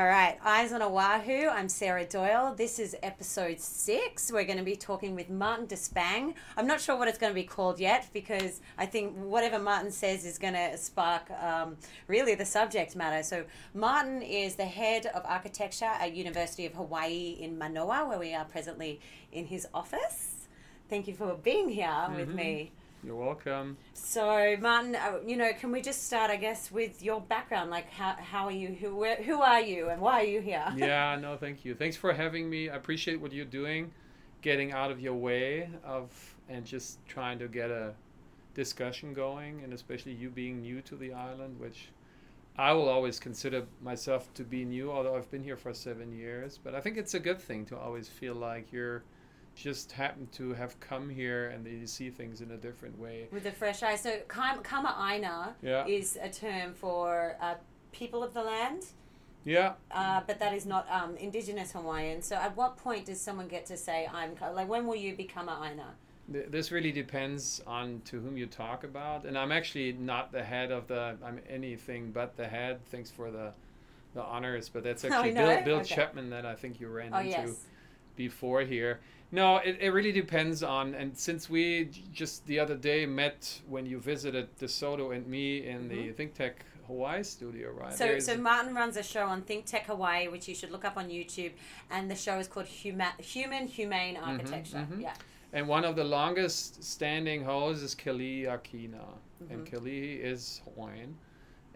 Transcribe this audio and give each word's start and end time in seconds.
All 0.00 0.06
right, 0.06 0.38
Eyes 0.42 0.72
on 0.72 0.80
Oahu. 0.80 1.46
I'm 1.48 1.68
Sarah 1.68 2.06
Doyle. 2.06 2.54
This 2.56 2.78
is 2.78 2.96
episode 3.02 3.60
six. 3.60 4.32
We're 4.32 4.44
going 4.44 4.56
to 4.56 4.64
be 4.64 4.74
talking 4.74 5.14
with 5.14 5.28
Martin 5.28 5.66
Despang. 5.66 6.32
I'm 6.56 6.66
not 6.66 6.80
sure 6.80 6.96
what 6.96 7.06
it's 7.06 7.18
going 7.18 7.32
to 7.32 7.34
be 7.34 7.44
called 7.44 7.78
yet 7.78 8.08
because 8.14 8.62
I 8.78 8.86
think 8.86 9.14
whatever 9.14 9.58
Martin 9.58 9.90
says 9.90 10.24
is 10.24 10.38
going 10.38 10.54
to 10.54 10.78
spark 10.78 11.30
um, 11.32 11.76
really 12.06 12.34
the 12.34 12.46
subject 12.46 12.96
matter. 12.96 13.22
So, 13.22 13.44
Martin 13.74 14.22
is 14.22 14.54
the 14.54 14.64
head 14.64 15.04
of 15.04 15.22
architecture 15.26 15.84
at 15.84 16.14
University 16.14 16.64
of 16.64 16.72
Hawaii 16.72 17.36
in 17.38 17.58
Manoa, 17.58 18.08
where 18.08 18.18
we 18.18 18.32
are 18.32 18.46
presently 18.46 19.00
in 19.32 19.44
his 19.44 19.68
office. 19.74 20.48
Thank 20.88 21.08
you 21.08 21.14
for 21.14 21.34
being 21.34 21.68
here 21.68 21.88
mm-hmm. 21.88 22.16
with 22.16 22.30
me. 22.30 22.72
You're 23.02 23.16
welcome. 23.16 23.78
So, 23.94 24.56
Martin, 24.60 24.94
uh, 24.94 25.20
you 25.26 25.36
know, 25.36 25.50
can 25.58 25.72
we 25.72 25.80
just 25.80 26.04
start, 26.04 26.30
I 26.30 26.36
guess, 26.36 26.70
with 26.70 27.02
your 27.02 27.20
background? 27.20 27.70
Like, 27.70 27.90
how, 27.90 28.12
how 28.12 28.44
are 28.44 28.52
you? 28.52 28.68
Who 28.68 28.94
where, 28.94 29.16
who 29.16 29.40
are 29.40 29.60
you, 29.60 29.88
and 29.88 30.02
why 30.02 30.20
are 30.20 30.26
you 30.26 30.40
here? 30.42 30.66
yeah, 30.76 31.16
no, 31.18 31.36
thank 31.38 31.64
you. 31.64 31.74
Thanks 31.74 31.96
for 31.96 32.12
having 32.12 32.50
me. 32.50 32.68
I 32.68 32.76
appreciate 32.76 33.18
what 33.18 33.32
you're 33.32 33.46
doing, 33.46 33.90
getting 34.42 34.72
out 34.72 34.90
of 34.90 35.00
your 35.00 35.14
way 35.14 35.70
of 35.82 36.10
and 36.50 36.66
just 36.66 36.98
trying 37.06 37.38
to 37.38 37.48
get 37.48 37.70
a 37.70 37.94
discussion 38.54 39.14
going, 39.14 39.62
and 39.64 39.72
especially 39.72 40.12
you 40.12 40.28
being 40.28 40.60
new 40.60 40.82
to 40.82 40.94
the 40.94 41.14
island, 41.14 41.58
which 41.58 41.88
I 42.58 42.72
will 42.72 42.90
always 42.90 43.18
consider 43.18 43.64
myself 43.82 44.32
to 44.34 44.44
be 44.44 44.66
new, 44.66 44.92
although 44.92 45.16
I've 45.16 45.30
been 45.30 45.44
here 45.44 45.56
for 45.56 45.72
seven 45.72 46.12
years. 46.12 46.58
But 46.62 46.74
I 46.74 46.80
think 46.80 46.98
it's 46.98 47.14
a 47.14 47.20
good 47.20 47.40
thing 47.40 47.64
to 47.66 47.78
always 47.78 48.08
feel 48.08 48.34
like 48.34 48.70
you're 48.70 49.04
just 49.62 49.92
happen 49.92 50.26
to 50.32 50.54
have 50.54 50.78
come 50.80 51.08
here 51.08 51.48
and 51.50 51.64
they 51.64 51.84
see 51.86 52.10
things 52.10 52.40
in 52.40 52.52
a 52.52 52.56
different 52.56 52.98
way. 52.98 53.28
With 53.30 53.46
a 53.46 53.52
fresh 53.52 53.82
eye. 53.82 53.96
So 53.96 54.18
Kama'aina 54.28 55.54
yeah. 55.62 55.86
is 55.86 56.18
a 56.20 56.30
term 56.30 56.72
for 56.74 57.36
uh, 57.40 57.54
people 57.92 58.22
of 58.22 58.32
the 58.32 58.42
land. 58.42 58.86
Yeah. 59.44 59.74
Uh, 59.90 60.20
but 60.26 60.38
that 60.38 60.54
is 60.54 60.66
not 60.66 60.86
um, 60.90 61.16
Indigenous 61.16 61.72
Hawaiian. 61.72 62.22
So 62.22 62.36
at 62.36 62.56
what 62.56 62.76
point 62.76 63.06
does 63.06 63.20
someone 63.20 63.48
get 63.48 63.66
to 63.66 63.76
say, 63.76 64.08
I'm, 64.12 64.34
like, 64.54 64.68
when 64.68 64.86
will 64.86 64.96
you 64.96 65.14
become 65.14 65.48
a 65.48 65.60
Aina? 65.62 65.94
This 66.28 66.70
really 66.70 66.92
depends 66.92 67.60
on 67.66 68.02
to 68.04 68.20
whom 68.20 68.36
you 68.36 68.46
talk 68.46 68.84
about. 68.84 69.24
And 69.24 69.36
I'm 69.36 69.50
actually 69.50 69.92
not 69.92 70.30
the 70.30 70.44
head 70.44 70.70
of 70.70 70.86
the, 70.86 71.16
I'm 71.24 71.40
anything 71.48 72.12
but 72.12 72.36
the 72.36 72.46
head. 72.46 72.80
Thanks 72.90 73.10
for 73.10 73.30
the, 73.30 73.52
the 74.14 74.22
honors. 74.22 74.68
But 74.68 74.84
that's 74.84 75.04
actually 75.06 75.32
Bill, 75.32 75.62
Bill 75.64 75.76
okay. 75.78 75.94
Chapman 75.94 76.30
that 76.30 76.46
I 76.46 76.54
think 76.54 76.80
you 76.80 76.88
ran 76.88 77.12
oh, 77.12 77.18
into 77.18 77.30
yes. 77.30 77.64
before 78.16 78.62
here. 78.62 79.00
No, 79.32 79.58
it, 79.58 79.78
it 79.80 79.90
really 79.90 80.12
depends 80.12 80.62
on, 80.62 80.94
and 80.94 81.16
since 81.16 81.48
we 81.48 81.90
just 82.12 82.46
the 82.46 82.58
other 82.58 82.74
day 82.74 83.06
met 83.06 83.60
when 83.68 83.86
you 83.86 84.00
visited 84.00 84.48
DeSoto 84.58 85.14
and 85.14 85.26
me 85.26 85.66
in 85.66 85.82
mm-hmm. 85.82 85.88
the 85.88 86.12
Think 86.12 86.34
Tech 86.34 86.64
Hawaii 86.90 87.22
studio, 87.22 87.70
right? 87.70 87.94
So, 87.94 88.18
so 88.18 88.36
Martin 88.36 88.74
runs 88.74 88.96
a 88.96 89.02
show 89.02 89.26
on 89.26 89.42
Think 89.42 89.66
Tech 89.66 89.86
Hawaii, 89.86 90.26
which 90.26 90.48
you 90.48 90.54
should 90.54 90.72
look 90.72 90.84
up 90.84 90.96
on 90.96 91.08
YouTube, 91.08 91.52
and 91.90 92.10
the 92.10 92.16
show 92.16 92.38
is 92.38 92.48
called 92.48 92.66
Huma- 92.66 93.18
Human 93.20 93.68
Humane 93.68 94.16
mm-hmm, 94.16 94.30
Architecture. 94.30 94.78
Mm-hmm, 94.78 95.00
yeah. 95.00 95.14
And 95.52 95.68
one 95.68 95.84
of 95.84 95.94
the 95.96 96.04
longest 96.04 96.82
standing 96.82 97.44
hosts 97.44 97.82
is 97.82 97.94
Keli'i 97.94 98.46
Akina, 98.46 98.94
mm-hmm. 98.94 99.52
and 99.52 99.66
Keli'i 99.66 100.20
is 100.20 100.62
Hawaiian, 100.64 101.16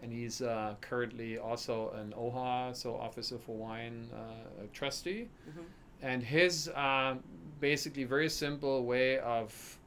and 0.01 0.11
he's 0.11 0.41
uh, 0.41 0.75
currently 0.81 1.37
also 1.37 1.91
an 1.91 2.13
OHA, 2.17 2.75
so 2.75 2.95
Office 2.95 3.31
of 3.31 3.43
Hawaiian 3.45 4.09
uh, 4.13 4.63
trustee, 4.73 5.29
mm-hmm. 5.49 5.61
and 6.01 6.23
his 6.23 6.67
uh, 6.69 7.15
basically 7.59 8.03
very 8.03 8.29
simple 8.29 8.85
way 8.85 9.19
of 9.19 9.77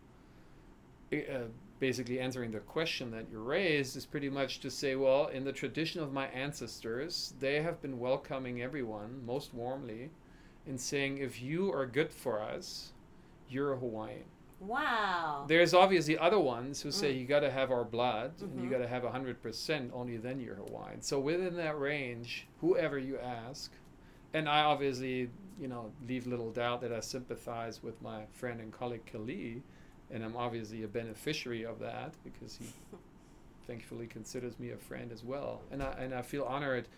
uh, 1.13 1.17
basically 1.81 2.19
answering 2.21 2.51
the 2.51 2.59
question 2.61 3.11
that 3.11 3.27
you 3.31 3.39
raised 3.39 3.97
is 3.97 4.05
pretty 4.05 4.29
much 4.29 4.61
to 4.61 4.71
say, 4.71 4.97
well, 4.97 5.27
in 5.29 5.45
the 5.45 5.53
tradition 5.53 6.03
of 6.03 6.13
my 6.13 6.27
ancestors, 6.29 7.35
they 7.39 7.63
have 7.63 7.81
been 7.81 7.99
welcoming 7.99 8.63
everyone 8.63 9.25
most 9.25 9.55
warmly 9.55 10.11
in 10.67 10.77
saying, 10.77 11.19
if 11.19 11.41
you 11.41 11.73
are 11.73 11.87
good 11.87 12.13
for 12.13 12.43
us, 12.43 12.93
you're 13.49 13.73
a 13.73 13.79
Hawaiian. 13.79 14.25
Wow. 14.61 15.45
There's 15.47 15.73
obviously 15.73 16.19
other 16.19 16.41
ones 16.41 16.83
who 16.83 16.91
say 16.91 17.15
mm. 17.15 17.21
you 17.21 17.27
got 17.27 17.41
to 17.41 17.51
have 17.51 17.71
our 17.71 17.85
blood 17.85 18.37
mm-hmm. 18.37 18.45
and 18.45 18.55
you 18.57 18.63
mm-hmm. 18.63 18.73
got 18.73 18.79
to 18.79 18.89
have 18.89 19.05
100%, 19.05 19.91
only 19.95 20.17
then 20.17 20.41
you're 20.41 20.57
Hawaiian. 20.57 21.01
So 21.01 21.21
within 21.21 21.57
that 21.57 21.79
range, 21.79 22.49
whoever 22.61 22.99
you 22.99 23.19
ask, 23.19 23.73
and 24.35 24.49
I 24.49 24.63
obviously 24.63 25.31
you 25.61 25.69
know, 25.69 25.91
leave 26.07 26.27
little 26.27 26.51
doubt 26.51 26.81
that 26.83 26.93
I 26.93 27.01
sympathize 27.01 27.83
with 27.83 28.01
my 28.03 28.23
friend 28.33 28.61
and 28.61 28.73
colleague 28.73 29.07
Keli'i, 29.13 29.61
and 30.11 30.25
I'm 30.25 30.37
obviously 30.37 30.83
a 30.83 30.89
beneficiary 30.89 31.65
of 31.65 31.79
that 31.81 32.15
because 32.25 32.57
he 32.57 32.67
thankfully 33.67 34.07
considers 34.07 34.59
me 34.59 34.71
a 34.71 34.77
friend 34.77 35.13
as 35.13 35.25
well. 35.25 35.61
And 35.71 35.83
I, 35.83 35.93
and 35.99 36.15
I 36.15 36.23
feel 36.23 36.45
honored 36.45 36.89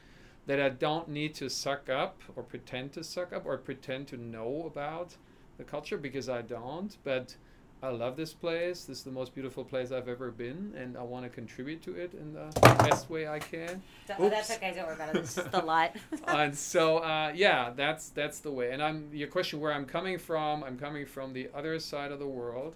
that 0.47 0.61
I 0.61 0.69
don't 0.69 1.09
need 1.09 1.35
to 1.37 1.49
suck 1.49 1.89
up 1.89 2.23
or 2.37 2.43
pretend 2.43 2.93
to 2.95 3.05
suck 3.05 3.33
up 3.33 3.45
or 3.45 3.57
pretend 3.59 4.09
to 4.09 4.17
know 4.17 4.65
about 4.67 5.17
the 5.59 5.65
culture 5.65 5.99
because 5.99 6.29
I 6.29 6.43
don't, 6.43 6.97
but 7.05 7.37
I 7.83 7.89
love 7.89 8.17
this 8.17 8.35
place. 8.35 8.85
This 8.85 8.99
is 8.99 9.05
the 9.05 9.11
most 9.11 9.35
beautiful 9.35 9.65
place 9.65 9.91
I've 9.91 10.09
ever 10.09 10.31
been, 10.31 10.75
and 10.77 10.99
I 10.99 11.03
want 11.03 11.25
to 11.25 11.31
contribute 11.31 11.83
to 11.85 11.95
it 11.95 12.13
in 12.13 12.35
the 12.35 12.51
best 12.79 13.09
way 13.09 13.27
I 13.27 13.39
can. 13.39 13.83
that's 14.29 14.51
okay. 14.51 14.75
Don't 14.75 14.87
worry 14.87 14.97
about 14.97 15.15
it. 15.15 15.21
It's 15.21 15.35
just 15.35 15.51
the 15.51 15.61
light. 15.65 15.93
and 16.27 16.55
so, 16.55 16.99
uh, 16.99 17.33
yeah, 17.35 17.71
that's 17.75 18.11
that's 18.11 18.41
the 18.41 18.51
way. 18.51 18.73
And 18.73 18.83
I'm 18.83 19.09
your 19.15 19.29
question 19.29 19.61
where 19.61 19.73
I'm 19.73 19.87
coming 19.87 20.19
from. 20.19 20.63
I'm 20.63 20.79
coming 20.79 21.07
from 21.07 21.33
the 21.33 21.49
other 21.55 21.79
side 21.79 22.13
of 22.13 22.19
the 22.19 22.27
world, 22.27 22.75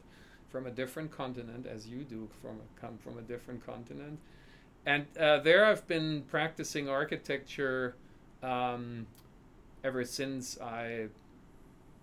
from 0.48 0.66
a 0.66 0.70
different 0.70 1.10
continent, 1.10 1.66
as 1.66 1.86
you 1.86 2.04
do 2.04 2.28
from 2.40 2.60
come 2.80 2.96
from 2.96 3.18
a 3.18 3.22
different 3.22 3.64
continent, 3.66 4.18
and 4.86 5.04
uh, 5.18 5.38
there 5.40 5.66
I've 5.66 5.86
been 5.86 6.22
practicing 6.22 6.88
architecture 6.88 7.94
um, 8.42 9.06
ever 9.82 10.02
since 10.04 10.58
I 10.60 11.08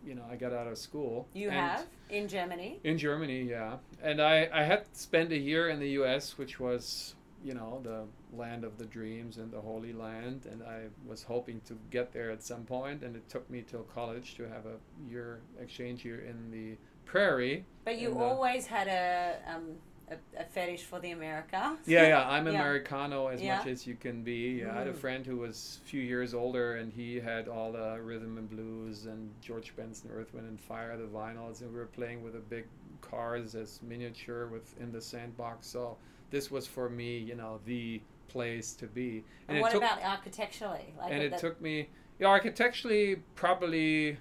you 0.05 0.15
know 0.15 0.23
I 0.29 0.35
got 0.35 0.53
out 0.53 0.67
of 0.67 0.77
school. 0.77 1.27
You 1.33 1.49
have 1.49 1.85
in 2.09 2.27
Germany. 2.27 2.79
In 2.83 2.97
Germany, 2.97 3.43
yeah, 3.43 3.77
and 4.01 4.21
I 4.21 4.49
I 4.53 4.63
had 4.63 4.85
spent 4.95 5.31
a 5.31 5.37
year 5.37 5.69
in 5.69 5.79
the 5.79 5.89
U.S., 5.89 6.37
which 6.37 6.59
was 6.59 7.15
you 7.43 7.53
know 7.53 7.81
the 7.83 8.03
land 8.37 8.63
of 8.63 8.77
the 8.77 8.85
dreams 8.85 9.37
and 9.37 9.51
the 9.51 9.59
holy 9.59 9.93
land 9.93 10.47
and 10.49 10.61
i 10.63 10.83
was 11.07 11.23
hoping 11.23 11.59
to 11.65 11.77
get 11.89 12.13
there 12.13 12.29
at 12.29 12.43
some 12.43 12.63
point 12.63 13.01
and 13.03 13.15
it 13.15 13.27
took 13.29 13.49
me 13.49 13.63
till 13.67 13.83
college 13.83 14.35
to 14.35 14.43
have 14.43 14.65
a 14.65 15.09
year 15.09 15.41
exchange 15.59 16.05
year 16.05 16.19
in 16.19 16.51
the 16.51 16.77
prairie 17.05 17.65
but 17.83 17.99
you 17.99 18.17
always 18.19 18.67
had 18.67 18.87
a 18.87 19.53
um, 19.53 19.75
a, 20.11 20.41
a, 20.41 20.43
fetish 20.43 20.83
for 20.83 20.99
the 20.99 21.11
America. 21.11 21.77
Yeah, 21.85 22.07
yeah, 22.07 22.29
I'm 22.29 22.45
yeah. 22.45 22.53
Americano 22.53 23.27
as 23.27 23.41
yeah. 23.41 23.57
much 23.57 23.67
as 23.67 23.87
you 23.87 23.95
can 23.95 24.23
be. 24.23 24.59
Yeah, 24.59 24.65
mm. 24.65 24.75
I 24.75 24.79
had 24.79 24.87
a 24.87 24.93
mm. 24.93 24.97
friend 24.97 25.25
who 25.25 25.37
was 25.37 25.79
a 25.83 25.87
few 25.87 26.01
years 26.01 26.33
older, 26.33 26.75
and 26.75 26.91
he 26.91 27.19
had 27.19 27.47
all 27.47 27.71
the 27.71 27.99
rhythm 28.01 28.37
and 28.37 28.49
blues 28.49 29.05
and 29.05 29.29
George 29.41 29.75
Benson, 29.75 30.11
Earth, 30.13 30.33
Wind 30.33 30.47
and 30.47 30.59
Fire, 30.59 30.97
the 30.97 31.05
vinyls, 31.05 31.61
and 31.61 31.71
we 31.71 31.79
were 31.79 31.85
playing 31.85 32.23
with 32.23 32.33
the 32.33 32.39
big 32.39 32.65
cars 33.01 33.55
as 33.55 33.79
miniature 33.81 34.47
with 34.47 34.79
in 34.79 34.91
the 34.91 35.01
sandbox. 35.01 35.67
So 35.67 35.97
this 36.29 36.51
was 36.51 36.67
for 36.67 36.89
me, 36.89 37.17
you 37.17 37.35
know, 37.35 37.59
the 37.65 38.01
place 38.27 38.73
to 38.73 38.87
be. 38.87 39.23
And, 39.47 39.57
and 39.57 39.61
what 39.61 39.71
took, 39.71 39.83
about 39.83 40.01
architecturally? 40.03 40.93
Like 40.97 41.11
and 41.11 41.21
it 41.21 41.37
took 41.37 41.61
me, 41.61 41.89
yeah, 42.19 42.27
architecturally 42.27 43.17
probably 43.35 44.17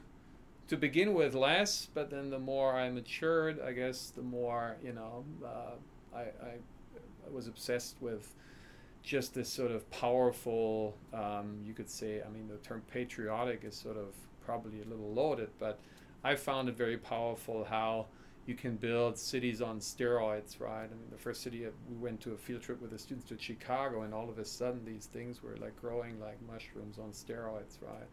to 0.71 0.77
begin 0.77 1.15
with 1.15 1.35
less, 1.35 1.89
but 1.95 2.11
then 2.11 2.31
the 2.31 2.39
more 2.39 2.75
I 2.75 2.89
matured, 2.91 3.61
I 3.61 3.73
guess 3.73 4.13
the 4.15 4.23
more 4.23 4.77
you 4.83 4.93
know 4.93 5.25
uh, 5.45 6.17
I, 6.17 6.21
I, 6.21 6.55
was 7.29 7.49
obsessed 7.49 7.97
with 8.01 8.33
just 9.03 9.35
this 9.35 9.49
sort 9.49 9.73
of 9.73 9.91
powerful. 9.91 10.97
Um, 11.13 11.59
you 11.65 11.75
could 11.75 11.91
say, 11.91 12.23
I 12.25 12.31
mean, 12.31 12.47
the 12.47 12.57
term 12.59 12.83
patriotic 12.89 13.65
is 13.65 13.75
sort 13.75 13.97
of 13.97 14.15
probably 14.47 14.81
a 14.81 14.85
little 14.85 15.13
loaded, 15.13 15.49
but 15.59 15.81
I 16.23 16.37
found 16.37 16.69
it 16.69 16.77
very 16.77 16.99
powerful 16.99 17.65
how 17.65 18.07
you 18.47 18.55
can 18.55 18.77
build 18.77 19.19
cities 19.19 19.61
on 19.61 19.81
steroids, 19.81 20.61
right? 20.61 20.85
I 20.85 20.95
mean, 20.95 21.11
the 21.11 21.19
first 21.19 21.43
city 21.43 21.67
we 21.89 21.97
went 21.97 22.21
to 22.21 22.33
a 22.33 22.37
field 22.37 22.63
trip 22.63 22.81
with 22.81 22.93
the 22.93 22.99
students 22.99 23.29
to 23.31 23.39
Chicago, 23.41 24.03
and 24.03 24.15
all 24.15 24.31
of 24.31 24.39
a 24.39 24.45
sudden 24.45 24.85
these 24.85 25.07
things 25.07 25.43
were 25.43 25.57
like 25.57 25.75
growing 25.81 26.21
like 26.21 26.39
mushrooms 26.49 27.01
on 27.01 27.11
steroids, 27.11 27.83
right? 27.83 28.07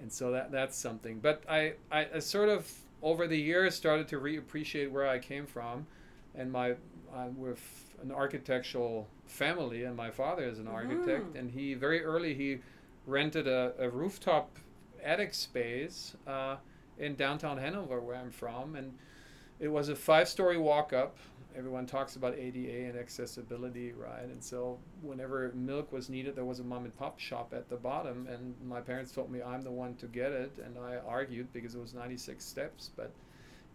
And 0.00 0.12
so 0.12 0.30
that 0.32 0.50
that's 0.50 0.76
something. 0.76 1.18
But 1.20 1.42
I, 1.48 1.74
I, 1.90 2.08
I 2.14 2.18
sort 2.18 2.48
of 2.48 2.70
over 3.02 3.26
the 3.26 3.38
years 3.38 3.74
started 3.74 4.08
to 4.08 4.20
reappreciate 4.20 4.90
where 4.90 5.08
I 5.08 5.18
came 5.18 5.46
from, 5.46 5.86
and 6.34 6.50
my 6.50 6.74
I'm 7.14 7.38
with 7.38 7.60
an 8.02 8.10
architectural 8.12 9.08
family, 9.26 9.84
and 9.84 9.96
my 9.96 10.10
father 10.10 10.44
is 10.44 10.58
an 10.58 10.66
mm-hmm. 10.66 10.74
architect, 10.74 11.36
and 11.36 11.50
he 11.50 11.74
very 11.74 12.02
early 12.02 12.34
he 12.34 12.58
rented 13.06 13.46
a, 13.46 13.72
a 13.78 13.88
rooftop 13.88 14.58
attic 15.02 15.34
space 15.34 16.16
uh, 16.26 16.56
in 16.98 17.14
downtown 17.14 17.58
Hanover, 17.58 18.00
where 18.00 18.16
I'm 18.16 18.30
from, 18.30 18.76
and 18.76 18.92
it 19.60 19.68
was 19.68 19.88
a 19.88 19.96
five-story 19.96 20.58
walk-up 20.58 21.16
everyone 21.56 21.86
talks 21.86 22.16
about 22.16 22.36
ADA 22.36 22.88
and 22.88 22.98
accessibility, 22.98 23.92
right? 23.92 24.24
And 24.24 24.42
so 24.42 24.78
whenever 25.02 25.52
milk 25.54 25.92
was 25.92 26.08
needed, 26.08 26.34
there 26.36 26.44
was 26.44 26.60
a 26.60 26.64
mom 26.64 26.84
and 26.84 26.96
pop 26.96 27.18
shop 27.18 27.52
at 27.54 27.68
the 27.68 27.76
bottom, 27.76 28.26
and 28.30 28.54
my 28.66 28.80
parents 28.80 29.12
told 29.12 29.30
me 29.30 29.42
I'm 29.42 29.62
the 29.62 29.70
one 29.70 29.94
to 29.96 30.06
get 30.06 30.32
it, 30.32 30.58
and 30.64 30.76
I 30.78 30.96
argued 31.06 31.52
because 31.52 31.74
it 31.74 31.80
was 31.80 31.94
96 31.94 32.44
steps. 32.44 32.90
But 32.96 33.12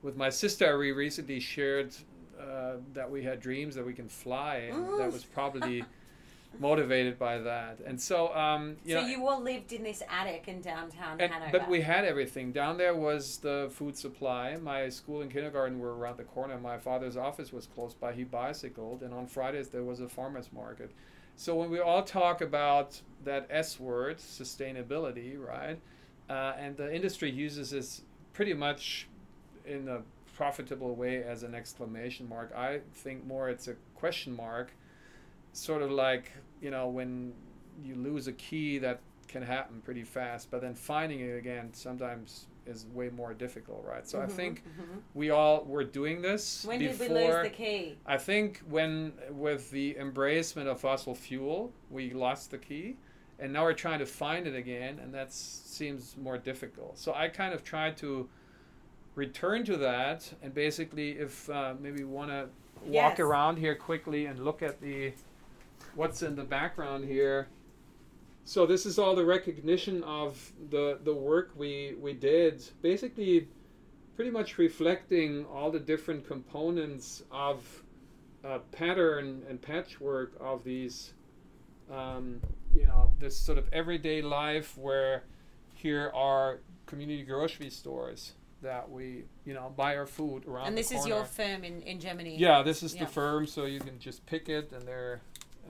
with 0.02 0.18
my 0.18 0.30
sister, 0.30 0.78
we 0.78 0.92
recently 0.92 1.40
shared 1.40 1.96
uh, 2.40 2.74
that 2.94 3.10
we 3.10 3.24
had 3.24 3.40
dreams 3.40 3.76
that 3.76 3.86
we 3.86 3.94
can 3.94 4.10
fly, 4.10 4.70
and 4.72 5.00
that 5.00 5.12
was 5.12 5.24
probably 5.24 5.84
motivated 6.58 7.20
by 7.20 7.38
that. 7.40 7.80
And 7.86 8.02
so, 8.02 8.36
um, 8.36 8.78
you 8.84 8.96
so 8.96 9.02
know, 9.02 9.08
you 9.08 9.28
all 9.28 9.42
lived 9.42 9.72
in 9.72 9.84
this 9.84 10.02
attic 10.10 10.48
in 10.48 10.62
downtown 10.62 11.22
and, 11.22 11.32
Hanover. 11.32 11.60
but 11.60 11.70
we 11.70 11.82
had 11.82 12.06
everything. 12.06 12.52
Down 12.52 12.78
there 12.78 12.96
was 12.96 13.38
the 13.38 13.70
food 13.72 13.96
supply. 13.96 14.58
My 14.58 14.90
school 14.90 15.22
and 15.22 15.32
kindergarten 15.32 15.80
were 15.80 15.96
around 15.96 16.18
the 16.18 16.24
corner. 16.24 16.58
My 16.58 16.78
father's 16.78 17.18
office 17.18 17.54
was 17.54 17.68
close 17.68 17.94
by. 17.94 18.14
He 18.14 18.24
bicycled, 18.24 19.04
and 19.04 19.14
on 19.14 19.28
Fridays 19.28 19.70
there 19.70 19.84
was 19.84 20.00
a 20.00 20.10
farmers 20.10 20.50
market. 20.52 20.92
So 21.36 21.56
when 21.56 21.70
we 21.70 21.80
all 21.80 22.04
talk 22.04 22.42
about 22.42 23.00
that 23.24 23.48
S 23.50 23.80
word, 23.80 24.18
sustainability, 24.18 25.40
right? 25.40 25.80
Uh, 26.30 26.54
and 26.60 26.76
the 26.76 26.94
industry 26.94 27.32
uses 27.32 27.72
this 27.72 28.02
pretty 28.34 28.54
much 28.54 29.08
in 29.66 29.88
a 29.88 30.02
profitable 30.36 30.96
way 30.96 31.24
as 31.24 31.44
an 31.44 31.56
exclamation 31.56 32.28
mark. 32.28 32.54
I 32.56 32.80
think 32.94 33.26
more 33.26 33.50
it's 33.50 33.68
a 33.68 33.76
question 33.96 34.36
mark, 34.36 34.74
sort 35.54 35.82
of 35.82 35.92
like 35.92 36.32
you 36.62 36.72
know 36.72 36.88
when 36.88 37.34
you 37.84 37.96
lose 37.96 38.28
a 38.28 38.34
key 38.34 38.78
that 38.80 39.00
can 39.28 39.42
happen 39.44 39.82
pretty 39.82 40.04
fast, 40.04 40.50
but 40.52 40.62
then 40.62 40.74
finding 40.76 41.20
it 41.22 41.38
again 41.38 41.70
sometimes 41.74 42.48
is 42.66 42.86
way 42.88 43.10
more 43.10 43.34
difficult, 43.34 43.84
right? 43.86 44.08
So 44.08 44.20
I 44.20 44.26
Mhm, 44.26 44.36
think 44.36 44.64
mhm. 44.66 45.04
we 45.14 45.30
all 45.30 45.64
were 45.66 45.84
doing 45.84 46.22
this 46.22 46.66
When 46.66 46.80
before. 46.80 46.98
did 46.98 47.00
we 47.00 47.08
lose 47.10 47.40
the 47.40 47.50
key? 47.50 47.98
I 48.06 48.18
think 48.18 48.62
when 48.70 49.14
with 49.30 49.70
the 49.72 49.96
embracement 50.00 50.68
of 50.68 50.80
fossil 50.82 51.14
fuel, 51.16 51.72
we 51.90 52.12
lost 52.12 52.52
the 52.52 52.58
key, 52.58 52.96
and 53.38 53.54
now 53.54 53.64
we're 53.64 53.74
trying 53.74 54.00
to 54.00 54.06
find 54.06 54.48
it 54.48 54.56
again, 54.56 55.00
and 55.00 55.14
that 55.14 55.32
seems 55.32 56.18
more 56.18 56.38
difficult. 56.38 56.98
So 56.98 57.14
I 57.14 57.28
kind 57.30 57.54
of 57.54 57.64
tried 57.64 57.98
to 57.98 58.28
return 59.16 59.64
to 59.66 59.78
that, 59.78 60.34
and 60.42 60.54
basically, 60.54 61.12
if 61.12 61.50
uh, 61.50 61.76
maybe 61.80 62.04
want 62.04 62.32
to 62.32 62.50
walk 62.86 63.20
Yes. 63.20 63.20
around 63.20 63.58
here 63.58 63.76
quickly 63.76 64.26
and 64.26 64.40
look 64.40 64.62
at 64.64 64.82
the 64.82 65.14
what's 66.00 66.24
in 66.24 66.36
the 66.36 66.44
background 66.44 67.04
here. 67.04 67.50
So 68.46 68.66
this 68.66 68.86
is 68.86 68.98
all 68.98 69.16
the 69.16 69.26
recognition 69.26 70.02
of 70.04 70.54
the 70.72 70.98
the 71.04 71.14
work 71.14 71.52
we 71.56 71.96
we 72.00 72.14
did. 72.14 72.64
Basically, 72.82 73.48
pretty 74.16 74.32
much 74.32 74.58
reflecting 74.58 75.46
all 75.54 75.70
the 75.70 75.80
different 75.80 76.26
components 76.26 77.24
of 77.32 77.84
uh, 78.44 78.60
pattern 78.72 79.44
and 79.50 79.62
patchwork 79.62 80.32
of 80.40 80.64
these, 80.64 81.14
um, 81.92 82.42
you 82.74 82.88
know, 82.88 83.14
this 83.20 83.38
sort 83.38 83.58
of 83.58 83.66
everyday 83.74 84.22
life 84.22 84.78
where 84.78 85.24
here 85.76 86.12
are 86.16 86.60
community 86.86 87.24
grocery 87.24 87.70
stores 87.70 88.34
that 88.62 88.90
we, 88.90 89.24
you 89.46 89.54
know, 89.54 89.72
buy 89.76 89.96
our 89.96 90.06
food 90.08 90.46
around. 90.46 90.68
And 90.68 90.78
this 90.78 90.92
is 90.92 91.06
your 91.06 91.24
firm 91.24 91.64
in, 91.64 91.82
in 91.84 92.00
Germany. 92.00 92.38
Yeah, 92.38 92.62
this 92.62 92.84
is 92.84 92.96
Yeah. 92.96 93.06
the 93.06 93.12
firm, 93.12 93.46
so 93.48 93.66
you 93.66 93.80
can 93.80 94.00
just 94.00 94.26
pick 94.26 94.50
it, 94.50 94.72
and 94.74 94.86
there, 94.88 95.22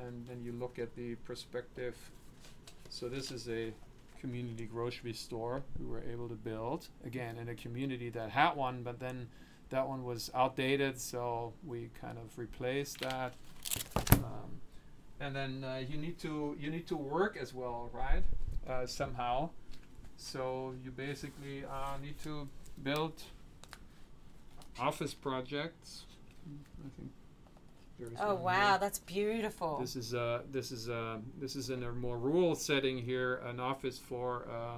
and 0.05 0.25
then 0.27 0.43
you 0.43 0.51
look 0.51 0.79
at 0.79 0.95
the 0.95 1.15
perspective. 1.15 1.95
So 2.89 3.07
this 3.09 3.31
is 3.31 3.47
a 3.49 3.71
community 4.19 4.65
grocery 4.65 5.13
store 5.13 5.63
we 5.79 5.85
were 5.85 6.03
able 6.11 6.27
to 6.27 6.35
build 6.35 6.87
again 7.05 7.37
in 7.37 7.47
a 7.47 7.55
community 7.55 8.09
that 8.09 8.29
had 8.29 8.55
one, 8.55 8.83
but 8.83 8.99
then 8.99 9.27
that 9.69 9.87
one 9.87 10.03
was 10.03 10.29
outdated, 10.33 10.99
so 10.99 11.53
we 11.65 11.89
kind 12.01 12.17
of 12.17 12.37
replaced 12.37 12.99
that. 13.01 13.33
Um, 14.13 14.61
and 15.19 15.35
then 15.35 15.63
uh, 15.63 15.81
you 15.87 15.97
need 15.97 16.17
to 16.19 16.57
you 16.59 16.71
need 16.71 16.87
to 16.87 16.95
work 16.95 17.37
as 17.39 17.53
well, 17.53 17.89
right? 17.93 18.23
Uh, 18.67 18.85
somehow. 18.85 19.49
So 20.17 20.73
you 20.83 20.91
basically 20.91 21.63
uh, 21.65 21.97
need 22.01 22.21
to 22.23 22.47
build 22.83 23.13
office 24.79 25.13
projects. 25.13 26.05
I 26.83 26.89
think 26.97 27.11
there's 27.99 28.17
Oh 28.19 28.35
wow, 28.35 28.69
here. 28.71 28.77
that's 28.79 28.99
beautiful. 28.99 29.77
This 29.79 29.95
is 29.95 30.13
uh 30.13 30.41
this 30.51 30.71
is 30.71 30.89
uh 30.89 31.17
this 31.39 31.55
is 31.55 31.69
in 31.69 31.83
a 31.83 31.91
more 31.91 32.17
rural 32.17 32.55
setting 32.55 32.97
here, 32.97 33.35
an 33.45 33.59
office 33.59 33.97
for 33.97 34.47
uh 34.49 34.77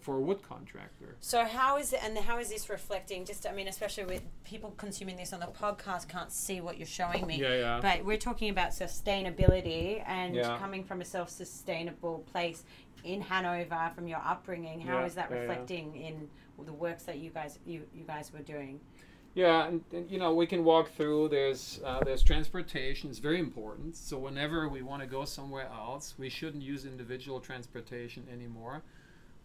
for 0.00 0.16
a 0.18 0.20
wood 0.20 0.40
contractor. 0.48 1.16
So 1.18 1.44
how 1.44 1.76
is 1.76 1.92
it, 1.92 1.98
and 2.04 2.16
how 2.16 2.38
is 2.38 2.50
this 2.50 2.70
reflecting? 2.70 3.24
Just, 3.24 3.48
I 3.48 3.52
mean, 3.52 3.66
especially 3.66 4.04
with 4.04 4.22
people 4.44 4.70
consuming 4.76 5.16
this 5.16 5.32
on 5.32 5.40
the 5.40 5.46
podcast, 5.46 6.06
can't 6.06 6.30
see 6.30 6.60
what 6.60 6.78
you're 6.78 6.86
showing 6.86 7.26
me. 7.26 7.40
Yeah, 7.40 7.56
yeah. 7.56 7.80
But 7.82 8.04
we're 8.04 8.16
talking 8.16 8.48
about 8.50 8.70
sustainability 8.70 10.02
and 10.06 10.36
Yeah. 10.36 10.56
coming 10.58 10.84
from 10.84 11.00
a 11.00 11.04
self-sustainable 11.04 12.20
place 12.32 12.64
in 13.04 13.20
Hanover 13.22 13.90
from 13.94 14.06
your 14.06 14.20
upbringing. 14.24 14.80
How 14.80 15.02
is 15.04 15.16
Yeah, 15.16 15.22
that 15.22 15.30
yeah, 15.30 15.36
yeah. 15.36 15.40
reflecting 15.42 15.96
in 15.96 16.28
the 16.64 16.72
works 16.72 17.02
that 17.04 17.18
you 17.18 17.30
guys 17.30 17.58
you, 17.66 17.82
you 17.92 18.04
guys 18.04 18.32
were 18.32 18.38
doing? 18.42 18.80
Yeah, 19.34 19.66
and, 19.66 19.82
and 19.92 20.10
you 20.10 20.18
know 20.18 20.34
we 20.34 20.46
can 20.46 20.62
walk 20.62 20.92
through. 20.92 21.28
There's 21.28 21.80
uh, 21.84 22.00
there's 22.04 22.22
transportation. 22.22 23.08
It's 23.08 23.18
very 23.18 23.38
important. 23.38 23.96
So 23.96 24.18
whenever 24.18 24.68
we 24.68 24.82
want 24.82 25.00
to 25.02 25.08
go 25.08 25.24
somewhere 25.24 25.68
else, 25.72 26.14
we 26.18 26.28
shouldn't 26.28 26.62
use 26.62 26.84
individual 26.84 27.40
transportation 27.40 28.26
anymore. 28.30 28.82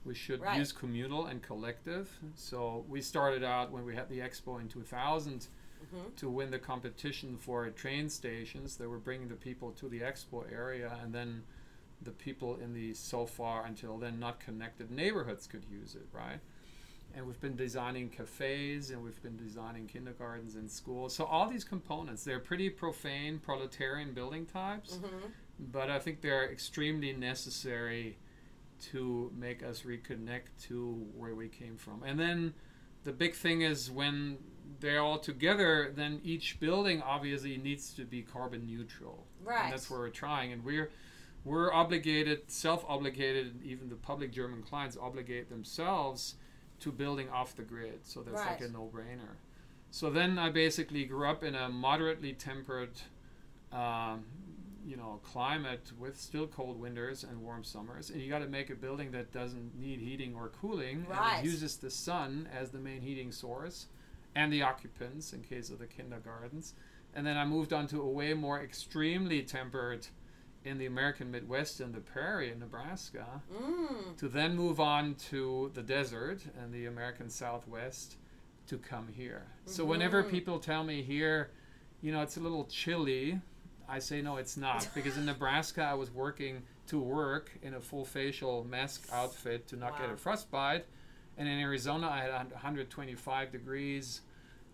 We 0.05 0.13
should 0.13 0.41
Right. 0.41 0.57
use 0.57 0.71
communal 0.71 1.25
and 1.27 1.41
collective. 1.41 2.09
So 2.35 2.85
we 2.89 3.01
started 3.01 3.43
out 3.43 3.71
when 3.71 3.85
we 3.85 3.95
had 3.95 4.09
the 4.09 4.19
expo 4.19 4.59
in 4.59 4.67
2000 4.67 5.47
Mhm. 5.93 6.15
to 6.17 6.29
win 6.29 6.49
the 6.51 6.59
competition 6.59 7.37
for 7.37 7.69
train 7.69 8.09
stations. 8.09 8.77
that 8.77 8.89
were 8.89 8.97
bringing 8.99 9.27
the 9.29 9.35
people 9.35 9.71
to 9.73 9.87
the 9.87 10.01
expo 10.01 10.51
area, 10.51 10.97
and 11.01 11.13
then 11.13 11.43
the 12.01 12.11
people 12.11 12.57
in 12.57 12.73
the 12.73 12.93
so 12.93 13.25
far 13.25 13.65
until 13.65 13.97
then 13.97 14.19
not 14.19 14.39
connected 14.39 14.91
neighborhoods 14.91 15.47
could 15.47 15.63
use 15.71 15.95
it, 15.95 16.07
right? 16.11 16.39
And 17.15 17.25
we've 17.25 17.39
been 17.41 17.55
designing 17.55 18.09
cafes 18.09 18.91
and 18.91 19.03
we've 19.03 19.21
been 19.23 19.37
designing 19.37 19.87
kindergartens 19.87 20.55
and 20.55 20.69
schools. 20.69 21.15
So 21.15 21.25
all 21.25 21.49
these 21.49 21.63
components, 21.63 22.23
they're 22.23 22.39
pretty 22.39 22.69
profane 22.69 23.39
proletarian 23.39 24.13
building 24.13 24.45
types, 24.45 24.93
Mm-hmm. 24.95 25.27
but 25.71 25.89
I 25.89 25.99
think 25.99 26.21
they're 26.21 26.49
extremely 26.51 27.13
necessary 27.13 28.17
to 28.91 29.31
make 29.35 29.63
us 29.63 29.81
reconnect 29.81 30.49
to 30.67 31.07
where 31.15 31.33
we 31.33 31.47
came 31.47 31.77
from. 31.77 32.03
And 32.03 32.19
then 32.19 32.53
the 33.03 33.11
big 33.11 33.33
thing 33.33 33.61
is 33.61 33.89
when 33.89 34.37
they're 34.79 35.01
all 35.01 35.17
together, 35.17 35.91
then 35.95 36.19
each 36.23 36.59
building 36.59 37.01
obviously 37.01 37.57
needs 37.57 37.93
to 37.95 38.03
be 38.05 38.21
carbon 38.21 38.67
neutral. 38.67 39.25
Right. 39.43 39.63
And 39.63 39.73
that's 39.73 39.89
where 39.89 39.99
we're 40.01 40.09
trying. 40.09 40.51
And 40.51 40.63
we're 40.63 40.91
we're 41.45 41.73
obligated, 41.73 42.51
self-obligated, 42.51 43.47
and 43.47 43.63
even 43.63 43.87
the 43.87 43.95
public 43.95 44.33
German 44.33 44.61
clients 44.61 44.97
obligate 45.01 45.49
themselves 45.49 46.35
to 46.79 46.91
building 46.91 47.29
off 47.29 47.55
the 47.55 47.63
grid. 47.63 47.99
So 48.03 48.21
that's 48.21 48.45
like 48.45 48.61
a 48.61 48.67
no-brainer. 48.67 49.35
So 49.89 50.09
then 50.09 50.37
I 50.37 50.49
basically 50.49 51.05
grew 51.05 51.27
up 51.27 51.43
in 51.43 51.55
a 51.55 51.69
moderately 51.69 52.33
tempered, 52.33 52.91
um, 53.71 54.25
you 54.85 54.97
know, 54.97 55.19
climate 55.23 55.91
with 55.97 56.19
still 56.19 56.47
cold 56.47 56.79
winters 56.79 57.23
and 57.23 57.41
warm 57.41 57.63
summers. 57.63 58.09
And 58.09 58.21
you 58.21 58.29
got 58.29 58.39
to 58.39 58.47
make 58.47 58.69
a 58.69 58.75
building 58.75 59.11
that 59.11 59.31
doesn't 59.31 59.79
need 59.79 59.99
heating 59.99 60.35
or 60.35 60.49
cooling. 60.49 61.05
Right. 61.09 61.37
And 61.37 61.47
it 61.47 61.49
uses 61.49 61.77
the 61.77 61.89
sun 61.89 62.49
as 62.53 62.69
the 62.69 62.79
main 62.79 63.01
heating 63.01 63.31
source, 63.31 63.87
and 64.35 64.53
the 64.53 64.61
occupants 64.61 65.33
in 65.33 65.41
case 65.41 65.69
of 65.71 65.79
the 65.79 65.87
kindergartens. 65.87 66.73
And 67.15 67.25
then 67.25 67.37
I 67.37 67.45
moved 67.45 67.73
on 67.73 67.87
to 67.87 68.01
a 68.01 68.07
way 68.07 68.35
more 68.35 68.61
extremely 68.61 69.41
tempered 69.41 70.07
in 70.65 70.77
the 70.77 70.85
American 70.85 71.31
Midwest 71.31 71.79
in 71.79 71.91
the 71.91 71.99
prairie 71.99 72.51
in 72.51 72.59
Nebraska 72.59 73.41
Mm. 73.53 74.17
to 74.17 74.27
then 74.27 74.55
move 74.55 74.79
on 74.79 75.15
to 75.29 75.71
the 75.73 75.81
desert 75.83 76.41
and 76.59 76.73
the 76.73 76.85
American 76.85 77.29
Southwest 77.29 78.17
to 78.67 78.77
come 78.77 79.07
here. 79.07 79.47
So 79.65 79.85
whenever 79.85 80.23
Mhm. 80.23 80.29
people 80.31 80.59
tell 80.59 80.83
me 80.83 81.01
here, 81.01 81.51
you 82.01 82.11
know, 82.11 82.21
it's 82.21 82.35
a 82.37 82.41
little 82.41 82.65
chilly, 82.65 83.39
I 83.87 83.99
say 83.99 84.21
no, 84.21 84.35
it's 84.37 84.57
not 84.57 84.89
because 84.95 85.17
in 85.17 85.25
Nebraska 85.25 85.83
I 85.83 85.93
was 85.93 86.11
working 86.11 86.63
to 86.87 86.99
work 86.99 87.51
in 87.61 87.73
a 87.73 87.79
full 87.81 88.03
facial 88.05 88.63
mask 88.65 89.07
outfit 89.11 89.67
to 89.69 89.75
not 89.77 89.97
get 89.97 90.09
a 90.09 90.17
frostbite, 90.17 90.85
and 91.37 91.47
in 91.47 91.59
Arizona 91.59 92.07
I 92.09 92.19
had 92.21 92.51
125 92.51 93.51
degrees 93.51 94.21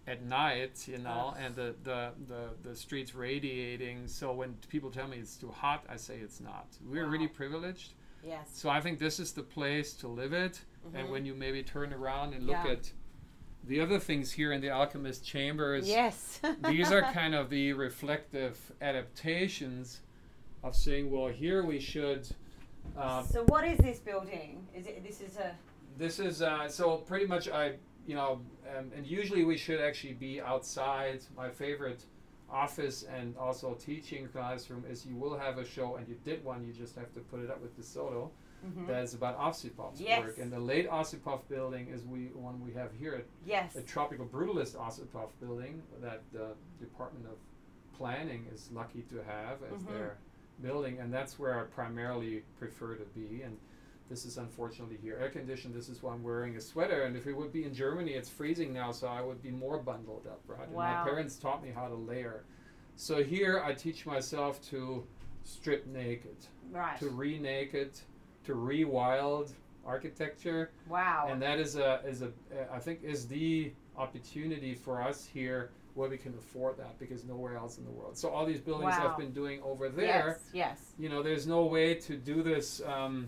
at 0.07 0.23
night, 0.23 0.85
you 0.87 0.97
know, 0.97 1.33
and 1.39 1.55
the, 1.55 1.75
the, 1.83 2.11
the, 2.27 2.69
the 2.69 2.75
streets 2.75 3.15
radiating. 3.15 4.07
So 4.07 4.33
when 4.33 4.55
people 4.69 4.91
tell 4.91 5.07
me 5.07 5.17
it's 5.17 5.37
too 5.37 5.49
hot, 5.51 5.85
I 5.89 5.95
say 5.95 6.17
it's 6.17 6.41
not. 6.41 6.67
We're 6.85 7.07
really 7.07 7.27
privileged. 7.27 7.93
Yes. 8.25 8.49
So 8.53 8.69
I 8.69 8.81
think 8.81 8.99
this 8.99 9.19
is 9.19 9.31
the 9.31 9.43
place 9.43 9.93
to 9.95 10.07
live 10.07 10.33
it. 10.33 10.61
And 10.93 11.07
Mhm. 11.07 11.11
when 11.11 11.25
you 11.25 11.33
maybe 11.33 11.63
turn 11.63 11.93
around 11.93 12.33
and 12.33 12.45
look 12.45 12.57
Yeah. 12.65 12.71
at 12.73 12.91
the 13.65 13.79
other 13.79 13.97
things 13.99 14.33
here 14.33 14.51
in 14.51 14.59
the 14.59 14.69
Alchemist 14.69 15.25
Chambers, 15.25 15.87
Yes. 15.87 16.41
these 16.67 16.91
are 16.91 17.01
kind 17.01 17.33
of 17.33 17.49
the 17.49 17.71
reflective 17.73 18.73
adaptations 18.81 20.01
of 20.63 20.75
saying, 20.75 21.09
well, 21.11 21.27
here 21.29 21.63
we 21.63 21.79
should. 21.79 22.27
Uh, 22.97 23.23
so 23.23 23.43
what 23.45 23.63
is 23.65 23.77
this 23.79 23.99
building? 23.99 24.67
Is 24.75 24.85
it? 24.87 25.01
This 25.03 25.21
is 25.21 25.37
a. 25.37 25.55
this 25.97 26.19
is 26.19 26.41
uh, 26.41 26.67
so 26.67 26.97
pretty 26.97 27.25
much 27.25 27.47
I, 27.47 27.73
you 28.05 28.15
know, 28.15 28.41
um, 28.77 28.91
and 28.95 29.05
usually 29.05 29.43
we 29.45 29.57
should 29.57 29.79
actually 29.79 30.13
be 30.13 30.41
outside. 30.41 31.21
My 31.35 31.49
favorite 31.49 32.05
office 32.49 33.03
and 33.03 33.35
also 33.37 33.73
teaching 33.73 34.27
classroom 34.27 34.83
is 34.89 35.05
you 35.05 35.15
will 35.15 35.37
have 35.37 35.57
a 35.57 35.65
show 35.65 35.95
and 35.95 36.07
you 36.07 36.15
did 36.23 36.43
one. 36.43 36.63
You 36.65 36.73
just 36.73 36.95
have 36.95 37.11
to 37.13 37.19
put 37.21 37.39
it 37.41 37.49
up 37.49 37.61
with 37.61 37.77
DeSoto. 37.79 38.29
Mhm. 38.65 38.87
that 38.87 39.03
is 39.03 39.13
about 39.13 39.37
Ossipoff's 39.37 39.99
Yes. 39.99 40.23
work. 40.23 40.37
And 40.37 40.49
the 40.49 40.57
late 40.57 40.87
Ossipoff 40.89 41.41
building 41.49 41.89
is 41.89 42.05
we 42.05 42.27
one 42.27 42.63
we 42.63 42.71
have 42.71 42.93
here 42.93 43.13
at 43.15 43.25
Yes. 43.45 43.73
the 43.73 43.81
Tropical 43.81 44.25
Brutalist 44.25 44.77
Ossipoff 44.77 45.31
building 45.41 45.83
that 45.99 46.21
the 46.31 46.55
Department 46.79 47.25
of 47.25 47.37
Planning 47.97 48.45
is 48.53 48.71
lucky 48.71 49.01
to 49.09 49.21
have 49.21 49.61
as 49.63 49.83
Mhm. 49.83 49.87
their 49.89 50.17
building, 50.61 50.97
and 50.99 51.13
that's 51.13 51.37
where 51.37 51.59
I 51.59 51.63
primarily 51.65 52.45
prefer 52.57 52.95
to 52.95 53.03
be. 53.07 53.41
And 53.41 53.59
this 54.13 54.25
is 54.25 54.37
unfortunately 54.37 54.95
here 55.01 55.17
air 55.19 55.29
conditioned. 55.29 55.73
This 55.73 55.89
is 55.89 56.03
why 56.03 56.13
I'm 56.13 56.21
wearing 56.21 56.55
a 56.55 56.61
sweater. 56.61 57.01
And 57.01 57.17
if 57.17 57.25
it 57.25 57.33
would 57.35 57.51
be 57.51 57.63
in 57.63 57.73
Germany, 57.73 58.11
it's 58.11 58.29
freezing 58.29 58.71
now, 58.71 58.91
so 58.91 59.07
I 59.07 59.21
would 59.21 59.41
be 59.41 59.49
more 59.49 59.79
bundled 59.79 60.27
up, 60.27 60.39
right? 60.45 60.67
And 60.67 60.75
my 60.75 61.03
parents 61.03 61.35
taught 61.37 61.63
me 61.63 61.71
how 61.73 61.87
to 61.87 61.95
layer. 61.95 62.43
So 62.95 63.23
here 63.23 63.63
I 63.65 63.73
teach 63.73 64.05
myself 64.05 64.61
to 64.69 65.03
strip 65.45 65.87
naked, 65.87 66.37
Right. 66.71 66.99
to 66.99 67.09
re-naked, 67.09 67.99
to 68.45 68.53
re-wild 68.53 69.51
architecture 69.85 70.69
Wow. 70.87 71.27
and 71.29 71.41
that 71.41 71.59
is 71.59 71.75
a 71.75 71.99
is 72.07 72.21
a 72.21 72.31
I 72.71 72.79
think 72.79 73.03
is 73.03 73.27
the 73.27 73.73
opportunity 73.97 74.75
for 74.75 75.01
us 75.01 75.25
here 75.25 75.71
where 75.95 76.07
we 76.09 76.17
can 76.17 76.33
afford 76.35 76.77
that 76.77 76.97
because 76.99 77.25
nowhere 77.25 77.57
else 77.57 77.77
in 77.79 77.83
the 77.83 77.91
world. 77.91 78.17
So 78.17 78.29
all 78.29 78.45
these 78.45 78.61
buildings 78.61 78.93
Wow. 78.97 79.09
I've 79.11 79.17
been 79.17 79.33
doing 79.33 79.59
over 79.63 79.89
there, 79.89 80.39
Yes. 80.53 80.53
Yes. 80.53 80.93
you 80.97 81.09
know, 81.09 81.21
there's 81.23 81.45
no 81.47 81.65
way 81.65 81.95
to 81.95 82.15
do 82.15 82.41
this 82.43 82.81
um, 82.85 83.27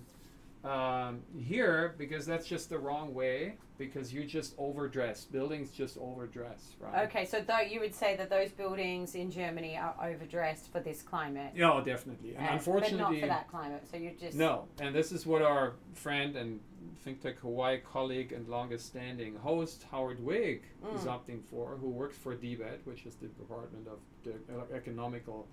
um, 0.66 1.22
here 1.38 1.94
because 1.98 2.26
that's 2.26 2.48
just 2.48 2.70
the 2.70 2.78
wrong 2.80 3.14
way 3.14 3.58
because 3.78 4.14
you 4.14 4.24
just 4.24 4.56
overdress. 4.58 5.26
Buildings 5.26 5.70
just 5.72 5.98
overdress, 5.98 6.76
right? 6.80 7.08
Okay, 7.08 7.26
so 7.26 7.42
though 7.42 7.60
you 7.60 7.80
would 7.82 7.94
say 7.94 8.16
that 8.16 8.30
those 8.30 8.52
buildings 8.52 9.16
in 9.16 9.30
Germany 9.30 9.78
are 9.78 9.96
overdressed 10.02 10.72
for 10.72 10.80
this 10.80 11.02
climate, 11.02 11.52
Yeah, 11.56 11.72
oh, 11.74 11.82
definitely. 11.84 12.36
And 12.36 12.48
uh, 12.48 12.54
unfortunately, 12.54 12.98
but 12.98 13.12
not 13.12 13.20
for 13.22 13.28
that 13.28 13.48
climate. 13.50 13.84
So 13.92 13.98
you're 13.98 14.14
just 14.14 14.38
No, 14.38 14.66
and 14.80 14.96
this 14.96 15.12
is 15.12 15.26
what 15.26 15.42
our 15.42 15.74
friend 15.94 16.36
and 16.36 16.60
ThinkTech 17.06 17.38
Hawaii 17.38 17.80
colleague 17.80 18.32
and 18.32 18.48
longest 18.48 18.88
standing 18.88 19.36
host 19.36 19.86
Howard 19.92 20.20
Wiig 20.20 20.62
is 20.96 21.02
Mm. 21.02 21.20
opting 21.20 21.44
for, 21.44 21.76
who 21.80 21.90
works 21.90 22.18
for 22.18 22.36
DBED, 22.36 22.80
which 22.86 23.06
is 23.06 23.16
the 23.16 23.28
Department 23.28 23.88
of 23.88 24.00
De- 24.24 24.32
uh, 24.58 24.64
Economical 24.74 25.48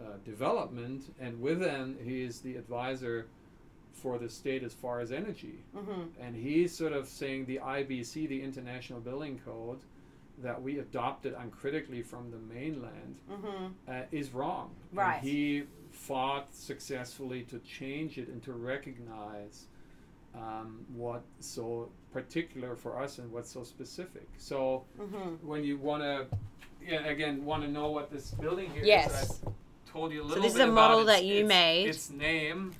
uh, 0.00 0.16
Development, 0.24 1.14
and 1.20 1.40
with 1.40 1.60
them 1.60 1.96
he 2.02 2.22
is 2.22 2.40
the 2.40 2.56
advisor 2.56 3.28
for 3.92 4.18
the 4.18 4.28
state 4.28 4.62
as 4.62 4.72
far 4.74 5.00
as 5.00 5.12
energy. 5.12 5.64
Mm-hmm. 5.76 6.02
And 6.20 6.34
he's 6.34 6.74
sort 6.76 6.92
of 6.92 7.08
saying 7.08 7.46
the 7.46 7.58
IBC, 7.62 8.28
the 8.28 8.42
International 8.42 9.00
Building 9.00 9.40
Code, 9.44 9.80
that 10.42 10.60
we 10.60 10.78
adopted 10.78 11.34
uncritically 11.38 12.02
from 12.02 12.30
the 12.30 12.38
mainland 12.38 13.16
Mm-hmm. 13.30 13.66
uh, 13.88 13.92
is 14.10 14.30
wrong. 14.32 14.70
And 14.90 14.98
Right. 14.98 15.20
he 15.20 15.64
fought 15.90 16.54
successfully 16.54 17.42
to 17.42 17.58
change 17.60 18.16
it 18.18 18.28
and 18.28 18.42
to 18.44 18.52
recognize 18.52 19.66
um, 20.34 20.86
what's 20.94 21.46
so 21.46 21.90
particular 22.12 22.74
for 22.74 22.98
us 22.98 23.18
and 23.18 23.30
what's 23.30 23.50
so 23.50 23.62
specific. 23.62 24.26
So 24.38 24.84
Mm-hmm. 24.98 25.46
when 25.46 25.62
you 25.64 25.76
want 25.76 26.02
to, 26.02 26.26
yeah, 26.86 27.04
again, 27.06 27.44
want 27.44 27.62
to 27.62 27.68
know 27.70 27.90
what 27.90 28.10
this 28.10 28.30
building 28.32 28.70
here 28.70 28.82
is, 28.82 28.88
Yes. 28.88 29.42
I 29.46 29.50
told 29.92 30.12
you 30.12 30.22
a 30.22 30.24
little 30.24 30.42
bit. 30.42 30.42
So 30.42 30.48
this 30.48 30.54
is 30.54 30.60
a 30.60 30.72
model 30.72 31.00
its- 31.00 31.06
that 31.08 31.24
you 31.26 31.40
its- 31.40 31.48
made. 31.48 31.86
Its 31.88 32.10
name. 32.10 32.72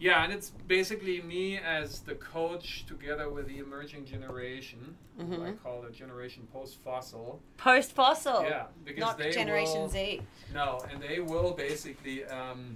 Yeah, 0.00 0.22
and 0.22 0.32
it's 0.32 0.50
basically 0.68 1.20
me 1.22 1.58
as 1.58 2.00
the 2.00 2.14
coach 2.14 2.86
together 2.86 3.28
with 3.30 3.48
the 3.48 3.58
emerging 3.58 4.04
generation, 4.04 4.96
who 5.16 5.44
I 5.44 5.52
call 5.52 5.82
the 5.82 5.90
generation 5.90 6.46
post-fossil. 6.52 7.40
Post 7.56 7.92
fossil. 7.92 8.42
Yeah, 8.42 8.66
because 8.84 9.00
Not 9.00 9.18
they 9.18 9.32
Generation 9.32 9.80
will, 9.82 9.88
Z. 9.88 10.22
no, 10.54 10.80
and 10.90 11.02
they 11.02 11.18
will 11.18 11.52
basically, 11.52 12.24
um, 12.26 12.74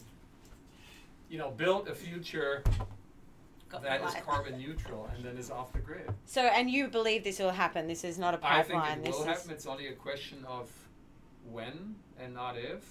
you 1.29 1.39
know, 1.39 1.51
build 1.53 1.87
a 1.89 1.95
future 1.95 2.65
Got 3.73 3.85
that 3.85 4.03
is 4.05 4.15
carbon 4.27 4.59
neutral 4.59 5.09
and 5.15 5.25
then 5.25 5.39
is 5.39 5.51
off 5.51 5.73
the 5.73 5.79
grid. 5.79 6.11
So, 6.27 6.43
and 6.43 6.71
you 6.71 6.89
believe 6.89 7.25
this 7.25 7.39
will 7.39 7.53
happen? 7.53 7.87
This 7.87 8.05
is 8.05 8.19
not 8.19 8.35
a 8.35 8.39
I 8.43 8.63
think 8.63 8.85
it 8.85 9.05
this 9.05 9.17
will 9.17 9.25
happen. 9.25 9.51
It's 9.51 9.67
only 9.67 9.87
a 9.87 9.95
question 9.95 10.45
of 10.47 10.69
when 11.51 11.95
and 12.21 12.35
not 12.35 12.59
if. 12.59 12.85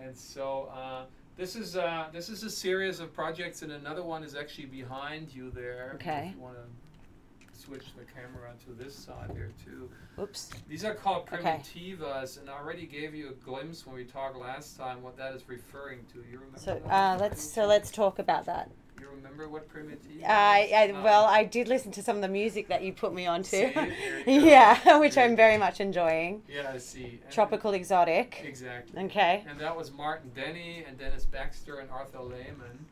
And 0.00 0.16
so 0.16 0.70
uh, 0.72 1.06
this 1.36 1.56
is 1.56 1.76
uh, 1.76 2.06
this 2.12 2.28
is 2.28 2.42
a 2.42 2.50
series 2.50 3.00
of 3.00 3.12
projects, 3.12 3.62
and 3.62 3.72
another 3.72 4.02
one 4.02 4.22
is 4.24 4.34
actually 4.34 4.66
behind 4.66 5.32
you 5.34 5.50
there. 5.50 5.92
Okay. 5.96 6.28
If 6.30 6.36
you 6.36 6.42
want 6.42 6.56
to 6.56 7.58
switch 7.58 7.84
the 7.96 8.04
camera 8.04 8.52
to 8.64 8.72
this 8.72 8.94
side 8.94 9.30
here 9.32 9.50
too. 9.64 9.90
Oops. 10.20 10.50
These 10.68 10.84
are 10.84 10.94
called 10.94 11.28
Okay. 11.32 11.60
primitivas, 11.64 12.38
and 12.40 12.48
I 12.48 12.54
already 12.54 12.86
gave 12.86 13.14
you 13.14 13.30
a 13.30 13.32
glimpse 13.44 13.86
when 13.86 13.96
we 13.96 14.04
talked 14.04 14.36
last 14.36 14.76
time 14.76 15.02
what 15.02 15.16
that 15.16 15.34
is 15.34 15.42
referring 15.48 16.04
to. 16.12 16.18
You 16.30 16.38
remember? 16.38 16.58
So 16.58 16.80
uh, 16.88 17.16
let's 17.20 17.42
so 17.42 17.66
let's 17.66 17.90
talk 17.90 18.18
about 18.18 18.46
that. 18.46 18.70
You 19.00 19.08
remember 19.14 19.48
what 19.48 19.68
primitiva? 19.68 20.24
I, 20.28 20.60
is? 20.60 20.72
I 20.72 20.86
No. 20.92 21.02
well, 21.02 21.24
I 21.24 21.44
did 21.44 21.68
listen 21.68 21.92
to 21.92 22.02
some 22.02 22.16
of 22.16 22.22
the 22.22 22.28
music 22.28 22.68
that 22.68 22.82
you 22.82 22.92
put 22.92 23.12
me 23.14 23.26
onto. 23.26 23.48
See? 23.50 23.66
There 23.72 23.86
you 24.26 24.40
go. 24.40 24.46
yeah, 24.46 24.98
which 25.04 25.16
I'm 25.18 25.36
very 25.36 25.58
much 25.58 25.80
enjoying. 25.80 26.42
Yeah, 26.48 26.70
I 26.74 26.78
see. 26.78 27.20
And- 27.22 27.30
Tropical 27.32 27.72
exotic. 27.72 28.42
Exactly. 28.44 29.02
Okay. 29.04 29.44
And 29.48 29.58
that 29.60 29.76
was 29.76 29.92
Martin 29.92 30.30
Denny 30.34 30.84
and 30.86 30.98
Dennis 30.98 31.24
Baxter 31.24 31.78
and 31.80 31.90
Arthur 31.90 32.20
Lyman, 32.20 32.86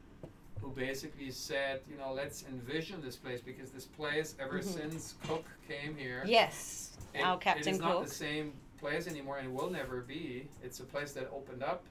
who 0.61 0.71
basically 0.71 1.31
said, 1.31 1.81
you 1.91 1.97
know, 1.99 2.13
let's 2.13 2.45
envision 2.49 3.01
this 3.03 3.17
place 3.17 3.41
because 3.41 3.71
this 3.71 3.85
place, 3.87 4.35
ever 4.41 4.59
Mhm. 4.59 4.65
since 4.65 5.15
Cook 5.27 5.45
came 5.69 5.97
here, 5.97 6.23
Yes, 6.27 6.97
it, 7.15 7.21
our 7.23 7.37
it 7.37 7.41
Captain 7.41 7.69
is 7.75 7.81
not 7.81 7.93
Cook. 7.93 8.05
the 8.07 8.11
same 8.15 8.53
place 8.79 9.07
anymore 9.07 9.39
and 9.39 9.55
will 9.55 9.71
never 9.71 10.01
be. 10.03 10.49
It's 10.63 10.81
a 10.81 10.85
place 10.85 11.13
that 11.13 11.31
opened 11.33 11.63
up, 11.63 11.85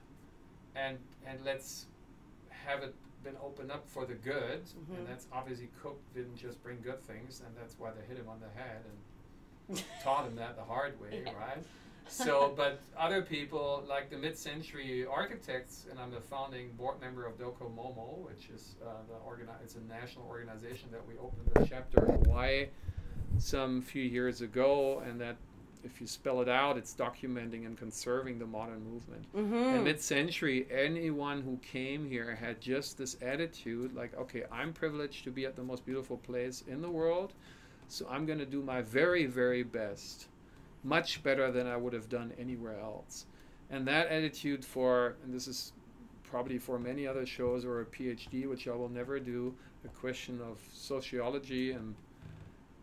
and 0.76 0.98
and 1.26 1.38
let's 1.44 1.86
have 2.66 2.82
it 2.82 2.94
been 3.24 3.36
opened 3.42 3.72
up 3.72 3.88
for 3.88 4.04
the 4.04 4.14
good. 4.14 4.62
Mhm. 4.64 4.98
And 4.98 5.06
that's 5.08 5.26
obviously 5.32 5.68
Cook 5.82 5.98
didn't 6.14 6.36
just 6.36 6.62
bring 6.62 6.80
good 6.82 7.00
things, 7.02 7.40
and 7.44 7.56
that's 7.56 7.78
why 7.78 7.90
they 7.90 8.02
hit 8.06 8.18
him 8.18 8.28
on 8.28 8.38
the 8.40 8.50
head 8.50 8.84
and 9.68 9.82
taught 10.02 10.26
him 10.26 10.36
that 10.36 10.56
the 10.56 10.62
hard 10.62 11.00
way, 11.00 11.22
Yeah. 11.26 11.32
right? 11.34 11.64
So, 12.06 12.52
but 12.54 12.80
other 12.98 13.22
people 13.22 13.82
like 13.88 14.10
the 14.10 14.18
mid-century 14.18 15.06
architects, 15.06 15.86
and 15.90 15.98
I'm 15.98 16.10
the 16.10 16.20
founding 16.20 16.70
board 16.72 17.00
member 17.00 17.24
of 17.24 17.38
Docomomo, 17.38 18.18
which 18.28 18.50
is 18.50 18.76
uh, 18.84 18.88
the 19.08 19.14
organi- 19.26 19.58
It's 19.62 19.76
a 19.76 19.80
national 19.80 20.26
organization 20.26 20.90
that 20.92 21.00
we 21.08 21.14
opened 21.16 21.48
the 21.54 21.64
chapter 21.66 22.04
in 22.04 22.22
Hawaii 22.26 22.68
some 23.38 23.80
few 23.80 24.02
years 24.02 24.42
ago, 24.42 24.98
and 24.98 25.18
that 25.22 25.36
if 25.84 26.00
you 26.00 26.06
spell 26.06 26.40
it 26.40 26.48
out, 26.48 26.76
it's 26.76 26.94
documenting 26.94 27.66
and 27.66 27.76
conserving 27.76 28.38
the 28.38 28.46
modern 28.46 28.82
movement. 28.84 29.24
And 29.34 29.52
Mm-hmm. 29.52 29.84
mid-century, 29.84 30.66
anyone 30.70 31.42
who 31.42 31.58
came 31.58 32.08
here 32.08 32.34
had 32.34 32.60
just 32.60 32.96
this 32.98 33.16
attitude, 33.22 33.94
like, 33.94 34.16
okay, 34.16 34.44
I'm 34.50 34.72
privileged 34.72 35.24
to 35.24 35.30
be 35.30 35.44
at 35.46 35.56
the 35.56 35.62
most 35.62 35.84
beautiful 35.84 36.16
place 36.16 36.64
in 36.66 36.80
the 36.80 36.90
world, 36.90 37.34
so 37.88 38.06
I'm 38.10 38.24
going 38.26 38.38
to 38.38 38.46
do 38.46 38.62
my 38.62 38.80
very, 38.82 39.26
very 39.26 39.62
best, 39.62 40.28
much 40.82 41.22
better 41.22 41.50
than 41.52 41.66
I 41.66 41.76
would 41.76 41.92
have 41.92 42.08
done 42.08 42.32
anywhere 42.38 42.78
else. 42.80 43.26
And 43.70 43.86
that 43.88 44.08
attitude 44.08 44.64
for, 44.64 45.16
and 45.24 45.32
this 45.32 45.46
is 45.48 45.72
probably 46.22 46.58
for 46.58 46.78
many 46.78 47.06
other 47.06 47.26
shows 47.26 47.64
or 47.64 47.80
a 47.80 47.86
PhD, 47.86 48.48
which 48.48 48.66
I 48.68 48.74
will 48.74 48.88
never 48.88 49.20
do, 49.20 49.54
a 49.84 49.88
question 49.88 50.40
of 50.40 50.58
sociology 50.72 51.72
and 51.72 51.94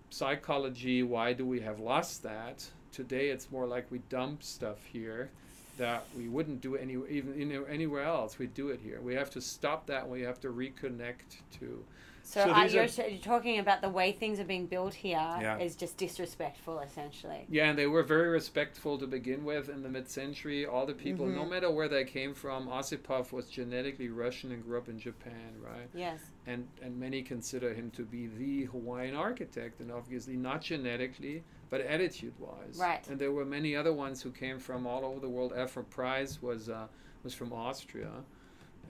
psychology. 0.09 1.03
Why 1.03 1.33
do 1.33 1.45
we 1.45 1.59
have 1.61 1.79
lost 1.79 2.23
that? 2.23 2.69
Today, 2.91 3.29
it's 3.29 3.49
more 3.51 3.65
like 3.65 3.89
we 3.89 3.99
dump 4.09 4.43
stuff 4.43 4.83
here 4.91 5.29
that 5.77 6.03
we 6.17 6.27
wouldn't 6.27 6.61
do 6.61 6.75
any 6.75 6.93
even 7.09 7.39
you 7.39 7.45
know, 7.45 7.63
anywhere 7.63 8.03
else. 8.03 8.37
We 8.37 8.47
do 8.47 8.69
it 8.69 8.79
here. 8.83 8.99
We 9.01 9.15
have 9.15 9.29
to 9.31 9.41
stop 9.41 9.87
that. 9.87 10.07
We 10.07 10.21
have 10.21 10.39
to 10.41 10.49
reconnect 10.49 11.39
to. 11.59 11.83
So, 12.23 12.45
So 12.45 12.53
these 12.53 12.73
you're, 12.73 12.83
are- 12.83 13.09
you're 13.09 13.19
talking 13.19 13.57
about 13.59 13.81
the 13.81 13.89
way 13.89 14.11
things 14.11 14.39
are 14.39 14.43
being 14.45 14.67
built 14.67 14.93
here 14.93 15.17
is 15.59 15.73
Yeah. 15.73 15.79
just 15.79 15.97
disrespectful, 15.97 16.79
essentially. 16.79 17.45
Yeah, 17.49 17.69
and 17.69 17.77
they 17.79 17.87
were 17.87 18.03
very 18.03 18.29
respectful 18.29 18.97
to 18.99 19.07
begin 19.07 19.43
with 19.43 19.69
in 19.69 19.81
the 19.81 19.89
mid-century. 19.89 20.65
All 20.65 20.85
the 20.85 20.93
people, 20.93 21.25
no 21.25 21.43
Mhm. 21.45 21.49
matter 21.49 21.71
where 21.71 21.87
they 21.89 22.03
came 22.03 22.33
from, 22.35 22.67
Ossipoff 22.67 23.31
was 23.31 23.49
genetically 23.49 24.09
Russian 24.09 24.51
and 24.51 24.63
grew 24.63 24.77
up 24.77 24.87
in 24.87 24.99
Japan, 24.99 25.55
right? 25.61 25.89
Yes. 25.95 26.19
and 26.45 26.67
and 26.81 26.99
many 26.99 27.21
consider 27.23 27.73
him 27.73 27.89
to 27.91 28.03
be 28.03 28.27
the 28.27 28.65
Hawaiian 28.65 29.15
architect, 29.15 29.79
and 29.79 29.91
obviously 29.91 30.35
not 30.35 30.61
genetically, 30.61 31.43
but 31.71 31.81
attitude-wise. 31.81 32.77
Right. 32.77 33.07
And 33.09 33.17
there 33.17 33.31
were 33.31 33.45
many 33.45 33.75
other 33.75 33.93
ones 33.93 34.21
who 34.21 34.29
came 34.29 34.59
from 34.59 34.85
all 34.85 35.03
over 35.03 35.19
the 35.19 35.29
world. 35.29 35.53
Alfred 35.55 35.89
Preis 35.89 36.39
was 36.43 36.69
uh, 36.69 36.85
was 37.23 37.33
from 37.33 37.51
Austria, 37.53 38.11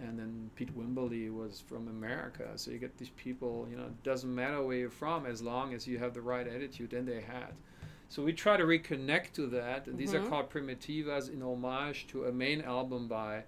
and 0.01 0.17
then 0.19 0.49
Pete 0.55 0.75
Wimberly 0.77 1.33
was 1.33 1.61
from 1.61 1.87
America. 1.87 2.49
So 2.55 2.71
you 2.71 2.79
get 2.79 2.97
these 2.97 3.11
people. 3.15 3.67
You 3.69 3.77
know, 3.77 3.83
it 3.83 4.03
doesn't 4.03 4.33
matter 4.33 4.61
where 4.63 4.75
you're 4.77 4.89
from 4.89 5.25
as 5.25 5.41
long 5.41 5.73
as 5.73 5.87
you 5.87 5.99
have 5.99 6.13
the 6.13 6.21
right 6.21 6.47
attitude, 6.47 6.91
and 6.93 7.07
they 7.07 7.21
had. 7.21 7.53
So 8.09 8.23
we 8.23 8.33
try 8.33 8.57
to 8.57 8.63
reconnect 8.63 9.31
to 9.33 9.47
that, 9.47 9.87
and 9.87 9.97
these 9.97 10.13
are 10.13 10.19
Mhm. 10.19 10.27
called 10.29 10.49
Primitivas 10.49 11.31
in 11.31 11.41
homage 11.41 12.07
to 12.07 12.25
a 12.25 12.31
main 12.31 12.61
album 12.61 13.07
by 13.07 13.43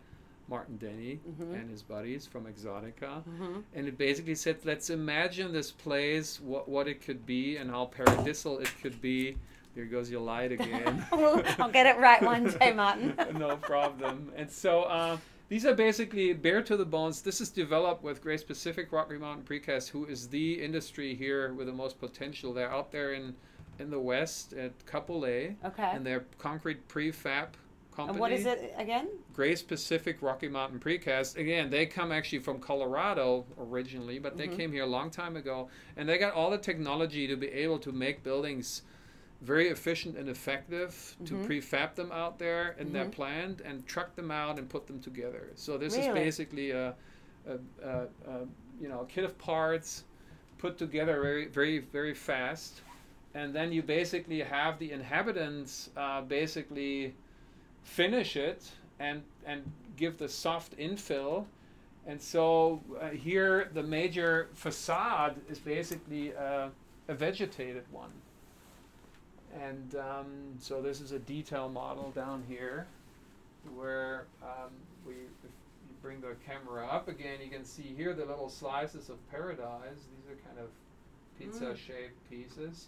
Martin 0.48 0.78
Denny 0.78 1.20
Mhm. 1.30 1.54
and 1.54 1.70
his 1.70 1.82
buddies 1.82 2.26
from 2.28 2.46
Exotica 2.46 3.24
Mm-hmm. 3.24 3.60
and 3.74 3.88
it 3.88 3.98
basically 3.98 4.36
said 4.36 4.58
let's 4.66 4.90
imagine 4.90 5.52
this 5.54 5.72
place 5.72 6.40
what 6.42 6.68
what 6.68 6.88
it 6.88 7.02
could 7.02 7.26
be 7.26 7.58
and 7.58 7.70
how 7.70 7.86
paradisal 7.86 8.60
it 8.60 8.72
could 8.82 9.02
be 9.02 9.38
there 9.76 9.86
goes 9.86 10.12
your 10.12 10.22
light 10.22 10.52
again 10.52 11.06
I'll 11.12 11.72
get 11.72 11.88
it 11.88 11.98
right 12.00 12.22
one 12.22 12.46
day, 12.60 12.74
Martin. 12.76 13.16
no 13.38 13.58
problem 13.58 14.32
and 14.36 14.50
so 14.52 14.84
uh, 14.84 15.18
these 15.50 15.66
are 15.66 15.74
basically 15.74 16.34
bare 16.34 16.62
to 16.64 16.76
the 16.78 16.86
bones 16.86 17.22
this 17.22 17.40
is 17.42 17.50
developed 17.50 18.04
with 18.04 18.22
Grace 18.22 18.44
Pacific 18.44 18.92
Rocky 18.92 19.18
Mountain 19.18 19.46
Precast 19.46 19.90
who 19.90 20.06
is 20.06 20.28
the 20.28 20.62
industry 20.64 21.16
here 21.16 21.54
with 21.54 21.68
the 21.68 21.74
most 21.74 22.00
potential 22.00 22.54
they're 22.54 22.72
out 22.72 22.92
there 22.92 23.14
in 23.14 23.36
in 23.80 23.90
the 23.90 24.00
west 24.00 24.54
at 24.54 24.72
Kapolei 24.86 25.56
Okay. 25.66 25.90
and 25.94 26.06
they're 26.06 26.26
concrete 26.38 26.88
prefab 26.88 27.48
company. 27.96 28.14
And 28.16 28.20
what 28.20 28.32
is 28.32 28.46
it 28.46 28.74
again? 28.78 29.08
Grace 29.34 29.62
Pacific 29.62 30.18
Rocky 30.22 30.48
Mountain 30.48 30.80
Precast. 30.80 31.38
Again, 31.38 31.70
they 31.70 31.86
come 31.86 32.12
actually 32.12 32.40
from 32.40 32.60
Colorado 32.60 33.46
originally, 33.60 34.20
but 34.20 34.38
they 34.38 34.48
Mhm. 34.48 34.56
came 34.56 34.72
here 34.72 34.84
a 34.84 34.88
long 34.88 35.10
time 35.10 35.36
ago, 35.36 35.70
and 35.98 36.08
they 36.08 36.18
got 36.18 36.34
all 36.34 36.50
the 36.50 36.58
technology 36.58 37.28
to 37.28 37.36
be 37.36 37.48
able 37.50 37.80
to 37.80 37.92
make 37.92 38.24
buildings 38.24 38.84
very 39.42 39.68
efficient 39.68 40.18
and 40.18 40.30
effective 40.30 41.18
to 41.26 41.34
Mhm. 41.34 41.46
prefab 41.46 41.96
them 41.96 42.12
out 42.14 42.40
there 42.40 42.76
in 42.80 42.94
their 42.94 43.06
Mhm. 43.06 43.12
plant 43.12 43.62
and 43.62 43.86
truck 43.86 44.16
them 44.16 44.32
out 44.32 44.58
and 44.58 44.70
put 44.70 44.88
them 44.88 45.02
together. 45.02 45.52
So 45.56 45.78
this 45.78 45.98
is 45.98 46.06
basically 46.14 46.72
a, 46.72 46.96
a, 47.46 47.58
a, 47.84 48.08
a 48.26 48.48
you 48.80 48.88
know 48.88 49.02
a 49.02 49.06
kit 49.06 49.24
of 49.26 49.38
parts 49.38 50.06
put 50.58 50.78
together 50.78 51.22
very 51.22 51.46
very 51.46 51.80
very 51.80 52.14
fast, 52.14 52.82
and 53.34 53.54
then 53.54 53.74
you 53.74 53.82
basically 53.82 54.40
have 54.40 54.80
the 54.80 54.92
inhabitants 54.94 55.90
uh, 55.98 56.22
basically 56.22 57.14
finish 57.84 58.36
it 58.36 58.72
and 59.00 59.22
and 59.46 59.64
give 59.98 60.18
the 60.18 60.30
soft 60.30 60.78
infill. 60.78 61.46
And 62.06 62.22
so 62.22 62.82
uh, 63.00 63.10
here 63.10 63.70
the 63.74 63.84
major 63.84 64.50
facade 64.54 65.36
is 65.50 65.60
basically 65.60 66.36
uh, 66.36 66.70
a 67.08 67.14
vegetated 67.14 67.84
one. 67.92 68.12
And 69.62 69.96
um, 69.96 70.26
so 70.60 70.82
this 70.82 71.00
is 71.00 71.12
a 71.12 71.20
detail 71.20 71.70
model 71.70 72.12
down 72.12 72.44
here 72.48 72.88
where 73.76 74.26
um, 74.42 74.72
we, 75.06 75.14
if 75.14 75.20
you 75.44 75.96
bring 76.02 76.20
the 76.22 76.36
camera 76.46 76.88
up 76.88 77.08
again, 77.08 77.38
you 77.44 77.50
can 77.50 77.64
see 77.64 77.94
here 77.96 78.14
the 78.14 78.26
little 78.26 78.50
slices 78.50 79.10
of 79.10 79.18
paradise. 79.30 80.00
These 80.18 80.32
are 80.32 80.40
kind 80.48 80.60
of 80.60 80.70
pizza 81.40 81.76
shaped 81.78 82.30
pieces 82.30 82.88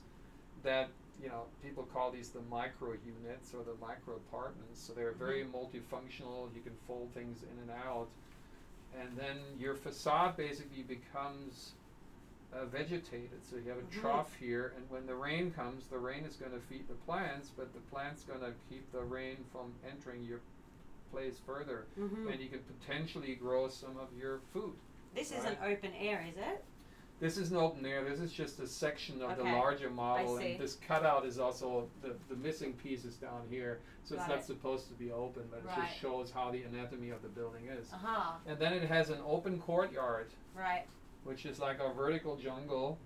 that, 0.64 0.90
you 1.22 1.30
know, 1.30 1.44
people 1.64 1.84
call 1.84 2.12
these 2.12 2.30
the 2.30 2.42
micro 2.42 2.94
units 3.06 3.54
or 3.54 3.64
the 3.64 3.76
micro 3.80 4.16
apartments. 4.16 4.82
So 4.82 4.94
they're 4.94 5.14
very 5.14 5.44
multifunctional. 5.46 6.54
You 6.54 6.62
can 6.62 6.76
fold 6.88 7.14
things 7.14 7.44
in 7.44 7.58
and 7.62 7.72
out. 7.72 8.08
And 9.00 9.18
then 9.18 9.38
your 9.60 9.76
facade 9.76 10.38
basically 10.38 10.84
becomes 10.84 11.74
uh, 12.54 12.66
vegetated. 12.66 13.44
So 13.50 13.58
you 13.58 13.70
have 13.70 13.80
a 13.80 13.82
Mhm. 13.82 13.92
trough 14.02 14.34
here, 14.36 14.74
and 14.78 14.90
when 14.90 15.06
the 15.06 15.16
rain 15.16 15.52
comes, 15.52 15.88
the 15.88 15.98
rain 15.98 16.24
is 16.24 16.38
going 16.38 16.54
to 16.54 16.60
feed 16.60 16.88
the 16.88 16.94
plants, 16.94 17.50
but 17.50 17.74
the 17.74 17.82
plant's 17.92 18.24
going 18.24 18.40
to 18.40 18.54
keep 18.70 18.90
the 18.92 19.04
rain 19.04 19.44
from 19.52 19.74
entering 19.86 20.24
your 20.24 20.40
place 21.12 21.38
further. 21.40 21.88
hmm 21.96 22.28
And 22.28 22.40
you 22.40 22.48
can 22.50 22.64
potentially 22.64 23.36
grow 23.36 23.68
some 23.68 23.98
of 23.98 24.14
your 24.18 24.40
food. 24.54 24.76
This 25.14 25.32
is 25.32 25.44
an 25.44 25.58
open 25.64 25.94
air, 25.96 26.26
is 26.30 26.38
it? 26.38 26.64
This 27.20 27.38
isn't 27.38 27.56
open 27.56 27.86
air. 27.86 28.04
This 28.04 28.20
is 28.20 28.34
just 28.34 28.60
a 28.60 28.68
section 28.68 29.22
of 29.22 29.38
the 29.38 29.44
Okay. 29.44 29.52
larger 29.54 29.90
model, 29.90 30.38
see. 30.38 30.52
and 30.52 30.60
this 30.60 30.76
cutout 30.76 31.26
is 31.26 31.40
also 31.40 31.88
the, 32.02 32.16
the 32.28 32.36
missing 32.36 32.74
piece 32.74 33.06
is 33.06 33.16
down 33.16 33.48
here. 33.50 33.80
So 34.04 34.16
it's 34.16 34.24
Got 34.26 34.30
not 34.32 34.40
it. 34.40 34.44
supposed 34.46 34.90
to 34.90 34.94
be 34.96 35.12
open, 35.12 35.44
but 35.50 35.60
it 35.60 35.66
Right. 35.66 35.88
just 35.88 35.98
shows 36.00 36.30
how 36.30 36.52
the 36.52 36.64
anatomy 36.64 37.12
of 37.12 37.22
the 37.22 37.30
building 37.30 37.68
is. 37.68 37.92
Uh 37.94 37.98
huh. 37.98 38.32
And 38.46 38.60
then 38.60 38.74
it 38.74 38.84
has 38.90 39.10
an 39.10 39.20
open 39.26 39.60
courtyard. 39.62 40.30
Right. 40.56 40.86
which 41.24 41.46
is 41.48 41.58
like 41.58 41.80
a 41.80 41.92
vertical 41.92 42.36
jungle, 42.36 43.00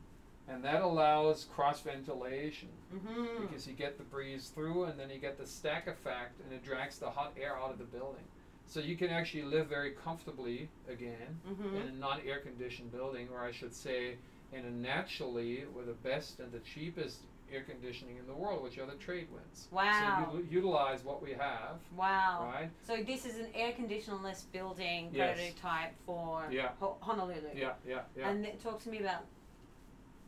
and 0.49 0.61
that 0.65 0.81
allows 0.81 1.45
cross 1.45 1.79
ventilation 1.79 2.67
Mm-hmm. 2.93 3.45
because 3.47 3.65
you 3.65 3.73
get 3.73 3.97
the 3.97 4.03
breeze 4.03 4.49
through, 4.49 4.83
and 4.85 4.99
then 4.99 5.09
you 5.09 5.19
get 5.19 5.37
the 5.37 5.45
stack 5.45 5.87
effect, 5.87 6.41
and 6.41 6.51
it 6.51 6.61
drags 6.65 6.99
the 6.99 7.09
hot 7.09 7.31
air 7.39 7.55
out 7.55 7.71
of 7.71 7.77
the 7.77 7.85
building. 7.85 8.25
So 8.69 8.79
you 8.79 8.95
can 8.95 9.09
actually 9.09 9.43
live 9.43 9.67
very 9.67 9.91
comfortably 9.91 10.69
again 10.87 11.39
Mm-hmm. 11.49 11.75
in 11.75 11.87
a 11.87 11.91
non-air 11.91 12.39
conditioned 12.39 12.91
building, 12.91 13.27
or 13.33 13.43
I 13.43 13.51
should 13.51 13.73
say, 13.73 14.15
in 14.53 14.63
a 14.63 14.69
naturally 14.69 15.63
with 15.75 15.87
the 15.87 15.93
best 15.93 16.39
and 16.39 16.51
the 16.51 16.59
cheapest 16.59 17.17
air 17.51 17.63
conditioning 17.63 18.17
in 18.17 18.27
the 18.27 18.33
world, 18.33 18.61
which 18.63 18.77
are 18.77 18.85
the 18.85 18.93
trade 18.93 19.27
winds. 19.33 19.67
Wow. 19.71 20.27
So 20.31 20.37
you 20.37 20.45
utilize 20.51 21.03
what 21.03 21.19
we 21.19 21.31
have, 21.31 21.77
Wow. 21.97 22.51
right? 22.53 22.69
So 22.85 22.97
this 23.03 23.25
is 23.25 23.37
an 23.39 23.47
air 23.55 23.71
conditionerless 23.71 24.43
building 24.51 25.09
Yes. 25.13 25.35
prototype 25.35 25.93
for 26.05 26.47
Yeah. 26.51 26.69
Ho- 26.79 26.97
Honolulu. 27.01 27.49
Yeah, 27.55 27.73
yeah, 27.87 28.01
yeah. 28.15 28.29
And 28.29 28.43
th- 28.45 28.61
talk 28.61 28.83
to 28.83 28.89
me 28.89 28.99
about 28.99 29.23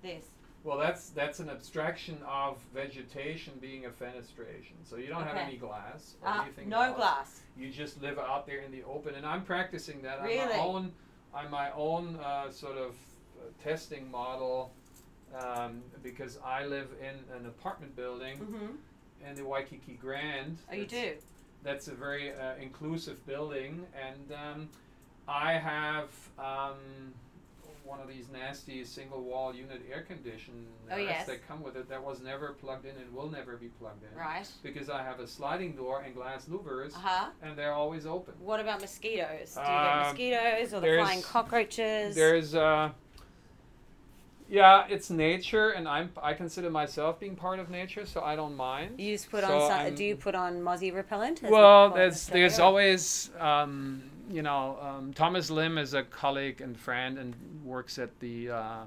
this. 0.01 0.25
Well, 0.63 0.77
that's 0.77 1.09
that's 1.09 1.39
an 1.39 1.49
abstraction 1.49 2.19
of 2.27 2.57
vegetation 2.73 3.53
being 3.59 3.85
a 3.85 3.89
fenestration. 3.89 4.73
So 4.83 4.95
you 4.97 5.07
don't 5.07 5.23
have 5.25 5.35
any 5.37 5.57
glass 5.57 6.15
or 6.21 6.27
Uh, 6.29 6.43
anything. 6.43 6.69
no 6.69 6.81
else. 6.81 6.95
glass. 6.97 7.41
You 7.57 7.69
just 7.71 7.99
live 8.01 8.19
out 8.19 8.45
there 8.45 8.59
in 8.59 8.71
the 8.71 8.83
open, 8.83 9.15
and 9.15 9.25
I'm 9.25 9.43
practicing 9.43 10.01
that 10.03 10.19
on 10.19 10.25
my 10.27 10.57
own 10.59 10.91
on 11.33 11.49
my 11.49 11.71
own 11.71 12.15
uh, 12.17 12.51
sort 12.51 12.77
of 12.77 12.91
uh, 12.91 13.45
testing 13.63 14.09
model 14.11 14.71
um, 15.35 15.81
because 16.03 16.37
I 16.45 16.65
live 16.65 16.89
in 16.99 17.15
an 17.35 17.45
apartment 17.47 17.95
building 17.95 18.37
Mm-hmm. 18.37 19.27
in 19.27 19.35
the 19.35 19.43
Waikiki 19.45 19.93
Grand. 19.93 20.57
Oh, 20.71 20.75
you 20.75 20.85
do. 20.85 21.13
That's 21.63 21.87
a 21.87 21.93
very 21.93 22.33
uh, 22.33 22.55
inclusive 22.61 23.25
building, 23.25 23.85
and 23.99 24.31
um, 24.31 24.69
I 25.27 25.53
have. 25.53 26.09
Um, 26.37 27.13
one 27.83 27.99
of 27.99 28.07
these 28.07 28.27
nasty 28.31 28.83
single 28.85 29.21
wall 29.23 29.53
unit 29.53 29.81
air 29.91 30.01
conditioners 30.01 30.67
Oh, 30.91 30.97
yes. 30.97 31.25
that 31.27 31.45
come 31.47 31.61
with 31.63 31.75
it 31.75 31.89
that 31.89 32.03
was 32.03 32.21
never 32.21 32.53
plugged 32.53 32.85
in 32.85 32.95
and 32.97 33.13
will 33.13 33.29
never 33.29 33.57
be 33.57 33.67
plugged 33.67 34.03
in 34.03 34.17
Right. 34.17 34.47
because 34.63 34.89
I 34.89 35.01
have 35.03 35.19
a 35.19 35.27
sliding 35.27 35.73
door 35.75 36.01
and 36.01 36.13
glass 36.15 36.45
louvers 36.45 36.93
Uh 36.95 36.99
huh. 36.99 37.29
and 37.41 37.57
they're 37.57 37.73
always 37.73 38.05
open. 38.05 38.33
What 38.39 38.59
about 38.59 38.81
mosquitoes? 38.81 39.55
Do 39.55 39.61
you 39.61 39.65
Um, 39.67 39.83
get 39.83 40.07
mosquitoes 40.07 40.73
or 40.73 40.79
the 40.79 40.97
flying 40.97 41.21
cockroaches? 41.21 42.15
There's 42.15 42.55
uh 42.55 42.91
yeah, 44.49 44.85
it's 44.89 45.09
nature 45.09 45.69
and 45.71 45.87
I'm 45.87 46.11
I 46.21 46.33
consider 46.33 46.69
myself 46.69 47.19
being 47.19 47.35
part 47.37 47.59
of 47.59 47.69
nature 47.69 48.05
so 48.05 48.21
I 48.21 48.35
don't 48.35 48.55
mind. 48.57 48.99
you 48.99 49.13
just 49.15 49.31
put 49.31 49.43
So 49.45 49.59
on. 49.61 49.85
Some, 49.87 49.95
do 49.95 50.03
you 50.03 50.15
put 50.17 50.35
on 50.35 50.61
mozzie 50.61 50.93
repellent? 50.93 51.41
Well, 51.41 51.51
call 51.51 51.85
it 51.85 51.89
in 51.89 51.95
there's 52.09 52.27
there's 52.27 52.59
always 52.59 53.31
um, 53.39 54.10
you 54.31 54.41
know 54.41 54.77
um, 54.81 55.13
Thomas 55.13 55.49
Lim 55.49 55.77
is 55.77 55.93
a 55.93 56.03
colleague 56.03 56.61
and 56.61 56.77
friend 56.77 57.17
and 57.17 57.35
works 57.63 57.99
at 57.99 58.19
the 58.19 58.49
uh, 58.49 58.55
uh, 58.55 58.85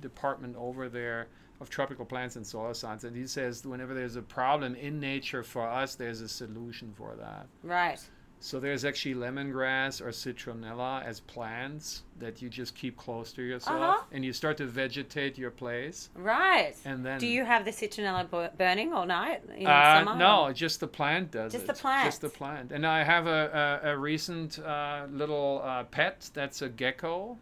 department 0.00 0.56
over 0.56 0.88
there 0.88 1.28
of 1.60 1.70
tropical 1.70 2.04
plants 2.04 2.36
and 2.36 2.46
soil 2.46 2.74
science, 2.74 3.04
and 3.04 3.16
he 3.16 3.26
says 3.26 3.64
whenever 3.64 3.94
there's 3.94 4.16
a 4.16 4.22
problem 4.22 4.74
in 4.74 4.98
nature 5.00 5.42
for 5.42 5.66
us, 5.66 5.94
there's 5.94 6.20
a 6.20 6.28
solution 6.28 6.92
for 6.96 7.14
that. 7.16 7.46
Right. 7.62 8.00
So 8.44 8.60
there's 8.60 8.84
actually 8.84 9.14
lemongrass 9.14 10.02
or 10.02 10.08
citronella 10.10 11.02
as 11.02 11.18
plants 11.18 12.02
that 12.18 12.42
you 12.42 12.50
just 12.50 12.74
keep 12.74 12.94
close 12.94 13.32
to 13.32 13.42
yourself, 13.42 13.80
Uh-huh. 13.80 14.02
and 14.12 14.22
you 14.22 14.34
start 14.34 14.58
to 14.58 14.66
vegetate 14.66 15.38
your 15.38 15.50
place, 15.50 16.10
Right. 16.14 16.74
and 16.84 17.06
then 17.06 17.18
Do 17.18 17.26
you 17.26 17.46
have 17.46 17.64
the 17.64 17.70
citronella 17.70 18.28
bu- 18.28 18.54
burning 18.58 18.92
all 18.92 19.06
night 19.06 19.40
in 19.56 19.66
uh, 19.66 20.04
summer? 20.04 20.16
no, 20.18 20.52
just 20.52 20.78
the 20.80 20.86
plant 20.86 21.30
does 21.30 21.52
Just 21.52 21.64
it. 21.64 21.68
the 21.68 21.72
plant. 21.72 22.04
Just 22.04 22.20
the 22.20 22.28
plant. 22.28 22.70
And 22.70 22.86
I 22.86 23.02
have 23.02 23.26
a, 23.26 23.80
a, 23.82 23.92
a 23.92 23.96
recent 23.96 24.58
uh, 24.58 25.06
little 25.10 25.62
uh, 25.64 25.84
pet 25.84 26.28
that's 26.34 26.60
a 26.60 26.68
gecko, 26.68 27.38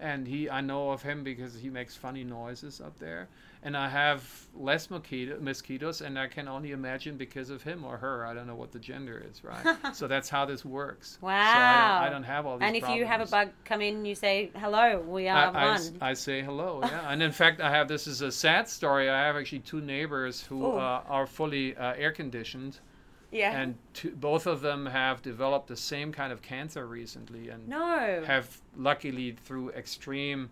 and 0.00 0.26
he 0.26 0.48
I 0.48 0.62
know 0.62 0.88
of 0.90 1.02
him 1.02 1.22
because 1.22 1.54
he 1.60 1.68
makes 1.68 1.94
funny 1.94 2.24
noises 2.24 2.80
up 2.80 2.98
there. 2.98 3.28
And 3.62 3.76
I 3.76 3.88
have 3.88 4.46
less 4.54 4.90
mosquito, 4.90 5.38
mosquitoes, 5.40 6.00
and 6.00 6.18
I 6.18 6.28
can 6.28 6.46
only 6.46 6.70
imagine 6.72 7.16
because 7.16 7.50
of 7.50 7.62
him 7.62 7.84
or 7.84 7.96
her. 7.96 8.24
I 8.24 8.32
don't 8.34 8.46
know 8.46 8.54
what 8.54 8.70
the 8.70 8.78
gender 8.78 9.24
is, 9.28 9.42
right? 9.42 9.66
so 9.94 10.06
that's 10.06 10.28
how 10.28 10.44
this 10.44 10.64
works. 10.64 11.18
So 11.20 11.26
I 11.26 11.30
Wow. 11.32 11.98
don't, 11.98 12.06
I 12.06 12.10
don't 12.10 12.22
have 12.22 12.46
all 12.46 12.58
these 12.58 12.66
And 12.66 12.76
if 12.76 12.88
you 12.88 13.04
have 13.06 13.20
a 13.20 13.26
bug 13.26 13.48
come 13.64 13.80
in, 13.80 14.04
you 14.04 14.14
say, 14.14 14.50
hello, 14.56 15.00
we 15.00 15.26
are 15.28 15.36
I, 15.36 15.44
I 15.50 15.64
one. 15.66 15.74
s- 15.74 15.92
I 16.00 16.14
say 16.14 16.42
hello, 16.42 16.80
yeah. 16.84 17.10
and 17.10 17.22
in 17.22 17.32
fact, 17.32 17.60
I 17.60 17.70
have 17.70 17.88
this 17.88 18.06
is 18.06 18.20
a 18.20 18.30
sad 18.30 18.68
story. 18.68 19.10
I 19.10 19.26
have 19.26 19.36
actually 19.36 19.60
two 19.60 19.80
neighbors 19.80 20.42
who 20.42 20.64
uh, 20.64 21.02
are 21.08 21.26
fully 21.26 21.76
uh, 21.76 21.94
air 21.94 22.12
conditioned, 22.12 22.78
yeah. 23.32 23.58
and 23.60 23.74
two, 23.94 24.10
both 24.12 24.46
of 24.46 24.60
them 24.60 24.86
have 24.86 25.22
developed 25.22 25.66
the 25.68 25.76
same 25.76 26.12
kind 26.12 26.32
of 26.32 26.40
cancer 26.42 26.86
recently, 26.86 27.48
and 27.48 27.66
no. 27.68 28.22
have 28.26 28.60
luckily 28.76 29.32
through 29.44 29.70
extreme, 29.70 30.50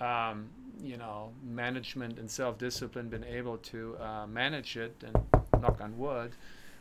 um, 0.00 0.48
you 0.82 0.96
know, 0.96 1.30
management 1.42 2.18
and 2.18 2.30
self 2.30 2.58
discipline 2.58 3.08
been 3.08 3.24
able 3.24 3.58
to 3.58 3.96
uh, 3.98 4.26
manage 4.26 4.76
it, 4.76 5.02
and 5.04 5.16
knock 5.62 5.80
on 5.80 5.96
wood. 5.98 6.32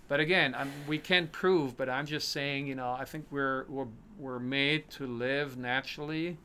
But 0.08 0.20
again, 0.20 0.54
I'm, 0.56 0.72
we 0.88 0.98
can't 0.98 1.32
prove. 1.32 1.78
But 1.78 1.90
I'm 1.90 2.06
just 2.06 2.30
saying, 2.30 2.68
you 2.68 2.76
know, 2.76 2.92
I 2.92 3.06
think 3.06 3.26
we're 3.32 3.66
we're 3.68 3.88
we're 4.18 4.40
made 4.40 4.90
to 4.92 5.08
live 5.08 5.58
naturally. 5.58 6.38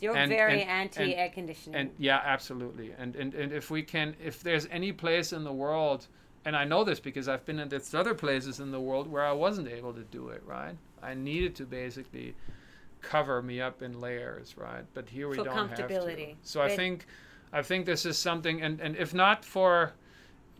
You're 0.00 0.16
and- 0.16 0.30
very 0.30 0.62
and- 0.62 0.70
anti 0.70 1.14
air 1.14 1.28
conditioning. 1.30 1.78
And 1.80 1.90
yeah, 1.98 2.20
absolutely. 2.24 2.92
And, 2.98 3.16
and 3.16 3.34
and 3.34 3.52
if 3.52 3.70
we 3.70 3.82
can, 3.82 4.14
if 4.22 4.42
there's 4.42 4.66
any 4.70 4.92
place 4.92 5.32
in 5.32 5.44
the 5.44 5.52
world, 5.52 6.06
and 6.44 6.56
I 6.56 6.64
know 6.64 6.84
this 6.84 7.00
because 7.00 7.28
I've 7.28 7.44
been 7.44 7.58
in 7.58 7.68
this 7.68 7.94
other 7.94 8.14
places 8.14 8.60
in 8.60 8.70
the 8.70 8.80
world 8.80 9.10
where 9.10 9.24
I 9.24 9.32
wasn't 9.32 9.68
able 9.68 9.92
to 9.94 10.02
do 10.04 10.28
it. 10.28 10.42
Right, 10.46 10.76
I 11.02 11.14
needed 11.14 11.54
to 11.56 11.64
basically 11.64 12.34
cover 13.00 13.42
me 13.42 13.60
up 13.60 13.82
in 13.82 14.00
layers. 14.00 14.56
Right, 14.56 14.84
but 14.94 15.08
here 15.08 15.28
we 15.28 15.36
For 15.36 15.44
don't 15.44 15.54
have 15.56 15.88
to. 15.88 16.34
So 16.42 16.60
I 16.60 16.74
think, 16.76 17.06
I 17.52 17.62
think 17.62 17.86
this 17.86 18.04
is 18.06 18.18
something, 18.18 18.62
and 18.62 18.80
and 18.80 18.96
if 18.96 19.14
not 19.14 19.44
for. 19.44 19.92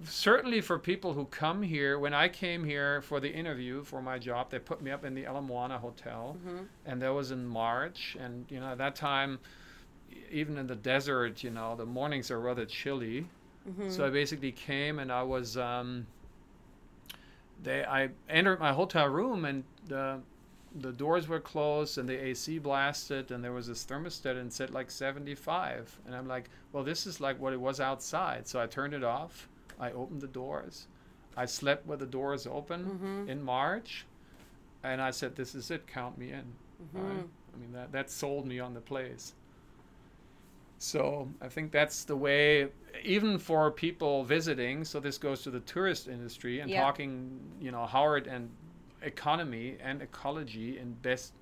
Certainly 0.04 0.60
for 0.60 0.78
people 0.78 1.12
who 1.12 1.24
come 1.24 1.60
here, 1.60 1.98
when 1.98 2.14
I 2.14 2.28
came 2.28 2.62
here 2.62 3.02
for 3.02 3.18
the 3.18 3.28
interview 3.34 3.82
for 3.82 4.00
my 4.00 4.16
job, 4.16 4.48
they 4.48 4.60
put 4.60 4.80
me 4.80 4.92
up 4.92 5.04
in 5.04 5.12
the 5.12 5.24
Ala 5.24 5.42
Moana 5.42 5.76
Hotel 5.76 6.36
Mhm. 6.46 6.68
and 6.86 7.02
that 7.02 7.12
was 7.12 7.32
in 7.32 7.44
March. 7.44 8.16
And 8.20 8.46
you 8.48 8.60
know, 8.60 8.68
at 8.68 8.78
that 8.78 8.94
time, 8.94 9.40
even 10.30 10.56
in 10.56 10.68
the 10.68 10.76
desert, 10.76 11.42
you 11.42 11.50
know, 11.50 11.74
the 11.74 11.84
mornings 11.84 12.30
are 12.30 12.38
rather 12.38 12.64
chilly. 12.64 13.26
Mhm. 13.68 13.90
So 13.90 14.06
I 14.06 14.10
basically 14.10 14.52
came 14.52 15.00
and 15.00 15.10
I 15.10 15.24
was 15.24 15.56
um, 15.56 16.06
they 17.62 17.84
I 17.84 18.10
entered 18.28 18.60
my 18.60 18.72
hotel 18.72 19.08
room 19.08 19.44
and 19.44 19.64
the 19.88 20.20
the 20.74 20.92
doors 20.92 21.26
were 21.28 21.40
closed 21.40 21.96
and 21.98 22.08
the 22.08 22.14
AC 22.26 22.58
blasted 22.58 23.30
and 23.30 23.42
there 23.42 23.52
was 23.52 23.66
this 23.68 23.84
thermostat 23.84 24.36
and 24.38 24.52
said 24.52 24.70
like 24.70 24.90
75 24.90 25.98
and 26.06 26.14
I'm 26.14 26.28
like 26.28 26.50
well 26.72 26.84
this 26.84 27.06
is 27.06 27.20
like 27.20 27.40
what 27.40 27.52
it 27.52 27.60
was 27.60 27.80
outside 27.80 28.46
so 28.46 28.60
I 28.60 28.66
turned 28.66 28.92
it 28.94 29.02
off 29.02 29.48
I 29.80 29.92
opened 29.92 30.20
the 30.20 30.26
doors 30.28 30.86
I 31.36 31.46
slept 31.46 31.86
with 31.86 32.00
the 32.00 32.06
doors 32.06 32.46
open 32.46 32.84
Mm-hmm. 32.84 33.30
in 33.30 33.42
March 33.42 34.04
and 34.84 35.00
I 35.00 35.10
said 35.10 35.36
this 35.36 35.54
is 35.54 35.70
it 35.70 35.86
count 35.86 36.18
me 36.18 36.32
in 36.32 36.44
Mm-hmm. 36.94 36.98
right? 37.06 37.26
I 37.54 37.58
mean 37.58 37.72
that 37.72 37.90
that 37.92 38.10
sold 38.10 38.46
me 38.46 38.60
on 38.60 38.74
the 38.74 38.80
place 38.80 39.34
so 40.80 41.28
I 41.40 41.48
think 41.48 41.72
that's 41.72 42.04
the 42.04 42.14
way, 42.16 42.68
even 43.02 43.36
for 43.38 43.68
people 43.72 44.22
visiting. 44.22 44.84
So 44.84 45.00
this 45.00 45.18
goes 45.18 45.42
to 45.42 45.50
the 45.50 45.58
tourist 45.58 46.06
industry 46.06 46.60
and 46.60 46.70
talking, 46.82 47.40
you 47.60 47.72
know, 47.72 47.84
Howard 47.84 48.28
and 48.28 48.48
economy 49.02 49.76
and 49.82 50.02
ecology 50.02 50.78
in 50.78 50.92
best 50.94 51.32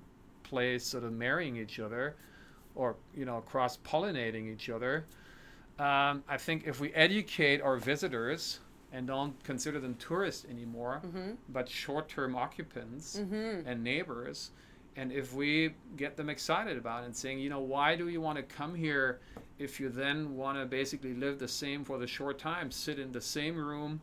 place, 0.43 0.85
sort 0.85 1.03
of 1.03 1.13
marrying 1.13 1.57
each 1.57 1.79
other, 1.79 2.15
or 2.75 2.95
you 3.15 3.25
know, 3.25 3.41
cross 3.41 3.77
pollinating 3.77 4.51
each 4.51 4.69
other. 4.69 5.05
Um, 5.79 6.23
I 6.27 6.37
think 6.37 6.65
if 6.65 6.79
we 6.79 6.91
educate 6.93 7.61
our 7.61 7.77
visitors 7.77 8.59
and 8.91 9.05
don't 9.05 9.41
consider 9.43 9.79
them 9.79 9.95
tourists 9.95 10.45
anymore, 10.49 11.01
Mm-hmm. 11.05 11.31
but 11.49 11.69
short-term 11.69 12.35
occupants 12.35 13.17
Mm-hmm. 13.19 13.67
and 13.67 13.83
neighbors. 13.83 14.51
And 14.95 15.11
if 15.11 15.33
we 15.35 15.75
get 15.95 16.17
them 16.17 16.27
excited 16.29 16.75
about 16.77 17.03
it 17.03 17.05
and 17.05 17.15
saying, 17.15 17.39
you 17.39 17.49
know, 17.51 17.59
why 17.59 17.95
do 17.95 18.07
you 18.07 18.19
want 18.19 18.37
to 18.37 18.43
come 18.43 18.73
here 18.73 19.19
if 19.59 19.79
you 19.79 19.89
then 19.89 20.35
want 20.35 20.57
to 20.57 20.65
basically 20.65 21.13
live 21.13 21.37
the 21.37 21.47
same 21.47 21.83
for 21.85 21.99
the 21.99 22.07
short 22.07 22.39
time, 22.39 22.71
sit 22.71 22.97
in 22.97 23.11
the 23.11 23.21
same 23.21 23.55
room 23.55 24.01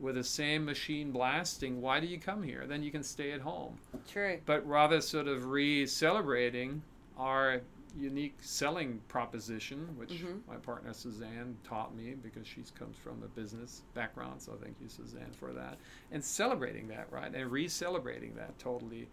with 0.00 0.14
the 0.14 0.24
same 0.24 0.64
machine 0.64 1.12
blasting, 1.12 1.80
why 1.80 2.00
do 2.00 2.06
you 2.06 2.18
come 2.18 2.42
here? 2.42 2.66
Then 2.66 2.82
you 2.82 2.90
can 2.90 3.02
stay 3.02 3.32
at 3.32 3.40
home. 3.40 3.78
True. 4.10 4.38
But 4.46 4.66
rather 4.66 5.00
sort 5.00 5.28
of 5.28 5.46
re 5.46 5.86
celebrating 5.86 6.82
our 7.18 7.60
unique 7.98 8.36
selling 8.40 9.00
proposition, 9.08 9.96
which 9.96 10.10
Mhm. 10.10 10.46
my 10.46 10.56
partner 10.56 10.92
Suzanne 10.94 11.56
taught 11.64 11.94
me 11.94 12.14
because 12.14 12.46
she 12.46 12.62
comes 12.78 12.96
from 12.96 13.22
a 13.24 13.28
business 13.28 13.82
background. 13.94 14.40
So 14.40 14.52
thank 14.62 14.80
you, 14.80 14.88
Suzanne, 14.88 15.32
for 15.32 15.52
that. 15.52 15.76
And 16.12 16.24
celebrating 16.24 16.86
that, 16.88 17.10
right? 17.10 17.34
And 17.34 17.50
re 17.50 17.68
celebrating 17.68 18.34
that 18.36 18.58
totally 18.58 19.08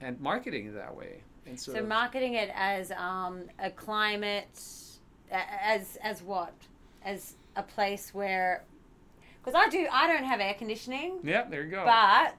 and 0.00 0.20
marketing 0.20 0.66
it 0.66 0.74
that 0.74 0.94
way. 0.94 1.22
And 1.46 1.58
so, 1.58 1.72
So 1.72 1.82
marketing 1.82 2.34
it 2.34 2.50
as 2.54 2.90
um, 2.92 3.42
a 3.58 3.70
climate, 3.70 4.58
as 5.30 5.96
as 6.02 6.22
what, 6.22 6.54
as 7.04 7.34
a 7.56 7.62
place 7.62 8.14
where, 8.14 8.64
because 9.44 9.54
I 9.54 9.68
do, 9.68 9.86
I 9.92 10.06
don't 10.06 10.24
have 10.24 10.40
air 10.40 10.54
conditioning, 10.54 11.18
yeah, 11.22 11.44
there 11.48 11.64
you 11.64 11.70
go. 11.70 11.84
but 11.84 12.34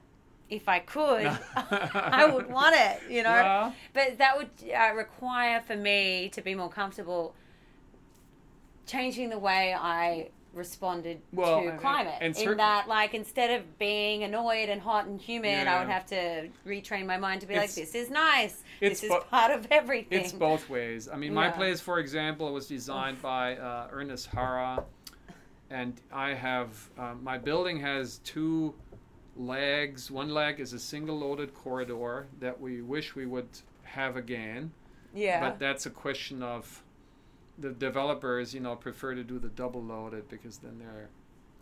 if 0.50 0.68
I 0.68 0.78
could, 0.80 1.26
I 1.56 2.28
would 2.32 2.48
want 2.48 2.74
it. 2.76 3.00
You 3.10 3.22
know, 3.22 3.30
Well, 3.32 3.74
but 3.94 4.18
that 4.18 4.36
would 4.36 4.50
uh, 4.72 4.94
require 4.94 5.60
for 5.60 5.76
me 5.76 6.28
to 6.34 6.40
be 6.42 6.54
more 6.54 6.68
comfortable 6.68 7.34
changing 8.86 9.30
the 9.30 9.38
way 9.38 9.74
I 9.74 10.28
responded 10.52 11.20
Well, 11.32 11.60
to 11.62 11.68
and- 11.68 11.80
climate. 11.80 12.14
and 12.20 12.28
in 12.28 12.34
certain- 12.34 12.56
that, 12.58 12.88
like, 12.88 13.12
instead 13.12 13.50
of 13.60 13.78
being 13.78 14.22
annoyed 14.22 14.68
and 14.70 14.80
hot 14.80 15.04
and 15.06 15.20
humid, 15.20 15.66
I 15.66 15.78
would 15.80 15.88
have 15.88 16.06
to 16.06 16.48
retrain 16.66 17.04
my 17.06 17.18
mind 17.18 17.42
to 17.42 17.46
be 17.46 17.54
It's- 17.54 17.76
like, 17.76 17.84
this 17.86 17.94
is 17.94 18.08
nice. 18.10 18.62
This 18.80 19.02
is 19.02 19.10
bo- 19.10 19.20
part 19.22 19.50
of 19.50 19.66
everything. 19.70 20.20
It's 20.20 20.32
both 20.32 20.70
ways. 20.70 21.08
I 21.08 21.16
mean, 21.16 21.34
my 21.34 21.50
place, 21.50 21.80
for 21.80 21.98
example, 21.98 22.52
was 22.54 22.66
designed 22.68 23.20
by 23.20 23.56
uh, 23.56 23.88
Ernest 23.90 24.28
Hara, 24.28 24.82
and 25.70 26.00
I 26.12 26.34
have 26.34 26.90
uh, 26.98 27.14
my 27.22 27.38
building 27.38 27.80
has 27.80 28.18
two 28.18 28.74
legs. 29.36 30.10
One 30.10 30.30
leg 30.30 30.60
is 30.60 30.72
a 30.72 30.78
single 30.78 31.18
loaded 31.18 31.54
corridor 31.54 32.26
that 32.40 32.60
we 32.60 32.82
wish 32.82 33.14
we 33.14 33.26
would 33.26 33.48
have 33.82 34.16
again, 34.16 34.72
yeah. 35.14 35.40
but 35.40 35.58
that's 35.58 35.86
a 35.86 35.90
question 35.90 36.42
of 36.42 36.82
the 37.58 37.70
developers, 37.70 38.54
you 38.54 38.60
know, 38.60 38.76
prefer 38.76 39.14
to 39.14 39.24
do 39.24 39.38
the 39.38 39.48
double 39.48 39.82
loaded 39.82 40.28
because 40.28 40.58
then 40.58 40.78
they're 40.78 41.08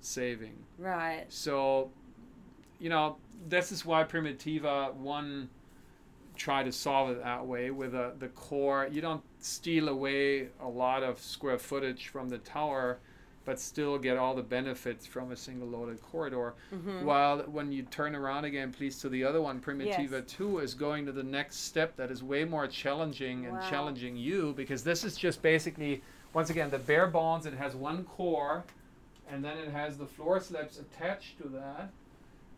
saving. 0.01 0.57
right. 0.79 1.25
So, 1.29 1.91
you 2.79 2.91
know, 2.91 3.17
this 3.49 3.73
is 3.73 3.85
why 3.85 4.05
Primitiva 4.05 4.95
one 4.95 5.49
try 6.37 6.63
to 6.63 6.73
solve 6.73 7.11
it 7.11 7.23
that 7.23 7.47
way 7.47 7.71
with 7.71 7.95
uh, 7.95 8.11
the 8.19 8.29
core. 8.29 8.89
You 8.91 9.01
don't 9.01 9.23
steal 9.39 9.89
away 9.89 10.49
a 10.61 10.69
lot 10.69 11.03
of 11.03 11.21
square 11.21 11.59
footage 11.59 12.09
from 12.09 12.29
the 12.29 12.39
tower, 12.39 12.99
but 13.45 13.61
still 13.61 13.99
get 13.99 14.17
all 14.17 14.35
the 14.35 14.43
benefits 14.43 15.07
from 15.07 15.31
a 15.33 15.37
single 15.37 15.69
loaded 15.69 16.01
corridor. 16.03 16.55
hmm 16.71 17.05
While 17.05 17.41
when 17.41 17.73
you 17.73 17.83
turn 17.83 18.15
around 18.15 18.45
again, 18.45 18.73
please, 18.73 18.99
to 19.01 19.09
the 19.09 19.25
other 19.25 19.41
one, 19.43 19.61
Primitiva 19.61 20.11
Yes. 20.11 20.25
2 20.29 20.59
is 20.61 20.75
going 20.75 21.05
to 21.07 21.13
the 21.13 21.23
next 21.23 21.57
step 21.65 21.97
that 21.97 22.11
is 22.11 22.23
way 22.23 22.45
more 22.45 22.67
challenging 22.67 23.47
and 23.47 23.61
challenging 23.63 24.17
you 24.17 24.55
because 24.57 24.83
this 24.85 25.05
is 25.05 25.17
just 25.17 25.43
basically, 25.43 26.03
once 26.33 26.51
again, 26.51 26.71
the 26.71 26.79
bare 26.79 27.07
bones. 27.07 27.45
It 27.47 27.55
has 27.55 27.75
one 27.77 28.05
core 28.05 28.65
and 29.29 29.45
then 29.45 29.59
it 29.59 29.71
has 29.71 29.97
the 29.99 30.07
floor 30.07 30.41
slabs 30.41 30.79
attached 30.79 31.39
to 31.43 31.49
that. 31.49 31.91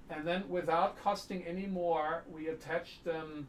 And 0.08 0.26
then 0.26 0.48
without 0.48 0.96
costing 1.02 1.42
any 1.44 1.66
more, 1.66 2.22
we 2.32 2.46
attach 2.48 3.02
them 3.02 3.48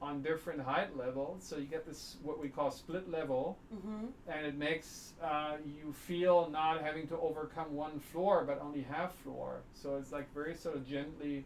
on 0.00 0.22
different 0.22 0.60
height 0.60 0.96
levels. 0.96 1.42
So 1.44 1.56
you 1.56 1.64
get 1.66 1.84
this, 1.86 2.16
what 2.22 2.40
we 2.40 2.48
call 2.48 2.70
split 2.70 3.10
level. 3.10 3.58
Hmm 3.84 4.06
and 4.28 4.46
it 4.46 4.56
makes 4.56 5.14
uh, 5.22 5.56
you 5.66 5.92
feel 5.92 6.48
not 6.50 6.82
having 6.82 7.06
to 7.08 7.18
overcome 7.18 7.74
one 7.74 7.98
floor 7.98 8.44
but 8.46 8.60
only 8.62 8.82
half 8.82 9.14
floor. 9.16 9.60
So 9.74 9.96
it's 9.96 10.12
like 10.12 10.32
very 10.34 10.54
sort 10.54 10.76
of 10.76 10.86
gently 10.86 11.44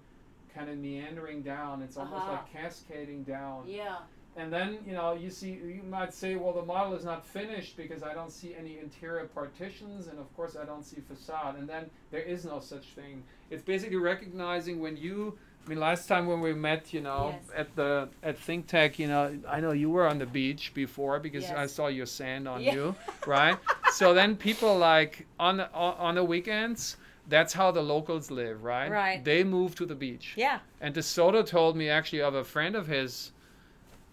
kind 0.54 0.68
of 0.68 0.76
meandering 0.78 1.42
down. 1.42 1.80
It's 1.82 1.96
almost 1.96 2.22
Uh-huh. 2.24 2.32
like 2.32 2.52
cascading 2.52 3.22
down. 3.24 3.64
Yeah. 3.66 3.98
and 4.34 4.50
then 4.52 4.78
you 4.86 4.92
know 4.94 5.12
you 5.12 5.28
see 5.30 5.50
you 5.50 5.82
might 5.90 6.12
say 6.14 6.36
well 6.36 6.54
the 6.54 6.64
model 6.64 6.94
is 6.94 7.04
not 7.04 7.20
finished 7.38 7.76
because 7.76 8.02
i 8.02 8.14
don't 8.14 8.32
see 8.32 8.54
any 8.62 8.78
interior 8.78 9.26
partitions 9.26 10.06
and 10.06 10.18
of 10.18 10.28
course 10.36 10.56
i 10.56 10.64
don't 10.64 10.84
see 10.84 11.00
facade. 11.12 11.56
And 11.58 11.68
then 11.68 11.84
there 12.10 12.22
is 12.34 12.44
no 12.46 12.58
such 12.60 12.86
thing. 12.98 13.22
It's 13.50 13.62
basically 13.62 13.96
recognizing 14.14 14.80
when 14.80 14.96
you 14.96 15.36
I 15.64 15.68
mean, 15.68 15.78
last 15.78 16.08
time 16.08 16.26
when 16.26 16.40
we 16.40 16.52
met, 16.52 16.92
you 16.92 17.00
know, 17.00 17.34
Yes. 17.34 17.50
at 17.56 17.76
the 17.76 18.08
at 18.22 18.36
Think 18.38 18.66
Tech, 18.66 18.98
you 18.98 19.06
know, 19.06 19.38
I 19.48 19.60
know 19.60 19.70
you 19.72 19.90
were 19.90 20.08
on 20.08 20.18
the 20.18 20.26
beach 20.26 20.72
before 20.74 21.20
because 21.20 21.48
I 21.50 21.66
saw 21.66 21.86
your 21.86 22.06
sand 22.06 22.48
on 22.48 22.62
Yeah. 22.62 22.74
you, 22.74 22.94
right? 23.26 23.56
so 23.92 24.12
then 24.12 24.36
people 24.36 24.76
like 24.76 25.26
on 25.38 25.58
the 25.58 25.72
on 25.72 25.94
on 25.98 26.14
the 26.16 26.24
weekends, 26.24 26.96
that's 27.28 27.52
how 27.52 27.70
the 27.70 27.82
locals 27.82 28.30
live, 28.30 28.64
right? 28.64 28.90
Right. 28.90 29.24
They 29.24 29.44
move 29.44 29.76
to 29.76 29.86
the 29.86 29.94
beach. 29.94 30.34
Yeah. 30.36 30.58
And 30.80 30.94
DeSoto 30.94 31.46
told 31.46 31.76
me 31.76 31.88
actually 31.88 32.22
of 32.22 32.34
a 32.34 32.42
friend 32.44 32.74
of 32.74 32.88
his 32.88 33.30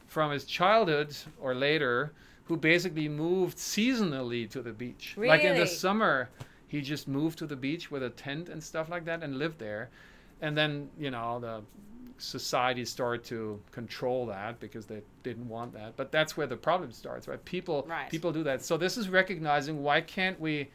from 0.08 0.32
his 0.32 0.46
childhood 0.46 1.16
or 1.40 1.56
later 1.56 2.12
who 2.46 2.58
basically 2.58 3.08
moved 3.10 3.58
seasonally 3.58 4.50
to 4.50 4.62
the 4.62 4.72
beach. 4.74 5.14
Really? 5.18 5.30
Like 5.30 5.44
in 5.44 5.56
the 5.58 5.68
summer, 5.68 6.30
he 6.68 6.82
just 6.82 7.08
moved 7.08 7.38
to 7.40 7.48
the 7.48 7.56
beach 7.56 7.90
with 7.90 8.04
a 8.04 8.10
tent 8.12 8.50
and 8.50 8.64
stuff 8.64 8.90
like 8.90 9.06
that 9.06 9.24
and 9.24 9.38
lived 9.40 9.60
there. 9.60 9.90
And 10.42 10.58
then, 10.58 10.90
you 10.98 11.12
know, 11.12 11.40
the 11.40 11.62
society 12.18 12.84
started 12.86 13.24
to 13.26 13.60
control 13.72 14.26
that 14.28 14.60
because 14.60 14.86
they 14.86 15.02
didn't 15.24 15.48
want 15.48 15.74
that. 15.74 15.96
But 15.96 16.12
that's 16.12 16.36
where 16.36 16.48
the 16.48 16.58
problem 16.58 16.92
starts, 16.92 17.28
right? 17.28 17.44
People 17.46 17.86
Right. 17.88 18.10
people 18.10 18.32
do 18.34 18.44
that. 18.44 18.64
So 18.64 18.78
this 18.78 18.98
is 18.98 19.10
recognizing 19.10 19.82
why 19.84 20.02
can't 20.02 20.40
we 20.40 20.70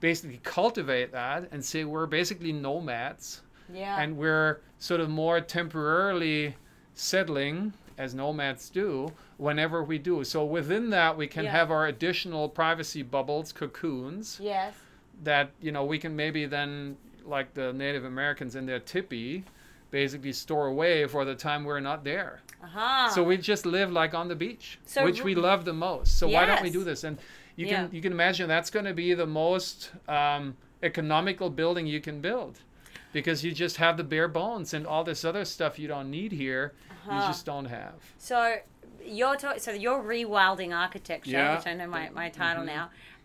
basically 0.00 0.40
cultivate 0.42 1.12
that 1.12 1.48
and 1.52 1.64
say 1.64 1.84
we're 1.84 2.06
basically 2.06 2.52
nomads 2.52 3.42
Yeah. 3.72 4.00
and 4.00 4.16
we're 4.16 4.60
sort 4.78 5.00
of 5.00 5.08
more 5.10 5.40
temporarily 5.40 6.56
settling 6.94 7.72
as 7.96 8.14
nomads 8.14 8.70
do 8.70 9.08
whenever 9.38 9.82
we 9.82 9.98
do 9.98 10.22
so 10.24 10.44
within 10.44 10.90
that 10.90 11.16
we 11.16 11.26
can 11.26 11.44
Yeah. 11.44 11.50
have 11.52 11.70
our 11.70 11.86
additional 11.86 12.48
privacy 12.48 13.02
bubbles 13.02 13.52
cocoons 13.52 14.38
yes. 14.40 14.74
that 15.24 15.50
you 15.60 15.72
know 15.72 15.84
we 15.84 15.98
can 15.98 16.14
maybe 16.14 16.46
then 16.46 16.96
like 17.28 17.54
the 17.54 17.72
native 17.72 18.04
americans 18.04 18.56
in 18.56 18.66
their 18.66 18.80
tipi 18.80 19.42
basically 19.90 20.32
store 20.32 20.66
away 20.66 21.06
for 21.06 21.24
the 21.24 21.34
time 21.34 21.64
we're 21.64 21.80
not 21.80 22.04
there 22.04 22.40
Uh-huh. 22.62 23.08
so 23.10 23.22
we 23.22 23.36
just 23.36 23.64
live 23.66 23.90
like 23.92 24.14
on 24.14 24.28
the 24.28 24.34
beach 24.36 24.78
So 24.84 25.04
which 25.04 25.22
we 25.22 25.34
love 25.34 25.64
the 25.64 25.72
most 25.72 26.18
so 26.18 26.28
why 26.28 26.44
don't 26.46 26.62
we 26.62 26.70
do 26.70 26.84
this 26.84 27.04
and 27.04 27.18
you 27.56 27.66
Yeah. 27.66 27.84
can 27.86 27.94
you 27.94 28.00
can 28.02 28.12
imagine 28.12 28.48
that's 28.48 28.70
going 28.70 28.84
to 28.86 28.94
be 28.94 29.14
the 29.14 29.26
most 29.26 29.90
um, 30.08 30.56
economical 30.82 31.50
building 31.50 31.86
you 31.86 32.00
can 32.00 32.20
build 32.20 32.60
because 33.12 33.42
you 33.44 33.52
just 33.52 33.76
have 33.78 33.96
the 33.96 34.04
bare 34.04 34.28
bones 34.28 34.74
and 34.74 34.86
all 34.86 35.04
this 35.04 35.24
other 35.24 35.44
stuff 35.44 35.78
you 35.78 35.88
don't 35.88 36.10
need 36.10 36.32
here 36.32 36.72
you 37.06 37.12
Uh-huh. 37.12 37.26
just 37.28 37.46
don't 37.46 37.66
have 37.66 37.94
So 38.18 38.56
you're 39.04 39.36
ta- 39.36 39.56
so 39.58 39.70
you're 39.72 40.02
rewilding 40.02 40.70
architecture, 40.76 41.30
Yeah. 41.30 41.56
which 41.56 41.66
I 41.66 41.72
know 41.74 41.86
my, 41.86 42.10
my 42.10 42.28
title 42.28 42.64
Mhm. 42.64 42.72
now. 42.76 42.84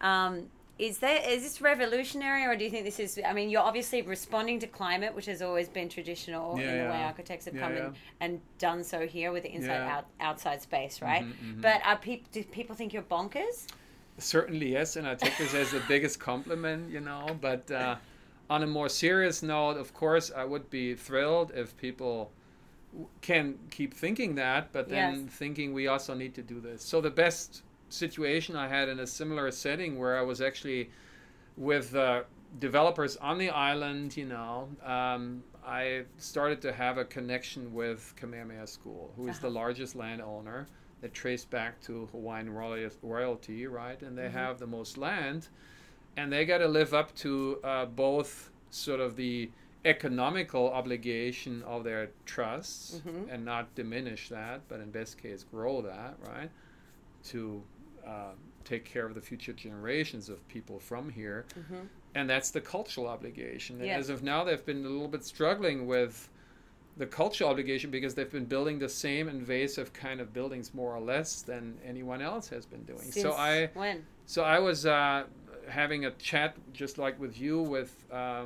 Um, 0.10 0.34
is 0.80 0.98
there 1.00 1.22
is 1.28 1.44
this 1.44 1.62
revolutionary, 1.62 2.46
or 2.46 2.56
do 2.56 2.64
you 2.64 2.72
think 2.72 2.84
this 2.86 3.00
is? 3.00 3.20
I 3.26 3.32
mean, 3.34 3.50
you're 3.50 3.62
obviously 3.62 4.02
responding 4.02 4.60
to 4.60 4.68
climate, 4.68 5.14
which 5.14 5.28
has 5.28 5.42
always 5.42 5.70
been 5.70 5.88
traditional 5.88 6.60
Yeah, 6.60 6.72
in 6.72 6.78
the 6.86 6.90
way 6.92 7.04
architects 7.04 7.46
have 7.46 7.54
Yeah, 7.54 7.62
come 7.62 7.76
yeah. 7.76 7.86
in 7.88 7.94
and 8.22 8.42
done 8.58 8.84
so 8.84 9.06
here 9.06 9.32
with 9.32 9.44
the 9.44 9.54
inside 9.54 9.78
Yeah. 9.86 9.98
out 9.98 10.06
outside 10.20 10.62
space, 10.62 11.02
right? 11.02 11.24
Mhm, 11.24 11.34
mhm. 11.58 11.62
But 11.62 11.86
are 11.86 11.98
peop- 11.98 12.32
do 12.32 12.44
people 12.44 12.76
think 12.76 12.94
you're 12.94 13.04
bonkers? 13.04 13.68
certainly 14.20 14.72
yes 14.72 14.96
and 14.96 15.08
i 15.08 15.16
take 15.16 15.36
this 15.40 15.56
as 15.56 15.72
the 15.72 15.82
biggest 15.88 16.20
compliment 16.20 16.88
you 16.88 17.00
know 17.00 17.26
but 17.42 17.70
uh, 17.72 17.96
on 18.48 18.62
a 18.62 18.68
more 18.68 18.90
serious 18.90 19.42
note, 19.42 19.78
of 19.78 19.94
course, 19.96 20.30
I 20.36 20.44
would 20.44 20.70
be 20.70 20.94
thrilled 20.94 21.52
if 21.56 21.76
people 21.78 22.30
w- 22.92 23.10
can 23.22 23.58
keep 23.72 23.94
thinking 23.94 24.36
that, 24.36 24.72
but 24.72 24.90
then 24.90 25.24
Yes. 25.24 25.34
thinking 25.34 25.74
we 25.74 25.88
also 25.88 26.14
need 26.14 26.36
to 26.36 26.44
do 26.44 26.60
this. 26.60 26.84
So 26.84 27.00
the 27.02 27.10
best 27.10 27.64
situation 27.94 28.56
I 28.56 28.68
had 28.68 28.90
in 28.90 29.00
a 29.00 29.08
similar 29.08 29.50
setting 29.52 29.98
where 30.00 30.18
I 30.18 30.22
was 30.22 30.42
actually 30.42 30.90
with 31.56 31.96
uh, 31.96 32.24
developers 32.60 33.16
on 33.18 33.38
the 33.38 33.50
island, 33.50 34.18
you 34.18 34.26
know, 34.26 34.70
um, 34.84 35.44
I 35.66 36.04
started 36.18 36.62
to 36.64 36.74
have 36.74 36.98
a 36.98 37.06
connection 37.06 37.74
with 37.74 38.14
Kamehameha 38.18 38.68
School, 38.68 39.14
who 39.16 39.28
is 39.28 39.40
the 39.40 39.48
Uh-huh. 39.48 39.56
largest 39.56 39.96
landowner 39.96 40.68
that 41.02 41.14
traced 41.14 41.50
back 41.50 41.80
to 41.82 42.08
Hawaiian 42.12 42.50
royal- 42.50 42.90
royalty, 43.02 43.68
right? 43.68 44.02
And 44.02 44.18
they 44.18 44.28
Mhm. 44.28 44.32
have 44.34 44.60
the 44.60 44.68
most 44.68 44.98
land, 44.98 45.48
and 46.18 46.32
they 46.32 46.46
got 46.46 46.60
to 46.60 46.68
live 46.68 46.94
up 46.94 47.14
to 47.16 47.60
uh, 47.64 47.86
both 47.86 48.52
sort 48.70 49.00
of 49.00 49.16
the 49.16 49.50
economical 49.86 50.72
obligation 50.72 51.62
of 51.64 51.84
their 51.84 52.10
trusts 52.26 53.02
Mhm. 53.06 53.28
and 53.30 53.46
not 53.46 53.74
diminish 53.76 54.30
that, 54.30 54.62
but 54.68 54.80
in 54.80 54.90
best 54.92 55.18
case 55.18 55.44
grow 55.44 55.82
that, 55.82 56.18
right? 56.26 56.50
To 57.26 57.64
uh, 58.06 58.32
take 58.64 58.86
care 58.86 59.06
of 59.06 59.14
the 59.16 59.22
future 59.22 59.54
generations 59.54 60.30
of 60.30 60.46
people 60.48 60.80
from 60.80 61.10
here 61.10 61.46
Mhm. 61.58 61.88
and 62.16 62.30
that's 62.30 62.52
the 62.52 62.62
cultural 62.62 63.08
obligation. 63.08 63.78
And 63.78 63.86
Yeah. 63.88 63.98
as 63.98 64.10
of 64.10 64.24
now, 64.24 64.44
they've 64.44 64.66
been 64.66 64.86
a 64.86 64.90
little 64.90 65.08
bit 65.08 65.24
struggling 65.26 65.86
with 65.88 66.30
the 66.96 67.08
cultural 67.08 67.50
obligation 67.50 67.90
because 67.90 68.14
they've 68.14 68.32
been 68.32 68.46
building 68.46 68.78
the 68.80 68.88
same 68.88 69.28
invasive 69.28 69.92
kind 69.94 70.22
of 70.22 70.32
buildings 70.32 70.74
more 70.76 70.96
or 70.96 71.00
less 71.02 71.42
than 71.42 71.78
anyone 71.84 72.22
else 72.22 72.48
has 72.50 72.66
been 72.68 72.84
doing. 72.84 73.12
so 73.12 73.32
I, 73.34 73.68
when? 73.74 74.06
so 74.28 74.44
I 74.44 74.60
was 74.60 74.86
uh, 74.86 75.26
having 75.68 76.06
a 76.06 76.12
chat 76.12 76.56
just 76.72 76.98
like 76.98 77.20
with 77.20 77.40
you 77.40 77.62
with 77.62 78.06
uh, 78.12 78.46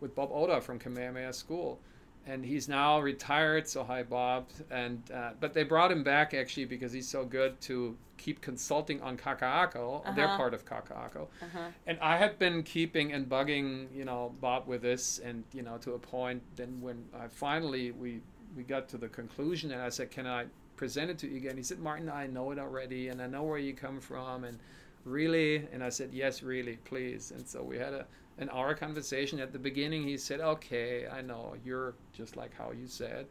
with 0.00 0.14
Bob 0.14 0.30
Oda 0.32 0.60
from 0.60 0.78
Kamehameha 0.78 1.32
School. 1.32 1.78
And 2.26 2.44
he's 2.44 2.68
now 2.68 3.00
retired, 3.00 3.66
so 3.68 3.82
hi 3.82 4.02
Bob. 4.04 4.46
And 4.70 5.02
uh, 5.12 5.30
but 5.40 5.54
they 5.54 5.64
brought 5.64 5.90
him 5.90 6.04
back 6.04 6.34
actually 6.34 6.66
because 6.66 6.92
he's 6.92 7.08
so 7.08 7.24
good 7.24 7.60
to 7.62 7.96
keep 8.16 8.40
consulting 8.40 9.02
on 9.02 9.16
Kaka'ako, 9.16 10.06
Uh-huh. 10.06 10.36
part 10.36 10.54
of 10.54 10.64
Kaka'ako. 10.64 11.22
Uh-huh. 11.42 11.58
And 11.88 11.98
I 12.00 12.16
had 12.18 12.38
been 12.38 12.62
keeping 12.62 13.12
and 13.12 13.28
bugging, 13.28 13.88
you 13.92 14.04
know, 14.04 14.32
Bob 14.40 14.68
with 14.68 14.82
this, 14.82 15.18
and 15.18 15.42
you 15.52 15.62
know, 15.62 15.78
to 15.78 15.94
a 15.94 15.98
point. 15.98 16.42
Then 16.54 16.80
when 16.80 17.04
I 17.18 17.26
finally 17.26 17.90
we 17.90 18.20
we 18.56 18.62
got 18.62 18.88
to 18.90 18.98
the 18.98 19.08
conclusion, 19.08 19.72
and 19.72 19.82
I 19.82 19.88
said, 19.88 20.10
"Can 20.12 20.26
I 20.26 20.46
present 20.76 21.10
it 21.10 21.18
to 21.18 21.28
you 21.28 21.38
again?" 21.38 21.56
He 21.56 21.64
said, 21.64 21.80
"Martin, 21.80 22.08
I 22.08 22.28
know 22.28 22.52
it 22.52 22.58
already, 22.58 23.08
and 23.08 23.20
I 23.20 23.26
know 23.26 23.42
where 23.42 23.58
you 23.58 23.74
come 23.74 24.00
from, 24.00 24.44
and 24.44 24.58
really." 25.04 25.66
And 25.72 25.82
I 25.82 25.88
said, 25.88 26.10
"Yes, 26.12 26.42
really, 26.44 26.76
please." 26.84 27.32
And 27.32 27.44
so 27.48 27.62
we 27.64 27.78
had 27.78 27.92
a 27.94 28.06
an 28.38 28.48
our 28.48 28.74
conversation. 28.74 29.40
At 29.40 29.52
the 29.52 29.58
beginning, 29.58 30.04
he 30.04 30.16
said, 30.16 30.40
"Okay, 30.40 31.06
I 31.06 31.20
know 31.20 31.54
you're 31.64 31.94
just 32.12 32.36
like 32.36 32.54
how 32.54 32.72
you 32.72 32.86
said." 32.86 33.26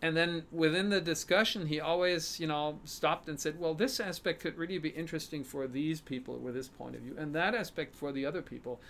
And 0.00 0.16
then 0.16 0.44
within 0.50 0.90
the 0.90 1.00
discussion, 1.00 1.66
he 1.66 1.78
always, 1.78 2.40
you 2.40 2.48
know, 2.48 2.80
stopped 2.84 3.28
and 3.28 3.38
said, 3.38 3.60
"Well, 3.60 3.74
this 3.74 4.00
aspect 4.00 4.40
could 4.40 4.58
really 4.58 4.78
be 4.78 4.88
interesting 4.88 5.44
for 5.44 5.68
these 5.68 6.00
people 6.00 6.38
with 6.38 6.54
this 6.54 6.68
point 6.68 6.96
of 6.96 7.02
view, 7.02 7.14
and 7.16 7.34
that 7.34 7.54
aspect 7.54 7.94
for 7.94 8.10
the 8.10 8.26
other 8.26 8.42
people." 8.42 8.80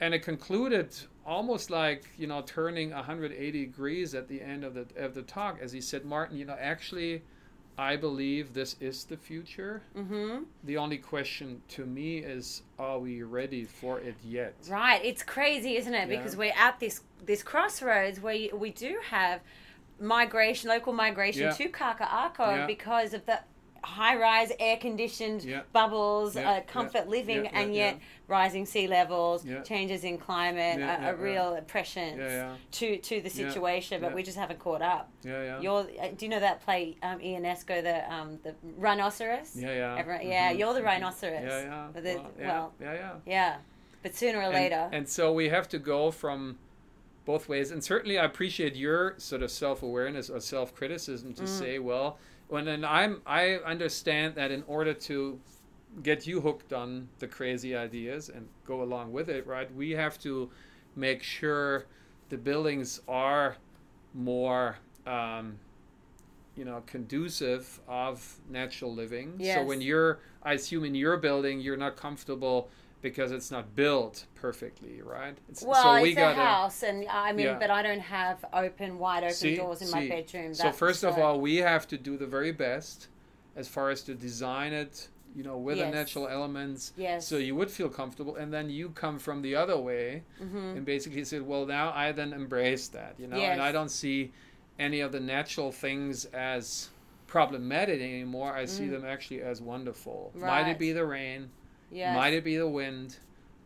And 0.00 0.14
it 0.14 0.22
concluded 0.22 0.96
almost 1.26 1.70
like, 1.70 2.06
you 2.16 2.26
know, 2.26 2.42
turning 2.42 2.90
180 2.90 3.66
degrees 3.66 4.14
at 4.14 4.28
the 4.28 4.40
end 4.40 4.64
of 4.64 4.74
the 4.74 4.86
of 4.96 5.14
the 5.14 5.22
talk, 5.22 5.60
as 5.60 5.72
he 5.72 5.80
said, 5.80 6.04
"Martin, 6.04 6.36
you 6.36 6.46
know, 6.46 6.56
actually, 6.58 7.22
I 7.80 7.96
believe 7.96 8.52
this 8.52 8.76
is 8.80 9.04
the 9.04 9.16
future. 9.16 9.82
Mm-hmm. 9.96 10.42
The 10.64 10.76
only 10.76 10.98
question 10.98 11.62
to 11.68 11.86
me 11.86 12.18
is, 12.18 12.62
are 12.78 12.98
we 12.98 13.22
ready 13.22 13.64
for 13.64 13.98
it 14.00 14.16
yet?" 14.22 14.54
Right. 14.68 15.02
It's 15.02 15.22
crazy, 15.22 15.76
isn't 15.80 15.94
it? 15.94 16.08
Yeah. 16.10 16.16
Because 16.16 16.36
we're 16.36 16.52
at 16.66 16.78
this 16.78 17.00
this 17.24 17.42
crossroads 17.42 18.20
where 18.20 18.34
you, 18.34 18.54
we 18.54 18.70
do 18.70 18.98
have 19.10 19.40
migration, 19.98 20.68
local 20.68 20.92
migration 20.92 21.42
Yeah. 21.44 21.52
to 21.52 21.68
Kaka'ako 21.70 22.48
Yeah. 22.56 22.66
because 22.66 23.14
of 23.14 23.24
the 23.24 23.40
high 23.82 24.16
rise, 24.16 24.52
air 24.58 24.76
conditioned 24.76 25.42
Yeah. 25.44 25.62
bubbles, 25.72 26.36
Yeah, 26.36 26.50
uh, 26.50 26.60
comfort 26.62 27.04
yeah, 27.04 27.10
living, 27.10 27.44
yeah, 27.44 27.50
and 27.60 27.74
yeah, 27.74 27.84
yet 27.84 27.98
rising 28.28 28.66
sea 28.66 28.86
levels, 28.86 29.44
Yeah. 29.44 29.62
changes 29.62 30.04
in 30.04 30.18
climate, 30.18 30.78
Yeah, 30.78 30.98
a, 30.98 31.02
yeah, 31.02 31.10
a 31.10 31.14
real 31.16 31.54
oppression 31.54 32.18
Yeah, 32.18 32.28
yeah, 32.28 32.56
to 32.72 32.96
to 32.98 33.20
the 33.20 33.28
Yeah, 33.28 33.48
situation, 33.48 34.00
but 34.00 34.08
yeah. 34.10 34.14
we 34.14 34.22
just 34.22 34.36
haven't 34.38 34.58
caught 34.58 34.82
up. 34.82 35.10
yeah, 35.22 35.42
yeah. 35.42 35.60
You're, 35.60 35.80
uh, 36.00 36.08
do 36.16 36.24
you 36.26 36.28
know 36.28 36.40
that 36.40 36.60
play 36.64 36.96
um, 37.02 37.18
Ionesco, 37.20 37.82
the 37.82 38.12
um, 38.12 38.38
the 38.42 38.54
rhinoceros? 38.76 39.56
yeah, 39.56 39.72
yeah. 39.72 39.96
Everyone, 39.98 40.26
yeah, 40.26 40.52
Mhm, 40.52 40.58
you're 40.58 40.74
the 40.74 40.80
mhm. 40.80 40.84
rhinoceros. 40.84 41.42
Yeah, 41.42 41.62
yeah. 41.62 41.88
But 41.92 42.02
the- 42.04 42.14
well, 42.16 42.30
yeah, 42.38 42.46
well, 42.48 42.72
yeah, 42.80 42.92
yeah. 42.94 43.12
yeah. 43.26 43.56
But 44.02 44.14
sooner 44.14 44.38
or 44.38 44.42
and, 44.42 44.54
later, 44.54 44.88
And 44.92 45.08
so 45.08 45.32
we 45.32 45.50
have 45.50 45.68
to 45.70 45.78
go 45.78 46.10
from 46.10 46.58
both 47.26 47.48
ways. 47.50 47.70
And 47.70 47.84
certainly, 47.84 48.18
I 48.18 48.24
appreciate 48.24 48.74
your 48.74 49.14
sort 49.18 49.42
of 49.42 49.50
self 49.50 49.82
awareness 49.82 50.30
or 50.30 50.40
self 50.40 50.74
criticism 50.74 51.34
to 51.34 51.42
Mm. 51.42 51.48
say, 51.48 51.78
well, 51.78 52.18
when 52.50 52.68
and 52.68 52.84
I'm 52.84 53.22
I 53.26 53.54
understand 53.64 54.34
that 54.34 54.50
in 54.50 54.62
order 54.66 54.94
to 54.94 55.40
get 56.02 56.26
you 56.26 56.40
hooked 56.40 56.72
on 56.72 57.08
the 57.18 57.26
crazy 57.26 57.74
ideas 57.74 58.28
and 58.28 58.48
go 58.66 58.82
along 58.82 59.12
with 59.12 59.28
it, 59.28 59.46
right? 59.46 59.72
We 59.74 59.92
have 59.92 60.18
to 60.20 60.50
make 60.96 61.22
sure 61.22 61.86
the 62.28 62.36
buildings 62.36 63.00
are 63.08 63.56
more. 64.14 64.76
Um, 65.06 65.58
you 66.56 66.64
know, 66.66 66.82
conducive 66.86 67.80
of 67.88 68.36
natural 68.50 68.92
living. 68.92 69.34
So 69.54 69.64
when 69.64 69.80
you're, 69.80 70.18
I 70.42 70.54
assume 70.54 70.84
in 70.84 70.94
your 70.94 71.16
building, 71.16 71.60
you're 71.60 71.76
not 71.76 71.96
comfortable 71.96 72.68
because 73.02 73.32
it's 73.32 73.50
not 73.50 73.74
built 73.74 74.26
perfectly, 74.34 75.00
right? 75.02 75.36
It's, 75.50 75.62
well, 75.62 75.82
so 75.82 75.94
it's 75.94 76.02
we 76.02 76.12
a 76.12 76.16
gotta, 76.16 76.40
house, 76.40 76.82
and 76.82 77.06
I 77.08 77.32
mean, 77.32 77.46
Yeah. 77.46 77.58
but 77.58 77.70
I 77.70 77.82
don't 77.82 78.00
have 78.00 78.44
open, 78.52 78.98
wide 78.98 79.22
open 79.24 79.34
See, 79.34 79.56
doors 79.56 79.82
in 79.82 79.90
my 79.90 80.06
bedroom. 80.08 80.54
So 80.54 80.70
first 80.72 81.02
of 81.04 81.18
all, 81.18 81.40
we 81.40 81.56
have 81.56 81.88
to 81.88 81.96
do 81.98 82.16
the 82.16 82.26
very 82.26 82.52
best 82.52 83.08
as 83.56 83.68
far 83.68 83.90
as 83.90 84.02
to 84.02 84.14
design 84.14 84.72
it, 84.72 85.08
you 85.34 85.42
know, 85.42 85.56
with 85.56 85.78
the 85.78 85.86
natural 85.86 86.28
elements. 86.28 86.92
yes, 86.96 87.26
So 87.26 87.36
you 87.38 87.54
would 87.56 87.70
feel 87.70 87.88
comfortable, 87.88 88.36
and 88.36 88.52
then 88.52 88.68
you 88.70 88.90
come 88.90 89.18
from 89.18 89.42
the 89.42 89.54
other 89.56 89.76
way 89.78 90.22
hmm 90.38 90.56
and 90.76 90.84
basically 90.84 91.24
said, 91.24 91.42
well, 91.42 91.66
now 91.66 91.92
I 91.94 92.12
then 92.12 92.32
embrace 92.32 92.88
that, 92.88 93.14
you 93.18 93.26
know, 93.26 93.36
Yes. 93.36 93.52
and 93.52 93.62
I 93.62 93.72
don't 93.72 93.90
see 93.90 94.30
any 94.78 95.00
of 95.00 95.10
the 95.12 95.20
natural 95.20 95.72
things 95.72 96.26
as 96.26 96.90
problematic 97.26 98.00
anymore. 98.00 98.52
I 98.54 98.66
see 98.66 98.84
Mm. 98.84 98.90
them 98.92 99.04
actually 99.04 99.42
as 99.42 99.60
wonderful. 99.60 100.32
Might 100.40 100.68
it 100.68 100.78
be 100.78 100.92
the 100.92 101.04
rain? 101.06 101.50
Yes. 101.90 102.14
Might 102.14 102.34
it 102.34 102.44
be 102.44 102.56
the 102.56 102.68
wind? 102.68 103.16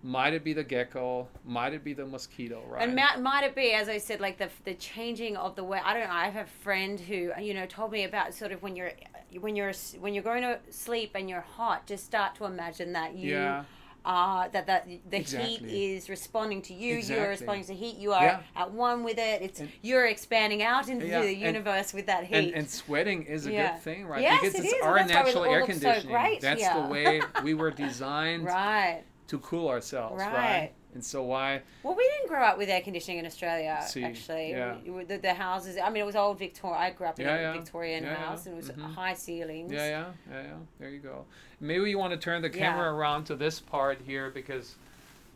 Might 0.03 0.35
it 0.35 0.45
be 0.45 0.53
the 0.53 0.65
gecko? 0.65 1.29
Might 1.47 1.73
it 1.73 1.83
be 1.83 1.95
the 1.95 2.05
mosquito? 2.05 2.63
Right? 2.69 2.83
And 2.83 2.95
might, 2.95 3.21
might 3.21 3.45
it 3.45 3.55
be, 3.55 3.73
as 3.73 3.89
I 3.89 3.97
said, 3.97 4.21
like 4.21 4.37
the 4.37 4.51
the 4.65 4.75
changing 4.75 5.37
of 5.37 5.57
the 5.57 5.65
way? 5.65 5.81
I 5.83 5.95
don't 5.95 6.07
know. 6.07 6.15
I 6.15 6.29
have 6.29 6.47
a 6.47 6.63
friend 6.63 7.01
who 7.01 7.33
you 7.41 7.55
know 7.55 7.65
told 7.67 7.91
me 7.91 8.05
about 8.05 8.35
sort 8.35 8.53
of 8.53 8.63
when 8.63 8.77
you're 8.77 8.93
when 9.41 9.57
you're 9.57 9.73
when 10.01 10.13
you're 10.13 10.23
going 10.23 10.43
to 10.43 10.59
sleep 10.71 11.13
and 11.15 11.29
you're 11.29 11.41
hot, 11.41 11.87
just 11.87 12.05
start 12.05 12.35
to 12.37 12.45
imagine 12.45 12.93
that 12.93 13.15
you 13.15 13.33
yeah, 13.33 13.65
are 14.05 14.49
that 14.51 14.67
that 14.67 14.87
the 14.87 15.17
Exactly. 15.17 15.57
heat 15.57 15.95
is 15.95 16.09
responding 16.09 16.61
to 16.63 16.75
you. 16.75 16.97
Exactly. 16.99 17.21
You're 17.23 17.31
responding 17.31 17.65
to 17.67 17.75
heat. 17.75 17.97
You 17.97 18.13
are 18.13 18.25
Yeah. 18.25 18.41
at 18.57 18.71
one 18.71 19.03
with 19.03 19.19
it. 19.19 19.43
It's 19.43 19.61
And- 19.61 19.71
you're 19.83 20.07
expanding 20.07 20.63
out 20.63 20.89
into 20.89 21.07
Yeah, 21.07 21.23
the 21.23 21.29
and- 21.29 21.41
universe 21.41 21.93
with 21.95 22.07
that 22.07 22.25
heat. 22.25 22.37
and, 22.37 22.55
and 22.55 22.71
sweating 22.71 23.23
is 23.25 23.47
a 23.47 23.53
Yeah. 23.53 23.73
good 23.73 23.83
thing, 23.83 24.07
right? 24.07 24.21
Yes, 24.23 24.41
because 24.41 24.55
it 24.57 24.65
it's 24.65 24.75
is, 24.75 24.83
our 24.83 24.95
that's 24.97 25.13
why 25.13 25.19
we 25.21 25.25
natural 25.25 25.45
air 25.47 25.61
so 25.63 25.67
conditioning. 25.67 26.13
great 26.13 26.41
That's 26.41 26.69
the 26.69 26.81
way 26.83 27.21
we 27.43 27.55
were 27.55 27.71
designed 27.71 28.45
right. 28.45 29.03
to 29.29 29.39
cool 29.39 29.69
ourselves, 29.69 30.19
right? 30.23 30.33
Right. 30.35 30.73
And 30.93 31.05
so 31.05 31.25
why? 31.25 31.61
Well, 31.83 31.97
we 31.97 32.05
didn't 32.09 32.29
grow 32.29 32.45
up 32.45 32.57
with 32.57 32.69
air 32.69 32.81
conditioning 32.81 33.19
in 33.19 33.27
Australia. 33.27 33.83
See, 33.85 34.05
actually, 34.05 34.51
yeah. 34.51 34.77
We- 34.87 35.03
the, 35.03 35.19
the 35.19 35.35
houses. 35.35 35.77
I 35.77 35.91
mean, 35.91 36.03
it 36.05 36.07
was 36.07 36.15
old 36.15 36.39
Victoria. 36.39 36.77
I 36.79 36.91
grew 36.91 37.09
up 37.09 37.19
in 37.19 37.27
Yeah, 37.27 37.35
a 37.37 37.41
yeah. 37.41 37.53
Victorian 37.53 38.05
house, 38.05 38.47
and 38.47 38.55
it 38.55 38.57
was 38.59 38.71
Mhm. 38.71 38.95
high 38.95 39.15
ceilings. 39.15 39.73
Yeah, 39.73 39.87
yeah, 39.89 40.05
yeah, 40.31 40.43
yeah. 40.43 40.51
There 40.79 40.91
you 40.91 41.01
go. 41.01 41.25
Maybe 41.65 41.89
you 41.89 41.99
want 41.99 42.13
to 42.13 42.19
turn 42.19 42.43
the 42.43 42.51
camera 42.51 42.85
Yeah. 42.93 42.97
around 42.99 43.25
to 43.25 43.37
this 43.37 43.59
part 43.59 43.99
here 44.07 44.31
because 44.31 44.75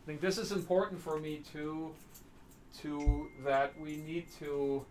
I 0.03 0.05
think 0.05 0.21
this 0.21 0.37
is 0.37 0.51
important 0.51 1.01
for 1.01 1.19
me 1.19 1.41
too. 1.51 1.93
To 2.83 3.27
that 3.43 3.77
we 3.79 3.97
need 3.97 4.27
to 4.39 4.85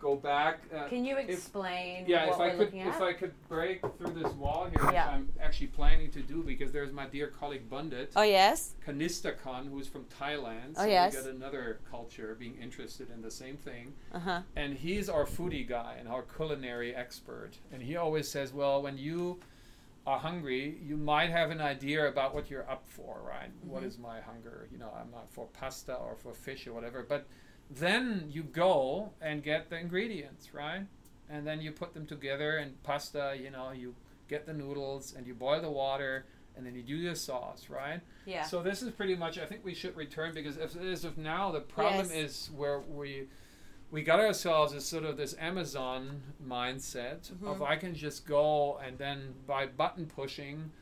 go 0.00 0.16
back. 0.16 0.58
Uh, 0.74 0.88
Can 0.88 1.04
you 1.04 1.16
if- 1.16 1.30
explain 1.30 2.04
yeah, 2.06 2.26
what 2.26 2.34
if 2.34 2.40
I 2.40 2.50
could, 2.58 2.74
if? 2.74 3.00
I 3.00 3.12
could 3.14 3.32
break 3.48 3.80
through 3.96 4.12
this 4.14 4.30
wall 4.34 4.66
here, 4.66 4.84
which 4.84 4.94
I'm 4.96 5.30
actually 5.40 5.68
planning 5.68 6.10
to 6.10 6.20
do 6.20 6.42
because 6.42 6.72
there's 6.72 6.92
my 6.92 7.06
dear 7.06 7.28
colleague 7.28 7.70
Bundit. 7.70 8.10
oh 8.16 8.22
yes. 8.22 8.74
Kanisthakhon, 8.86 9.70
who's 9.70 9.86
from 9.86 10.04
Thailand. 10.20 10.74
Oh, 10.76 10.82
so 10.82 10.86
yes. 10.86 11.14
we 11.14 11.22
got 11.22 11.30
another 11.30 11.78
culture 11.90 12.36
being 12.38 12.56
interested 12.60 13.08
in 13.10 13.22
the 13.22 13.30
same 13.30 13.56
thing. 13.56 13.94
Uh 14.12 14.18
huh. 14.18 14.40
And 14.56 14.74
he's 14.74 15.08
our 15.08 15.24
foodie 15.24 15.66
guy 15.66 15.96
and 15.98 16.08
our 16.08 16.22
culinary 16.22 16.94
expert. 16.94 17.52
And 17.72 17.80
he 17.80 17.96
always 17.96 18.28
says, 18.28 18.52
well, 18.52 18.82
when 18.82 18.98
you 18.98 19.38
are 20.06 20.18
hungry, 20.18 20.78
you 20.82 20.96
might 20.96 21.30
have 21.30 21.50
an 21.50 21.60
idea 21.60 22.06
about 22.06 22.34
what 22.34 22.50
you're 22.50 22.68
up 22.70 22.86
for, 22.86 23.22
right? 23.26 23.50
What 23.62 23.82
Mhm. 23.82 23.86
is 23.86 23.98
my 23.98 24.20
hunger? 24.20 24.68
You 24.70 24.78
know, 24.78 24.90
I'm 24.94 25.10
not 25.10 25.30
for 25.30 25.46
pasta 25.46 25.94
or 25.94 26.14
for 26.14 26.34
fish 26.34 26.66
or 26.66 26.74
whatever. 26.74 27.02
But 27.02 27.26
then 27.70 28.26
you 28.30 28.42
go 28.42 29.12
and 29.22 29.42
get 29.42 29.70
the 29.70 29.78
ingredients, 29.78 30.52
right? 30.52 30.86
And 31.30 31.46
then 31.46 31.62
you 31.62 31.72
put 31.72 31.94
them 31.94 32.06
together 32.06 32.58
and 32.58 32.82
pasta, 32.82 33.34
you 33.40 33.50
know, 33.50 33.70
you 33.70 33.94
get 34.28 34.44
the 34.44 34.52
noodles 34.52 35.14
and 35.14 35.26
you 35.26 35.34
boil 35.34 35.62
the 35.62 35.70
water 35.70 36.26
and 36.56 36.66
then 36.66 36.74
you 36.74 36.82
do 36.82 36.94
your 36.96 37.14
sauce, 37.14 37.70
right? 37.70 38.00
Yeah. 38.26 38.42
So 38.44 38.62
this 38.62 38.82
is 38.82 38.90
pretty 38.92 39.16
much. 39.16 39.38
I 39.38 39.46
think 39.46 39.64
we 39.64 39.74
should 39.74 39.96
return 39.96 40.34
because 40.34 40.58
as, 40.58 40.76
as 40.76 41.04
of 41.04 41.16
now, 41.16 41.50
the 41.50 41.60
problem 41.62 42.06
Yes. 42.10 42.12
is 42.12 42.50
where 42.54 42.78
we 42.80 43.28
we 43.90 44.02
got 44.02 44.18
ourselves 44.20 44.72
as 44.74 44.84
sort 44.84 45.04
of 45.04 45.16
this 45.16 45.34
Amazon 45.38 46.22
mindset 46.44 47.30
of 47.30 47.58
Mhm. 47.58 47.66
I 47.68 47.76
can 47.76 47.94
just 47.94 48.26
go 48.26 48.78
and 48.78 48.98
then 48.98 49.34
by 49.46 49.66
button 49.66 50.06
pushing, 50.06 50.72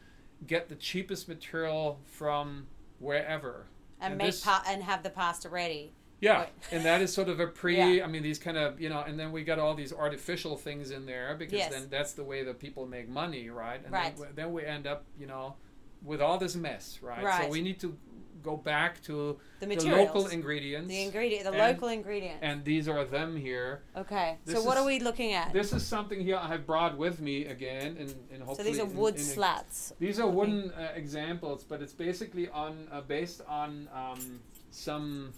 get 0.46 0.68
the 0.68 0.74
cheapest 0.76 1.28
material 1.28 2.00
from 2.04 2.66
wherever. 2.98 3.66
and 4.00 4.12
and 4.14 4.18
make 4.18 4.26
this- 4.28 4.42
pa- 4.42 4.64
and 4.66 4.82
have 4.82 5.04
the 5.04 5.10
pasta 5.10 5.48
ready. 5.48 5.92
Yeah, 6.20 6.46
and 6.72 6.84
that 6.84 7.00
is 7.02 7.12
sort 7.14 7.28
of 7.28 7.38
a 7.38 7.46
pre. 7.60 7.98
Yeah. 7.98 8.04
I 8.04 8.08
mean, 8.08 8.22
these 8.24 8.38
kind 8.38 8.56
of 8.56 8.80
you 8.80 8.88
know, 8.88 9.00
and 9.02 9.16
then 9.18 9.30
we 9.30 9.44
got 9.44 9.60
all 9.60 9.74
these 9.74 9.92
artificial 9.92 10.56
things 10.56 10.90
in 10.90 11.06
there 11.06 11.36
because 11.36 11.58
Yes. 11.58 11.72
then 11.72 11.88
that's 11.88 12.12
the 12.12 12.24
way 12.24 12.42
that 12.42 12.58
people 12.58 12.84
make 12.86 13.08
money, 13.08 13.48
right? 13.50 13.80
And 13.84 13.92
Right. 13.92 14.16
Then, 14.16 14.26
we- 14.28 14.32
then 14.34 14.52
we 14.52 14.64
end 14.64 14.86
up, 14.88 15.04
you 15.16 15.26
know, 15.26 15.54
with 16.02 16.20
all 16.20 16.36
this 16.38 16.56
mess, 16.56 16.98
right? 17.00 17.22
Right. 17.22 17.44
So 17.44 17.48
we 17.48 17.60
need 17.60 17.78
to 17.80 17.96
go 18.42 18.56
back 18.56 19.02
to 19.04 19.38
The 19.60 19.66
the 19.66 19.90
local 19.90 20.26
ingredients, 20.26 20.88
the 20.88 21.02
ingredient, 21.02 21.44
the 21.44 21.50
and- 21.52 21.58
local 21.58 21.88
ingredients. 21.88 22.40
and 22.42 22.64
these 22.64 22.88
are 22.88 23.04
them 23.04 23.36
here. 23.36 23.82
okay. 23.96 24.38
this 24.44 24.56
So 24.56 24.62
what 24.62 24.76
is- 24.76 24.82
are 24.82 24.86
we 24.86 24.98
looking 25.00 25.32
at? 25.32 25.52
This 25.52 25.72
is 25.72 25.86
something 25.86 26.20
here 26.20 26.36
I 26.36 26.48
have 26.48 26.66
brought 26.66 26.96
with 26.96 27.20
me 27.20 27.46
again, 27.46 27.96
and, 27.98 28.10
and 28.32 28.38
so 28.40 28.44
hopefully 28.44 28.70
these 28.70 28.80
are 28.80 28.86
in- 28.86 28.96
wood 28.96 29.14
in 29.14 29.20
a- 29.20 29.24
slats. 29.24 29.92
these 29.98 30.18
are 30.20 30.28
wooden 30.28 30.70
uh, 30.72 30.92
examples, 30.94 31.64
but 31.64 31.80
it's 31.82 31.92
basically 31.92 32.48
on 32.48 32.88
uh, 32.90 33.00
based 33.02 33.42
on 33.48 33.88
um, 33.94 34.40
some 34.70 35.32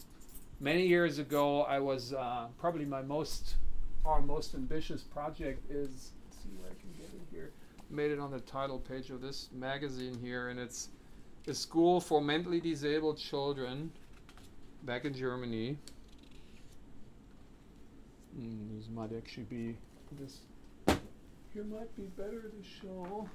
many 0.61 0.87
years 0.87 1.19
ago. 1.19 1.63
I 1.63 1.79
was 1.81 2.13
uh, 2.13 2.47
probably 2.59 2.85
my 2.85 3.03
most 3.03 3.57
our 4.05 4.21
most 4.21 4.55
ambitious 4.55 5.03
project 5.03 5.71
is. 5.71 6.13
Let's 6.25 6.43
see 6.43 6.51
where 6.61 6.71
I 6.71 6.75
can 6.81 6.91
get 6.99 7.07
it 7.15 7.23
here. 7.31 7.53
Made 7.91 8.11
it 8.11 8.19
on 8.19 8.31
the 8.31 8.41
title 8.41 8.79
page 8.79 9.11
of 9.11 9.21
this 9.21 9.49
magazine 9.53 10.19
here, 10.23 10.49
and 10.49 10.59
it's 10.59 10.89
a 11.47 11.55
school 11.55 12.01
for 12.01 12.21
mentally 12.21 12.61
disabled 12.61 13.19
children 13.19 13.91
back 14.83 15.05
in 15.05 15.15
Germany. 15.15 15.77
Mm, 18.39 18.71
these 18.75 18.89
might 18.89 19.11
actually 19.17 19.45
be 19.45 19.77
this. 20.19 20.39
Here 21.53 21.65
might 21.65 21.95
be 21.97 22.05
better 22.17 22.43
to 22.43 22.63
show. 22.81 23.29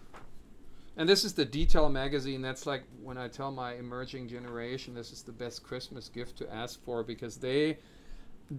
And 0.98 1.08
this 1.08 1.24
is 1.24 1.34
the 1.34 1.45
Detail 1.45 1.88
magazine. 1.88 2.41
That's 2.41 2.65
like 2.65 2.84
when 3.02 3.17
I 3.17 3.28
tell 3.30 3.52
my 3.52 3.76
emerging 3.76 4.28
generation, 4.28 4.93
this 4.93 5.12
is 5.13 5.22
the 5.22 5.32
best 5.32 5.63
Christmas 5.63 6.10
gift 6.10 6.38
to 6.39 6.54
ask 6.54 6.84
for 6.84 7.04
because 7.04 7.38
they, 7.38 7.78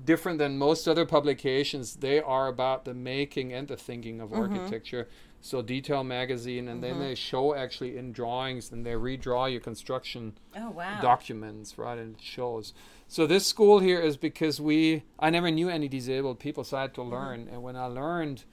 different 0.06 0.38
than 0.38 0.56
most 0.56 0.88
other 0.88 1.04
publications, 1.04 1.96
they 1.96 2.20
are 2.20 2.48
about 2.48 2.86
the 2.86 2.94
making 2.94 3.52
and 3.52 3.68
the 3.68 3.76
thinking 3.76 4.20
of 4.20 4.30
Mhm. 4.30 4.38
architecture. 4.38 5.08
So 5.42 5.62
Detail 5.62 6.04
magazine, 6.04 6.68
and 6.68 6.78
Mhm. 6.78 6.82
then 6.82 6.98
they 7.00 7.14
show 7.14 7.54
actually 7.54 7.96
in 7.96 8.12
drawings, 8.12 8.70
and 8.70 8.84
they 8.84 8.92
redraw 8.92 9.50
your 9.50 9.60
construction 9.60 10.36
Oh 10.54 10.70
wow. 10.70 11.00
documents, 11.00 11.78
right? 11.78 11.98
And 11.98 12.16
it 12.16 12.22
shows. 12.22 12.74
So 13.08 13.26
this 13.26 13.46
school 13.46 13.78
here 13.78 14.00
is 14.00 14.16
because 14.16 14.60
we 14.60 15.04
I 15.18 15.30
never 15.30 15.50
knew 15.50 15.68
any 15.68 15.88
disabled 15.88 16.40
people, 16.40 16.62
so 16.64 16.76
I 16.76 16.82
had 16.82 16.94
to 16.94 17.00
Mm-hmm. 17.00 17.10
learn. 17.10 17.48
And 17.50 17.62
when 17.62 17.76
I 17.76 17.86
learned, 17.86 18.44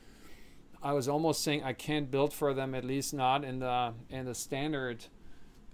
I 0.82 0.93
was 0.93 1.08
almost 1.10 1.43
saying 1.43 1.63
I 1.63 1.73
can't 1.73 2.10
build 2.10 2.34
for 2.34 2.54
them, 2.54 2.73
at 2.73 2.86
least 2.86 3.13
not 3.13 3.43
in 3.43 3.60
the 3.60 3.93
in 4.10 4.26
the 4.26 4.36
standard, 4.36 5.06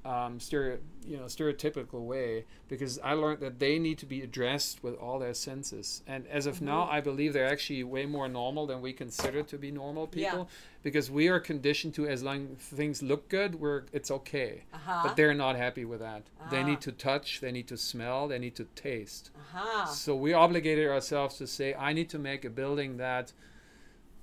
um, 0.05 0.37
stereo, 0.39 0.79
you 1.07 1.15
know, 1.15 1.23
stereotypical 1.23 2.01
way, 2.05 2.45
because 2.67 2.99
I 2.99 3.13
learned 3.13 3.39
that 3.39 3.59
they 3.59 3.79
need 3.79 3.97
to 3.99 4.05
be 4.05 4.21
addressed 4.21 4.83
with 4.83 4.95
all 4.95 5.17
their 5.19 5.33
senses. 5.33 6.01
And 6.05 6.27
as 6.27 6.45
of 6.45 6.61
now, 6.61 6.81
Mm-hmm. 6.83 6.93
I 6.95 7.01
believe 7.01 7.31
they're 7.33 7.47
actually 7.47 7.83
way 7.85 8.05
more 8.05 8.27
normal 8.27 8.67
than 8.67 8.81
we 8.81 8.91
consider 8.91 9.43
to 9.43 9.57
be 9.57 9.71
normal 9.71 10.09
Yeah. 10.13 10.31
people, 10.31 10.49
because 10.81 11.09
we 11.09 11.29
are 11.29 11.39
conditioned 11.39 11.93
to 11.95 12.05
as 12.05 12.21
long 12.21 12.55
things 12.57 13.01
look 13.01 13.29
good, 13.29 13.55
we're 13.55 13.83
it's 13.93 14.11
okay. 14.11 14.63
Uh-huh. 14.73 15.01
But 15.03 15.15
they're 15.15 15.33
not 15.33 15.55
happy 15.55 15.85
with 15.85 16.01
that. 16.01 16.23
They 16.51 16.59
Ah. 16.61 16.65
need 16.65 16.81
to 16.81 16.91
touch, 16.91 17.39
they 17.39 17.51
need 17.53 17.67
to 17.69 17.77
smell, 17.77 18.27
they 18.27 18.39
need 18.39 18.55
to 18.55 18.65
taste. 18.75 19.31
uh-huh. 19.35 19.85
So 19.85 20.15
we 20.15 20.33
obligated 20.33 20.89
ourselves 20.89 21.37
to 21.37 21.47
say, 21.47 21.73
I 21.75 21.93
need 21.93 22.09
to 22.09 22.19
make 22.19 22.43
a 22.43 22.49
building 22.49 22.97
that 22.97 23.31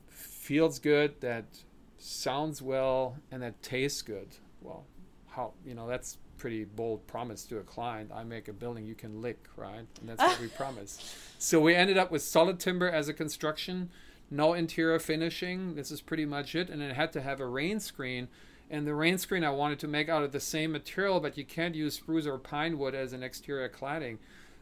feels 0.09 0.79
good, 0.79 1.21
that 1.21 1.45
sounds 1.99 2.61
well, 2.63 3.17
and 3.31 3.43
that 3.43 3.63
tastes 3.63 4.03
good. 4.03 4.29
Well, 4.61 4.85
how, 5.31 5.53
you 5.65 5.75
know, 5.75 5.89
that's 5.89 6.19
pretty 6.39 6.65
bold 6.65 7.07
promise 7.07 7.45
to 7.45 7.59
a 7.59 7.63
client. 7.63 8.11
I 8.15 8.25
make 8.25 8.49
a 8.49 8.53
building 8.53 8.87
you 8.87 8.95
can 8.95 9.21
lick, 9.21 9.47
right? 9.57 9.87
And 10.01 10.09
that's 10.09 10.23
what 10.23 10.41
we 10.41 10.47
promised. 10.57 11.03
So 11.39 11.61
we 11.61 11.75
ended 11.75 11.99
up 11.99 12.11
with 12.11 12.23
solid 12.23 12.59
timber 12.59 12.89
as 12.89 13.09
a 13.09 13.15
construction, 13.15 13.91
no 14.31 14.55
interior 14.55 14.99
finishing. 14.99 15.75
This 15.75 15.91
is 15.91 16.01
pretty 16.01 16.25
much 16.25 16.55
it. 16.55 16.71
And 16.71 16.83
it 16.83 16.97
had 16.97 17.13
to 17.13 17.21
have 17.21 17.41
a 17.41 17.47
rain 17.47 17.81
screen. 17.81 18.29
And 18.71 18.87
the 18.87 18.95
rain 18.95 19.19
screen 19.19 19.45
I 19.45 19.51
wanted 19.51 19.79
to 19.81 19.89
make 19.89 20.09
out 20.09 20.23
of 20.23 20.33
the 20.33 20.41
same 20.41 20.73
material, 20.73 21.21
but 21.21 21.37
you 21.37 21.45
can't 21.45 21.75
use 21.75 21.97
spruce 21.97 22.27
or 22.27 22.39
pine 22.39 22.79
wood 22.79 22.95
as 22.95 23.13
an 23.13 23.23
exterior 23.23 23.69
cladding. 23.69 24.19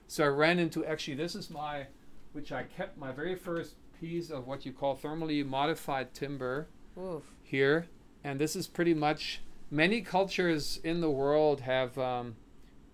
So 0.06 0.24
I 0.24 0.28
ran 0.28 0.58
into 0.58 0.84
actually 0.84 1.14
this 1.14 1.34
is 1.34 1.50
my, 1.50 1.86
which 2.32 2.50
I 2.50 2.62
kept 2.62 2.96
my 2.96 3.12
very 3.12 3.34
first 3.34 3.74
piece 4.00 4.30
of 4.30 4.46
what 4.46 4.64
you 4.64 4.72
call 4.72 4.96
thermally 4.96 5.44
modified 5.44 6.14
timber 6.14 6.68
Oof. 6.98 7.22
here, 7.42 7.86
and 8.24 8.38
this 8.38 8.56
is 8.56 8.66
pretty 8.66 8.94
much 8.94 9.42
many 9.70 10.00
cultures 10.00 10.80
in 10.84 11.00
the 11.00 11.10
world 11.10 11.60
have 11.62 11.98
um, 11.98 12.36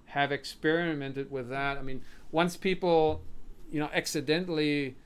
have 0.07 0.33
experimented 0.33 1.31
with 1.31 1.49
that. 1.51 1.77
I 1.79 1.83
mean, 1.83 2.03
once 2.31 2.57
people, 2.57 3.23
you 3.71 3.81
know, 3.81 3.91
accidentally, 3.93 4.97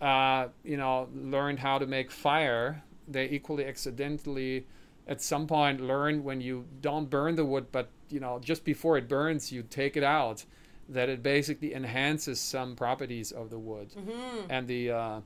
uh, 0.00 0.48
you 0.64 0.76
know, 0.76 1.08
learned 1.14 1.60
how 1.60 1.78
to 1.78 1.86
make 1.86 2.10
fire, 2.10 2.82
they 3.06 3.28
equally 3.28 3.64
accidentally, 3.64 4.66
at 5.06 5.22
some 5.22 5.46
point, 5.46 5.80
learn 5.80 6.24
when 6.24 6.40
you 6.40 6.66
don't 6.80 7.08
burn 7.08 7.36
the 7.36 7.44
wood, 7.44 7.66
but 7.72 7.90
you 8.10 8.20
know, 8.20 8.38
just 8.40 8.64
before 8.64 8.96
it 8.98 9.08
burns, 9.08 9.52
you 9.52 9.62
take 9.62 9.96
it 9.96 10.02
out, 10.02 10.44
that 10.88 11.08
it 11.08 11.22
basically 11.22 11.74
enhances 11.74 12.40
some 12.40 12.74
properties 12.74 13.30
of 13.32 13.50
the 13.50 13.58
wood 13.58 13.88
Mm-hmm. 13.96 14.50
and 14.50 14.66
the 14.66 14.90
uh, 14.90 15.20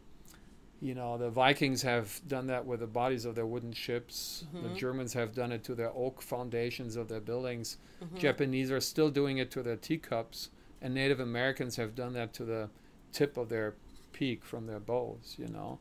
you 0.82 0.94
know 0.94 1.16
the 1.16 1.30
Vikings 1.30 1.82
have 1.82 2.20
done 2.26 2.48
that 2.48 2.66
with 2.66 2.80
the 2.80 2.86
bodies 2.88 3.24
of 3.24 3.34
their 3.36 3.46
wooden 3.46 3.72
ships. 3.72 4.44
Mhm. 4.52 4.62
The 4.64 4.74
Germans 4.74 5.12
have 5.14 5.32
done 5.32 5.52
it 5.52 5.62
to 5.64 5.74
their 5.74 5.92
oak 5.94 6.20
foundations 6.20 6.96
of 6.96 7.08
their 7.08 7.20
buildings. 7.20 7.78
Mhm. 8.02 8.18
Japanese 8.18 8.70
are 8.72 8.80
still 8.80 9.08
doing 9.10 9.38
it 9.38 9.50
to 9.52 9.62
their 9.62 9.76
teacups, 9.76 10.50
and 10.80 10.92
Native 10.92 11.20
Americans 11.20 11.76
have 11.76 11.94
done 11.94 12.12
that 12.14 12.34
to 12.34 12.44
the 12.44 12.68
tip 13.12 13.36
of 13.36 13.48
their 13.48 13.76
peak 14.12 14.44
from 14.44 14.66
their 14.66 14.80
bows. 14.80 15.36
You 15.38 15.46
know. 15.48 15.78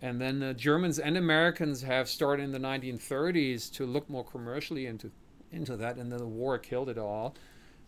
And 0.00 0.20
then 0.20 0.38
the 0.38 0.54
Germans 0.54 0.98
and 0.98 1.16
Americans 1.16 1.82
have 1.82 2.08
started 2.08 2.44
in 2.44 2.52
the 2.52 2.58
1930s 2.58 3.68
to 3.70 3.84
look 3.84 4.08
more 4.08 4.24
commercially 4.24 4.86
into 4.86 5.10
into 5.50 5.76
that, 5.76 5.96
and 5.96 6.10
then 6.12 6.18
the 6.18 6.26
war 6.26 6.58
killed 6.58 6.88
it 6.88 6.98
all. 6.98 7.34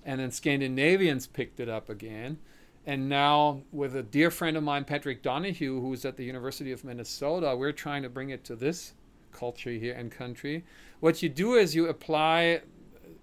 And 0.04 0.20
then 0.20 0.30
Scandinavians 0.30 1.26
picked 1.26 1.60
it 1.60 1.68
up 1.68 1.88
again. 1.90 2.38
And 2.86 3.08
now, 3.08 3.62
with 3.72 3.94
a 3.94 4.02
dear 4.02 4.30
friend 4.30 4.56
of 4.56 4.62
mine, 4.62 4.84
Patrick 4.84 5.22
Donahue, 5.22 5.80
who's 5.80 6.04
at 6.04 6.16
the 6.16 6.24
University 6.24 6.72
of 6.72 6.82
Minnesota, 6.82 7.54
we're 7.54 7.72
trying 7.72 8.02
to 8.02 8.08
bring 8.08 8.30
it 8.30 8.42
to 8.44 8.56
this 8.56 8.94
culture 9.32 9.70
here 9.70 9.94
and 9.94 10.10
country. 10.10 10.64
What 11.00 11.22
you 11.22 11.28
do 11.28 11.54
is 11.54 11.74
you 11.74 11.88
apply 11.88 12.40
a 12.40 12.60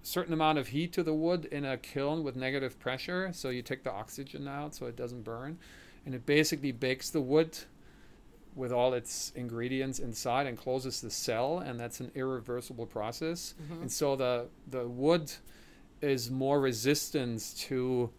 certain 0.03 0.33
amount 0.33 0.57
of 0.59 0.67
heat 0.67 0.93
to 0.93 1.03
the 1.03 1.13
wood 1.13 1.45
in 1.45 1.65
a 1.65 1.77
kiln 1.77 2.23
with 2.23 2.35
negative 2.35 2.79
pressure. 2.79 3.31
So 3.33 3.49
you 3.49 3.61
take 3.61 3.83
the 3.83 3.91
oxygen 3.91 4.47
out 4.47 4.75
so 4.75 4.85
it 4.85 4.95
doesn't 4.95 5.23
burn. 5.23 5.57
And 6.05 6.15
it 6.15 6.25
basically 6.25 6.71
bakes 6.71 7.09
the 7.09 7.19
wood 7.21 7.57
with 8.55 8.71
all 8.71 8.93
its 8.93 9.31
ingredients 9.35 9.99
inside 9.99 10.47
and 10.47 10.57
closes 10.57 11.01
the 11.01 11.11
cell. 11.11 11.59
And 11.59 11.79
that's 11.79 11.99
an 11.99 12.11
irreversible 12.15 12.85
process. 12.85 13.53
Mhm. 13.69 13.81
And 13.81 13.91
so 13.91 14.15
the, 14.15 14.47
the 14.69 14.87
wood 14.87 15.31
is 16.01 16.31
more 16.31 16.61
resistant 16.61 17.55
to 17.57 18.09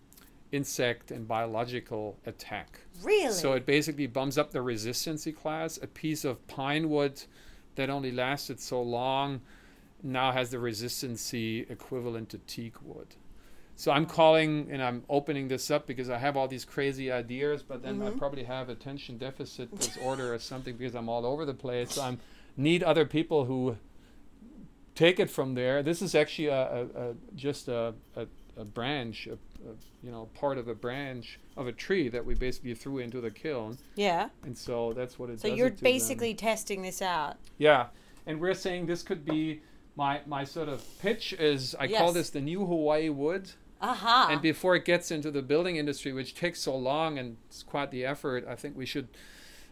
insect 0.53 1.11
and 1.11 1.27
biological 1.29 2.19
attack. 2.27 2.81
Really? 3.03 3.33
So 3.33 3.53
it 3.53 3.67
basically 3.67 4.07
bumps 4.07 4.39
up 4.39 4.51
the 4.51 4.61
resistancy 4.61 5.35
class. 5.35 5.79
A 5.83 5.87
piece 5.87 6.25
of 6.25 6.47
pine 6.47 6.89
wood 6.89 7.23
that 7.75 7.91
only 7.91 8.11
lasted 8.11 8.61
so 8.61 8.83
long 8.83 9.41
now 10.03 10.33
has 10.33 10.51
the 10.51 10.57
resistancy 10.59 11.71
equivalent 11.71 12.29
to 12.31 12.39
teak 12.39 12.75
wood. 12.83 13.15
So 13.77 13.93
I'm 13.93 14.07
calling 14.07 14.69
and 14.73 14.83
I'm 14.83 15.05
opening 15.09 15.47
this 15.49 15.71
up 15.71 15.87
because 15.87 16.11
I 16.11 16.19
have 16.19 16.37
all 16.37 16.49
these 16.49 16.65
crazy 16.65 17.13
ideas, 17.13 17.63
but 17.63 17.83
then 17.83 18.03
I 18.03 18.11
Mhm. 18.11 18.19
probably 18.19 18.43
have 18.45 18.69
attention 18.69 19.19
deficit 19.19 19.73
disorder 19.79 20.35
or 20.35 20.39
something 20.41 20.77
because 20.77 20.97
I'm 20.97 21.09
all 21.09 21.25
over 21.25 21.45
the 21.45 21.55
place. 21.55 21.93
So 21.93 22.03
I 22.03 22.17
need 22.57 22.83
other 22.83 23.05
people 23.05 23.45
who 23.45 23.77
take 24.97 25.21
it 25.21 25.31
from 25.31 25.55
there. 25.55 25.81
This 25.83 26.03
is 26.03 26.15
actually 26.17 26.49
a, 26.49 26.61
a, 26.61 27.11
a 27.11 27.15
just 27.37 27.69
a, 27.69 27.95
a, 28.17 28.27
a 28.59 28.65
branch, 28.65 29.27
a, 29.29 29.33
a, 29.35 29.73
you 30.03 30.11
know, 30.11 30.29
part 30.35 30.59
of 30.59 30.69
a 30.69 30.75
branch 30.75 31.39
of 31.57 31.67
a 31.67 31.73
tree 31.73 32.09
that 32.09 32.25
we 32.25 32.35
basically 32.35 32.75
threw 32.75 32.99
into 32.99 33.21
the 33.21 33.31
kiln, 33.31 33.79
yeah. 33.95 34.29
and 34.45 34.57
so 34.57 34.93
that's 34.93 35.19
what 35.19 35.31
it 35.31 35.41
So 35.41 35.49
does. 35.49 35.57
you're 35.57 35.69
it 35.69 35.77
to 35.79 35.85
them. 35.85 35.93
basically 35.93 36.35
testing 36.35 36.83
this 36.83 37.01
out. 37.01 37.37
yeah, 37.59 37.87
and 38.27 38.41
we're 38.41 38.55
saying 38.55 38.87
this 38.87 39.03
could 39.03 39.25
be 39.25 39.63
my 39.97 40.21
my 40.27 40.45
sort 40.45 40.69
of 40.69 40.83
pitch 41.01 41.33
is 41.35 41.75
I 41.79 41.89
call 41.89 42.13
this 42.13 42.31
the 42.31 42.41
new 42.41 42.67
Hawaii 42.67 43.09
wood. 43.09 43.51
Aha. 43.81 44.29
And 44.33 44.43
before 44.43 44.75
it 44.75 44.85
gets 44.85 45.13
into 45.13 45.31
the 45.31 45.41
building 45.41 45.77
industry, 45.77 46.13
which 46.13 46.35
takes 46.35 46.61
so 46.61 46.77
long 46.77 47.17
and 47.17 47.37
it's 47.49 47.63
quite 47.63 47.93
the 47.93 48.05
effort, 48.05 48.45
I 48.49 48.57
think 48.57 48.77
we 48.77 48.85
should 48.87 49.07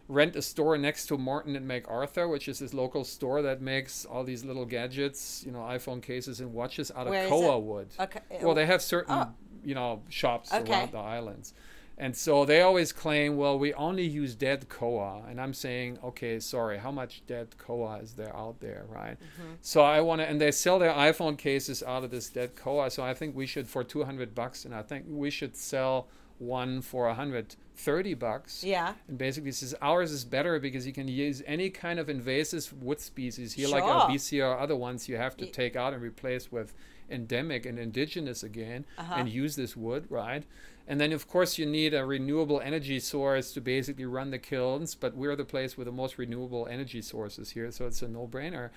rent 0.07 0.35
a 0.35 0.41
store 0.41 0.77
next 0.77 1.07
to 1.07 1.17
Martin 1.17 1.55
and 1.55 1.67
MacArthur, 1.67 2.27
which 2.27 2.47
is 2.47 2.59
this 2.59 2.73
local 2.73 3.03
store 3.03 3.41
that 3.41 3.61
makes 3.61 4.05
all 4.05 4.23
these 4.23 4.45
little 4.45 4.65
gadgets, 4.65 5.43
you 5.45 5.51
know, 5.51 5.59
iPhone 5.59 6.01
cases 6.01 6.39
and 6.39 6.53
watches 6.53 6.91
out 6.95 7.09
Where 7.09 7.23
of 7.25 7.29
koa 7.29 7.59
wood. 7.59 7.89
Okay. 7.99 8.21
Well, 8.41 8.55
they 8.55 8.65
have 8.65 8.81
certain, 8.81 9.13
Oh. 9.13 9.33
you 9.63 9.75
know, 9.75 10.03
shops 10.09 10.53
Okay. 10.53 10.71
around 10.71 10.91
the 10.91 10.97
islands. 10.99 11.53
And 11.99 12.15
so 12.15 12.45
they 12.45 12.61
always 12.61 12.93
claim, 12.93 13.37
well, 13.37 13.57
we 13.57 13.73
only 13.73 14.03
use 14.05 14.35
dead 14.35 14.69
koa. 14.69 15.23
And 15.27 15.41
I'm 15.41 15.53
saying, 15.53 15.97
okay, 16.03 16.39
sorry, 16.39 16.77
how 16.77 16.91
much 16.91 17.23
dead 17.25 17.57
koa 17.57 17.97
is 17.97 18.13
there 18.13 18.35
out 18.35 18.59
there, 18.59 18.85
right? 18.87 19.17
Mm-hmm. 19.19 19.53
So 19.61 19.81
I 19.81 20.01
want 20.01 20.21
to, 20.21 20.29
and 20.29 20.39
they 20.39 20.51
sell 20.51 20.77
their 20.77 20.93
iPhone 20.93 21.37
cases 21.39 21.81
out 21.81 22.03
of 22.03 22.11
this 22.11 22.29
dead 22.29 22.55
koa. 22.55 22.91
So 22.91 23.03
I 23.03 23.15
think 23.15 23.35
we 23.35 23.47
should, 23.47 23.67
for 23.67 23.83
200 23.83 24.35
bucks, 24.35 24.63
and 24.63 24.75
I 24.75 24.83
think 24.83 25.05
we 25.09 25.31
should 25.31 25.57
sell 25.57 26.07
one 26.39 26.81
for 26.81 27.05
130 27.07 28.13
bucks. 28.13 28.63
yeah. 28.63 28.93
And 29.07 29.17
basically, 29.17 29.51
says 29.51 29.75
ours 29.81 30.11
is 30.11 30.23
better 30.25 30.59
because 30.59 30.85
you 30.85 30.93
can 30.93 31.07
use 31.07 31.41
any 31.45 31.69
kind 31.69 31.99
of 31.99 32.09
invasive 32.09 32.73
wood 32.81 32.99
species 32.99 33.53
here, 33.53 33.67
like 33.67 33.83
Sure. 33.83 34.45
or 34.45 34.57
other 34.59 34.75
ones, 34.75 35.07
you 35.09 35.17
have 35.17 35.35
to 35.37 35.45
take 35.45 35.75
out 35.75 35.93
and 35.93 36.01
replace 36.01 36.51
with 36.51 36.73
endemic 37.09 37.65
and 37.65 37.79
indigenous 37.79 38.43
again, 38.43 38.85
Uh-huh. 38.97 39.15
and 39.17 39.29
use 39.29 39.55
this 39.55 39.75
wood, 39.77 40.05
right? 40.09 40.43
And 40.89 41.01
then, 41.01 41.11
of 41.11 41.27
course, 41.27 41.57
you 41.57 41.65
need 41.65 41.93
a 41.93 42.05
renewable 42.05 42.61
energy 42.61 42.99
source 42.99 43.51
to 43.53 43.61
basically 43.61 44.05
run 44.05 44.31
the 44.31 44.37
kilns. 44.39 44.95
But 44.95 45.15
we're 45.15 45.35
the 45.35 45.43
place 45.45 45.75
with 45.77 45.85
the 45.85 45.91
most 45.91 46.17
renewable 46.17 46.65
energy 46.67 47.01
sources 47.01 47.51
here, 47.51 47.71
so 47.71 47.87
it's 47.87 48.01
a 48.01 48.07
no-brainer. 48.07 48.69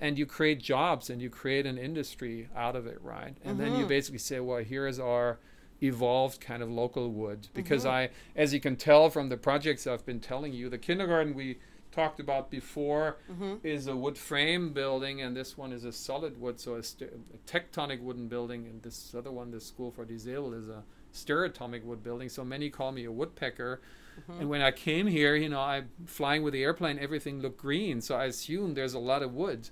And 0.00 0.18
you 0.18 0.26
create 0.26 0.60
jobs 0.60 1.08
and 1.10 1.20
you 1.22 1.30
create 1.30 1.64
an 1.66 1.78
industry 1.78 2.48
out 2.54 2.76
of 2.76 2.86
it, 2.86 3.00
right? 3.02 3.36
And 3.44 3.58
then 3.58 3.76
you 3.78 3.84
Mhm. 3.84 3.88
basically 3.88 4.18
say, 4.18 4.40
well, 4.40 4.62
here 4.62 4.86
is 4.86 5.00
our 5.00 5.38
evolved 5.82 6.40
kind 6.40 6.62
of 6.62 6.70
local 6.70 7.10
wood 7.10 7.48
because 7.54 7.84
Mhm. 7.84 7.90
I, 7.90 8.10
as 8.34 8.54
you 8.54 8.60
can 8.60 8.76
tell 8.76 9.10
from 9.10 9.28
the 9.28 9.36
projects 9.36 9.86
I've 9.86 10.06
been 10.06 10.20
telling 10.20 10.52
you, 10.52 10.68
the 10.68 10.78
kindergarten 10.78 11.34
we 11.34 11.58
talked 11.92 12.20
about 12.20 12.50
before 12.50 13.16
Mm-hmm. 13.30 13.54
is 13.62 13.86
a 13.86 13.96
wood 13.96 14.18
frame 14.18 14.72
building, 14.72 15.20
and 15.22 15.34
this 15.36 15.56
one 15.56 15.72
is 15.72 15.84
a 15.84 15.92
solid 15.92 16.40
wood, 16.40 16.60
so 16.60 16.74
a, 16.74 16.82
st- 16.82 17.10
a 17.10 17.38
tectonic 17.50 18.00
wooden 18.00 18.28
building, 18.28 18.66
and 18.66 18.82
this 18.82 19.14
other 19.14 19.30
one, 19.32 19.50
the 19.50 19.60
School 19.60 19.90
for 19.90 20.04
Disabled, 20.04 20.54
is 20.54 20.68
a 20.68 20.82
stereotomic 21.14 21.84
wood 21.84 22.02
building. 22.02 22.28
So 22.28 22.44
many 22.44 22.68
call 22.70 22.92
me 22.92 23.04
a 23.04 23.12
woodpecker. 23.12 23.80
Mm-hmm. 24.20 24.40
And 24.40 24.48
when 24.50 24.60
I 24.62 24.70
came 24.72 25.06
here, 25.06 25.36
you 25.36 25.48
know, 25.48 25.60
I'm 25.60 25.88
flying 26.06 26.42
with 26.42 26.52
the 26.52 26.62
airplane, 26.62 26.98
everything 26.98 27.40
looked 27.40 27.58
green, 27.58 28.00
so 28.00 28.14
I 28.16 28.26
assume 28.26 28.74
there's 28.74 28.94
a 28.94 28.98
lot 28.98 29.22
of 29.22 29.34
wood. 29.34 29.68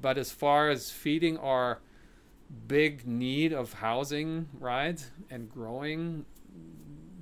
But 0.00 0.18
as 0.18 0.30
far 0.30 0.70
as 0.70 0.90
feeding 0.90 1.36
our 1.38 1.78
big 2.66 3.06
need 3.06 3.52
of 3.52 3.74
housing, 3.74 4.48
right, 4.58 5.04
and 5.30 5.50
growing, 5.50 6.24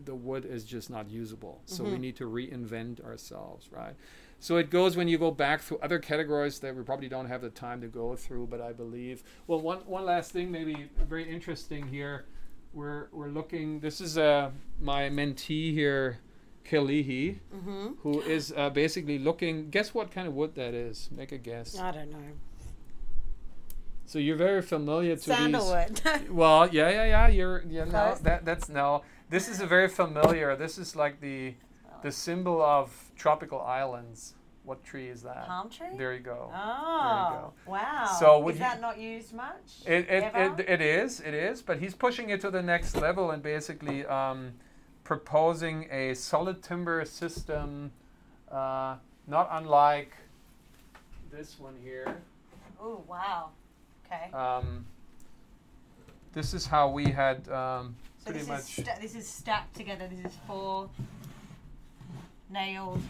the 0.05 0.14
wood 0.14 0.45
is 0.45 0.64
just 0.64 0.89
not 0.89 1.11
usable. 1.11 1.61
So 1.66 1.83
we 1.85 1.91
Mhm. 1.97 2.01
need 2.01 2.16
to 2.16 2.24
reinvent 2.31 3.05
ourselves, 3.05 3.72
right? 3.72 3.95
So 4.39 4.57
it 4.57 4.70
goes 4.70 4.97
when 4.97 5.09
you 5.09 5.18
go 5.18 5.31
back 5.33 5.62
through 5.62 5.79
other 5.79 5.99
categories 5.99 6.61
that 6.61 6.77
we 6.77 6.83
probably 6.83 7.09
don't 7.09 7.27
have 7.27 7.41
the 7.41 7.51
time 7.51 7.81
to 7.81 7.89
go 7.89 8.14
through, 8.14 8.47
but 8.47 8.61
I 8.61 8.72
believe. 8.72 9.24
Well, 9.47 9.61
one 9.61 9.79
one 9.87 10.05
last 10.05 10.31
thing, 10.31 10.51
maybe 10.53 10.89
very 11.09 11.29
interesting 11.29 11.89
here. 11.89 12.27
We're 12.72 13.09
we're 13.12 13.29
looking. 13.31 13.81
This 13.81 14.01
is 14.01 14.16
uh, 14.18 14.51
my 14.81 15.09
mentee 15.09 15.72
here, 15.72 16.18
Kalihi, 16.64 17.39
Mm-hmm. 17.55 17.87
who 18.03 18.20
is 18.20 18.53
uh, 18.57 18.70
basically 18.70 19.18
looking. 19.18 19.70
Guess 19.70 19.95
what 19.95 20.11
kind 20.12 20.29
of 20.29 20.35
wood 20.35 20.55
that 20.55 20.74
is? 20.74 21.09
Make 21.11 21.33
a 21.33 21.39
guess. 21.39 21.79
I 21.79 21.91
don't 21.91 22.11
know. 22.12 22.18
So 24.07 24.19
you're 24.21 24.37
very 24.37 24.63
familiar 24.63 25.17
to 25.17 25.29
these. 25.29 25.37
Sandalwood. 25.37 26.01
Well, 26.31 26.69
yeah, 26.69 26.89
yeah, 26.91 27.05
yeah. 27.05 27.29
You're 27.29 27.65
yeah. 27.69 27.85
No, 27.85 27.91
Close. 27.91 28.21
that 28.21 28.45
that's 28.45 28.69
no. 28.69 29.03
This 29.29 29.49
is 29.49 29.61
a 29.61 29.67
very 29.67 29.89
familiar. 29.89 30.55
This 30.57 30.79
is 30.79 30.95
like 30.95 31.21
the 31.21 31.55
the 32.03 32.13
symbol 32.13 32.63
of 32.63 32.91
tropical 33.17 33.61
islands. 33.61 34.35
What 34.63 34.83
tree 34.85 35.09
is 35.09 35.23
that? 35.23 35.47
Palm 35.47 35.71
tree. 35.71 35.97
There 35.97 36.13
you 36.13 36.21
go. 36.21 36.51
Oh, 36.53 37.31
you 37.31 37.39
go. 37.39 37.53
wow. 37.73 38.17
So 38.19 38.49
is 38.49 38.57
you- 38.57 38.61
that 38.61 38.81
not 38.81 38.99
used 38.99 39.33
much? 39.33 39.83
It, 39.87 40.09
it, 40.09 40.33
it, 40.35 40.61
it 40.69 40.81
is, 40.81 41.21
it 41.21 41.35
is, 41.35 41.63
but 41.63 41.79
he's 41.79 41.95
pushing 41.95 42.31
it 42.31 42.41
to 42.41 42.51
the 42.51 42.63
next 42.63 42.97
level 42.97 43.31
and 43.31 43.41
basically 43.45 44.05
um, 44.07 44.55
proposing 45.05 45.87
a 45.93 46.15
solid 46.15 46.65
timber 46.65 47.05
system, 47.05 47.93
uh, 48.51 48.97
not 49.29 49.49
unlike 49.53 50.13
this 51.31 51.61
one 51.61 51.77
here. 51.81 52.17
Oh, 52.81 53.05
wow. 53.07 53.51
Okay. 54.07 54.31
Um, 54.33 54.87
this 56.33 56.55
is 56.55 56.67
how 56.67 56.89
we 56.89 57.11
had 57.11 57.49
um, 57.49 57.97
so 58.19 58.27
pretty 58.27 58.41
this 58.41 58.49
much. 58.49 58.61
is 58.61 58.67
sta- 58.85 58.99
this 59.01 59.15
is 59.15 59.29
stacked 59.29 59.75
together. 59.75 60.09
This 60.09 60.33
is 60.33 60.39
four 60.47 60.89
nailed. 62.51 63.03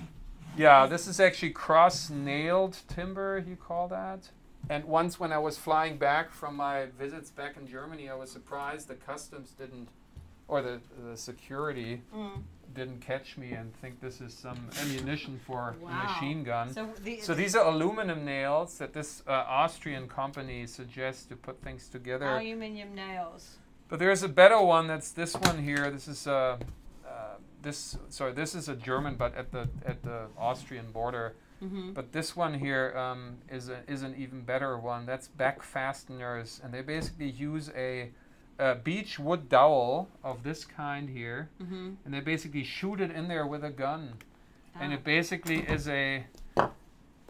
Yeah, 0.56 0.86
this 0.86 1.06
is 1.06 1.20
actually 1.20 1.50
cross 1.50 2.08
nailed 2.08 2.78
timber, 2.88 3.44
you 3.46 3.56
call 3.56 3.88
that. 3.88 4.30
And 4.70 4.84
once 4.84 5.20
when 5.20 5.32
I 5.32 5.38
was 5.38 5.58
flying 5.58 5.98
back 5.98 6.32
from 6.32 6.56
my 6.56 6.86
visits 6.98 7.30
back 7.30 7.56
in 7.56 7.68
Germany, 7.68 8.08
I 8.08 8.14
was 8.14 8.30
surprised 8.30 8.88
the 8.88 8.94
customs 8.94 9.50
didn't, 9.50 9.88
or 10.48 10.62
the, 10.62 10.80
the 11.08 11.16
security 11.16 12.00
Mm. 12.14 12.42
Didn't 12.76 13.00
catch 13.00 13.36
me 13.38 13.52
and 13.52 13.74
think 13.80 14.00
this 14.00 14.20
is 14.20 14.34
some 14.34 14.58
ammunition 14.82 15.40
for 15.46 15.74
Wow. 15.80 15.88
a 15.88 16.04
machine 16.04 16.44
gun. 16.44 16.72
So, 16.72 16.88
the, 17.02 17.20
So 17.20 17.34
these 17.34 17.56
are 17.56 17.66
aluminum 17.66 18.24
nails 18.24 18.78
that 18.78 18.92
this 18.92 19.22
uh, 19.26 19.32
Austrian 19.62 20.08
company 20.08 20.66
suggests 20.66 21.24
to 21.26 21.36
put 21.36 21.62
things 21.62 21.88
together. 21.88 22.26
aluminium 22.26 22.94
nails. 22.94 23.56
But 23.88 23.98
there's 23.98 24.22
a 24.22 24.28
better 24.28 24.60
one. 24.60 24.86
That's 24.88 25.10
this 25.12 25.34
one 25.34 25.62
here. 25.62 25.90
This 25.90 26.06
is 26.08 26.26
uh, 26.26 26.58
uh, 27.06 27.36
this. 27.62 27.96
Sorry, 28.10 28.32
this 28.32 28.54
is 28.54 28.68
a 28.68 28.74
German, 28.74 29.14
but 29.16 29.34
at 29.36 29.52
the 29.52 29.68
at 29.86 30.02
the 30.02 30.26
Austrian 30.36 30.90
border. 30.92 31.34
Mm-hmm. 31.62 31.92
But 31.94 32.12
this 32.12 32.36
one 32.36 32.52
here 32.54 32.92
um, 32.98 33.38
is 33.48 33.70
a, 33.70 33.78
is 33.88 34.02
an 34.02 34.14
even 34.18 34.42
better 34.42 34.76
one. 34.76 35.06
That's 35.06 35.28
Beck 35.28 35.62
fasteners, 35.62 36.60
and 36.62 36.74
they 36.74 36.82
basically 36.82 37.30
use 37.30 37.70
a, 37.74 38.10
a 38.58 38.74
beech 38.74 39.18
wood 39.18 39.48
dowel 39.48 40.08
of 40.24 40.42
this 40.42 40.64
kind 40.64 41.08
here, 41.10 41.48
Mm-hmm. 41.62 41.90
and 42.04 42.14
they 42.14 42.20
basically 42.20 42.64
shoot 42.64 43.00
it 43.00 43.10
in 43.10 43.28
there 43.28 43.46
with 43.46 43.64
a 43.64 43.70
gun, 43.70 44.14
and 44.80 44.92
Ah. 44.92 44.96
it 44.96 45.04
basically 45.04 45.60
is 45.60 45.88
a 45.88 46.24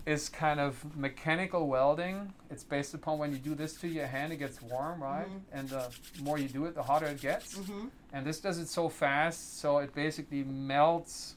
is 0.06 0.28
kind 0.28 0.60
of 0.60 0.96
mechanical 0.96 1.66
welding. 1.66 2.32
It's 2.48 2.62
based 2.62 2.94
upon 2.94 3.18
when 3.18 3.32
you 3.32 3.38
do 3.38 3.56
this 3.56 3.74
to 3.80 3.88
your 3.88 4.06
hand, 4.06 4.32
it 4.32 4.36
gets 4.36 4.62
warm, 4.62 5.02
right? 5.02 5.26
Mhm. 5.28 5.40
And 5.50 5.68
the 5.68 5.90
more 6.22 6.38
you 6.38 6.48
do 6.48 6.64
it, 6.66 6.76
the 6.76 6.82
hotter 6.84 7.06
it 7.06 7.20
gets. 7.20 7.58
Mm-hmm. 7.58 7.88
And 8.12 8.24
this 8.24 8.38
does 8.40 8.58
it 8.58 8.68
so 8.68 8.88
fast, 8.88 9.58
so 9.58 9.78
it 9.78 9.92
basically 9.96 10.44
melts 10.44 11.34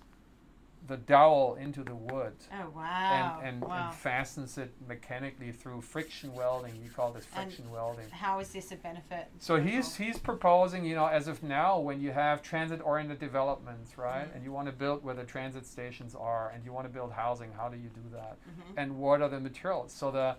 the 0.89 0.97
dowel 0.97 1.55
into 1.55 1.83
the 1.83 1.93
wood 1.95 2.33
Oh 2.51 2.69
wow! 2.75 3.39
and, 3.41 3.47
and, 3.47 3.61
wow. 3.61 3.85
and 3.85 3.95
fastens 3.95 4.57
it 4.57 4.73
mechanically 4.87 5.51
through 5.51 5.81
friction 5.81 6.33
welding. 6.33 6.73
We 6.81 6.89
call 6.89 7.11
this 7.13 7.25
And 7.35 7.45
friction 7.45 7.69
welding. 7.71 8.09
How 8.09 8.39
is 8.39 8.49
this 8.51 8.71
a 8.71 8.75
benefit? 8.75 9.27
So 9.37 9.57
he's 9.61 9.95
he's 9.95 10.17
proposing, 10.17 10.83
you 10.83 10.95
know, 10.95 11.05
as 11.05 11.27
of 11.27 11.43
now, 11.43 11.79
when 11.79 12.01
you 12.01 12.11
have 12.11 12.41
transit-oriented 12.41 13.19
developments, 13.19 13.97
right, 13.97 14.27
Mhm. 14.27 14.35
and 14.35 14.43
you 14.43 14.51
want 14.51 14.65
to 14.67 14.73
build 14.73 15.03
where 15.03 15.15
the 15.15 15.23
transit 15.23 15.65
stations 15.67 16.15
are, 16.15 16.49
and 16.49 16.65
you 16.65 16.73
want 16.73 16.87
to 16.87 16.93
build 16.93 17.11
housing, 17.13 17.51
how 17.53 17.69
do 17.69 17.77
you 17.77 17.89
do 17.89 18.01
that? 18.13 18.37
Mhm. 18.49 18.73
And 18.75 18.97
what 18.97 19.21
are 19.21 19.29
the 19.29 19.39
materials? 19.39 19.93
So 19.93 20.11
the 20.11 20.35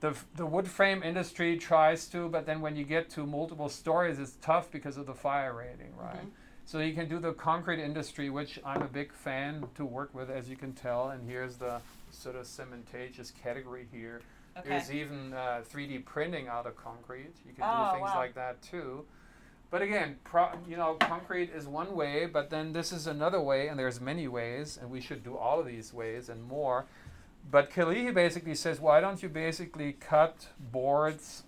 the, 0.00 0.08
f- 0.10 0.26
the 0.34 0.44
wood 0.44 0.68
frame 0.68 1.02
industry 1.02 1.56
tries 1.56 2.06
to, 2.08 2.28
but 2.28 2.44
then 2.44 2.60
when 2.60 2.76
you 2.76 2.84
get 2.84 3.08
to 3.10 3.24
multiple 3.24 3.70
stories, 3.70 4.18
it's 4.18 4.36
tough 4.42 4.70
because 4.70 4.98
of 4.98 5.06
the 5.06 5.14
fire 5.14 5.54
rating, 5.54 5.96
right? 5.96 6.26
Mhm. 6.26 6.30
So 6.66 6.80
you 6.80 6.94
can 6.94 7.08
do 7.08 7.20
the 7.20 7.32
concrete 7.32 7.80
industry, 7.80 8.28
which 8.28 8.58
I'm 8.64 8.82
a 8.82 8.88
big 8.88 9.12
fan 9.12 9.64
to 9.76 9.84
work 9.84 10.12
with, 10.12 10.28
as 10.30 10.48
you 10.50 10.56
can 10.56 10.72
tell. 10.72 11.10
And 11.10 11.28
here's 11.28 11.56
the 11.56 11.80
sort 12.10 12.34
of 12.34 12.44
cementitious 12.44 13.32
category 13.40 13.86
here. 13.92 14.20
Okay. 14.58 14.70
There's 14.70 14.90
even 14.92 15.32
uh, 15.32 15.62
3D 15.72 16.04
printing 16.04 16.48
out 16.48 16.66
of 16.66 16.76
concrete. 16.76 17.34
You 17.46 17.52
can 17.54 17.62
Oh, 17.64 17.84
do 17.92 17.98
things 17.98 18.10
wow. 18.10 18.16
like 18.18 18.34
that 18.34 18.60
too. 18.62 19.04
But 19.70 19.82
again, 19.82 20.16
pro- 20.24 20.58
you 20.68 20.76
know, 20.76 20.94
concrete 20.94 21.50
is 21.54 21.68
one 21.68 21.94
way, 21.94 22.26
but 22.26 22.50
then 22.50 22.72
this 22.72 22.90
is 22.90 23.06
another 23.06 23.40
way, 23.40 23.68
and 23.68 23.78
there's 23.78 24.00
many 24.00 24.26
ways, 24.26 24.76
and 24.80 24.90
we 24.90 25.00
should 25.00 25.22
do 25.22 25.36
all 25.36 25.60
of 25.60 25.66
these 25.66 25.92
ways 25.94 26.28
and 26.28 26.42
more. 26.42 26.86
But 27.48 27.70
Kalihi 27.70 28.12
basically 28.12 28.56
says, 28.56 28.80
why 28.80 29.00
don't 29.00 29.22
you 29.22 29.28
basically 29.28 29.92
cut 29.92 30.48
boards 30.58 31.44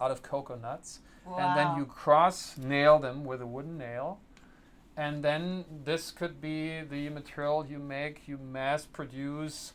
out 0.00 0.10
of 0.10 0.22
coconuts, 0.22 1.00
and 1.26 1.56
then 1.56 1.76
you 1.76 1.86
cross 1.86 2.56
nail 2.58 2.98
them 2.98 3.24
with 3.24 3.40
a 3.40 3.46
wooden 3.46 3.78
nail, 3.78 4.18
and 4.96 5.22
then 5.24 5.64
this 5.84 6.10
could 6.10 6.40
be 6.40 6.80
the 6.82 7.08
material 7.08 7.66
you 7.66 7.78
make. 7.78 8.28
You 8.28 8.38
mass 8.38 8.86
produce, 8.86 9.72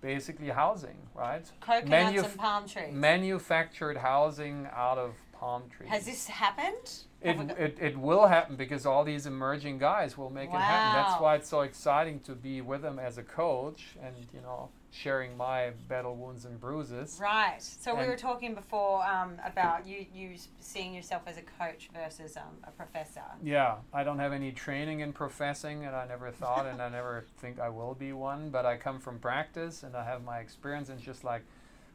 basically 0.00 0.48
housing, 0.50 0.96
right? 1.14 1.44
coconuts 1.60 2.12
manuf- 2.16 2.24
and 2.24 2.38
palm 2.38 2.68
trees. 2.68 2.92
manufactured 2.92 3.96
housing 3.98 4.68
out 4.74 4.98
of 4.98 5.14
palm 5.32 5.62
trees. 5.76 5.88
Has 5.90 6.04
this 6.06 6.26
happened? 6.28 7.04
Oh 7.24 7.30
it, 7.30 7.38
we 7.38 7.44
got- 7.46 7.58
it, 7.58 7.78
it 7.80 7.96
will 7.96 8.26
happen 8.26 8.56
because 8.56 8.84
all 8.86 9.04
these 9.04 9.26
emerging 9.26 9.78
guys 9.78 10.16
will 10.18 10.30
make 10.30 10.50
it 10.50 10.56
happen. 10.56 11.02
That's 11.02 11.20
why 11.20 11.36
it's 11.36 11.48
so 11.48 11.60
exciting 11.62 12.20
to 12.20 12.34
be 12.34 12.60
with 12.60 12.82
them 12.82 12.98
as 12.98 13.18
a 13.18 13.22
coach 13.22 13.96
and 14.02 14.14
you 14.34 14.40
know 14.40 14.68
sharing 14.92 15.34
my 15.38 15.70
battle 15.88 16.14
wounds 16.14 16.44
and 16.44 16.60
bruises. 16.60 17.18
Right. 17.20 17.56
So 17.62 17.94
we 17.94 18.06
were 18.06 18.16
talking 18.16 18.54
before 18.54 19.04
um, 19.06 19.40
about 19.44 19.86
you 19.86 20.04
you 20.14 20.36
seeing 20.60 20.94
yourself 20.94 21.22
as 21.26 21.38
a 21.38 21.42
coach 21.42 21.88
versus 21.94 22.36
um, 22.36 22.58
a 22.64 22.70
professor. 22.70 23.22
Yeah, 23.42 23.76
I 23.92 24.04
don't 24.04 24.18
have 24.18 24.34
any 24.34 24.52
training 24.52 25.00
in 25.00 25.14
professing, 25.14 25.86
and 25.86 25.96
I 25.96 26.06
never 26.06 26.30
thought, 26.30 26.66
and 26.66 26.80
I 26.80 26.88
never 26.90 27.24
think 27.38 27.58
I 27.58 27.70
will 27.70 27.94
be 27.94 28.12
one. 28.12 28.50
But 28.50 28.66
I 28.66 28.76
come 28.76 29.00
from 29.00 29.18
practice, 29.18 29.82
and 29.82 29.96
I 29.96 30.04
have 30.04 30.22
my 30.22 30.38
experience. 30.38 30.90
And 30.90 31.00
just 31.00 31.24
like 31.24 31.42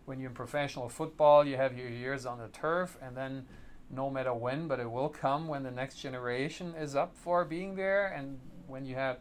when 0.06 0.20
you're 0.20 0.32
in 0.32 0.36
professional 0.36 0.90
football, 0.90 1.46
you 1.46 1.56
have 1.56 1.78
your 1.78 1.90
years 1.90 2.26
on 2.26 2.40
the 2.40 2.48
turf, 2.48 2.98
and 3.00 3.16
then 3.16 3.46
no 3.92 4.10
matter 4.10 4.34
when, 4.34 4.68
but 4.68 4.80
it 4.80 4.90
will 4.90 5.10
come 5.10 5.48
when 5.48 5.62
the 5.64 5.72
next 5.72 5.98
generation 5.98 6.74
is 6.74 6.96
up 6.96 7.16
for 7.16 7.46
being 7.46 7.76
there, 7.76 8.08
and 8.08 8.40
when 8.66 8.86
you 8.86 8.96
have 8.96 9.20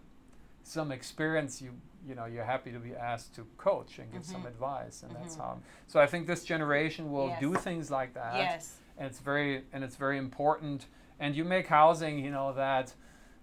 some 0.62 0.90
experience, 0.90 1.60
you 1.60 1.72
you 2.06 2.14
know 2.14 2.26
you're 2.26 2.44
happy 2.44 2.70
to 2.72 2.78
be 2.78 2.94
asked 2.94 3.34
to 3.34 3.46
coach 3.58 3.98
and 3.98 4.12
give 4.12 4.24
some 4.24 4.42
Mhm. 4.44 4.48
advice, 4.48 5.02
and 5.02 5.14
that's 5.14 5.34
Mhm. 5.36 5.40
how. 5.40 5.58
So 5.86 6.00
I 6.00 6.06
think 6.06 6.26
this 6.26 6.44
generation 6.44 7.10
will 7.10 7.28
Yes. 7.30 7.40
do 7.40 7.54
things 7.54 7.90
like 7.90 8.14
that 8.14 8.36
yes. 8.36 8.80
and 8.98 9.06
it's 9.06 9.20
very 9.20 9.64
and 9.72 9.82
it's 9.84 9.96
very 9.96 10.18
important 10.18 10.86
and 11.18 11.34
you 11.34 11.44
make 11.44 11.66
housing 11.66 12.18
you 12.18 12.30
know 12.30 12.52
that 12.52 12.94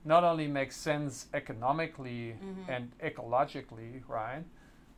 not 0.06 0.24
only 0.24 0.48
makes 0.48 0.76
sense 0.76 1.28
economically 1.34 2.34
Mhm. 2.42 2.66
and 2.68 2.92
ecologically 3.00 4.02
right 4.08 4.44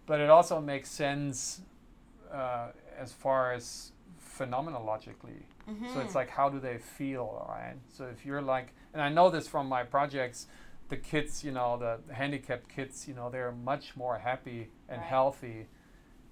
but 0.06 0.20
it 0.20 0.30
also 0.30 0.62
makes 0.62 0.90
sense 0.90 1.62
uh, 2.32 2.72
as 2.98 3.12
far 3.14 3.54
as 3.54 3.92
phenomenologically 4.20 5.44
so 5.92 6.00
it's 6.00 6.12
Mhm. 6.12 6.16
like 6.16 6.30
how 6.30 6.50
do 6.50 6.60
they 6.60 6.78
feel 6.78 7.46
right 7.50 7.76
so 7.90 8.06
if 8.06 8.26
you're 8.26 8.42
like 8.42 8.74
and 8.94 9.02
i 9.02 9.10
know 9.10 9.30
this 9.30 9.48
from 9.48 9.68
my 9.68 9.84
projects 9.84 10.48
the 10.90 10.98
kids 10.98 11.44
you 11.44 11.52
know 11.52 11.78
the 11.78 12.14
handicapped 12.14 12.70
kids 12.70 13.08
you 13.08 13.14
know 13.14 13.30
they're 13.30 13.52
much 13.52 13.96
more 13.96 14.18
happy 14.20 14.70
and 14.88 15.00
Right. 15.02 15.08
healthy 15.10 15.68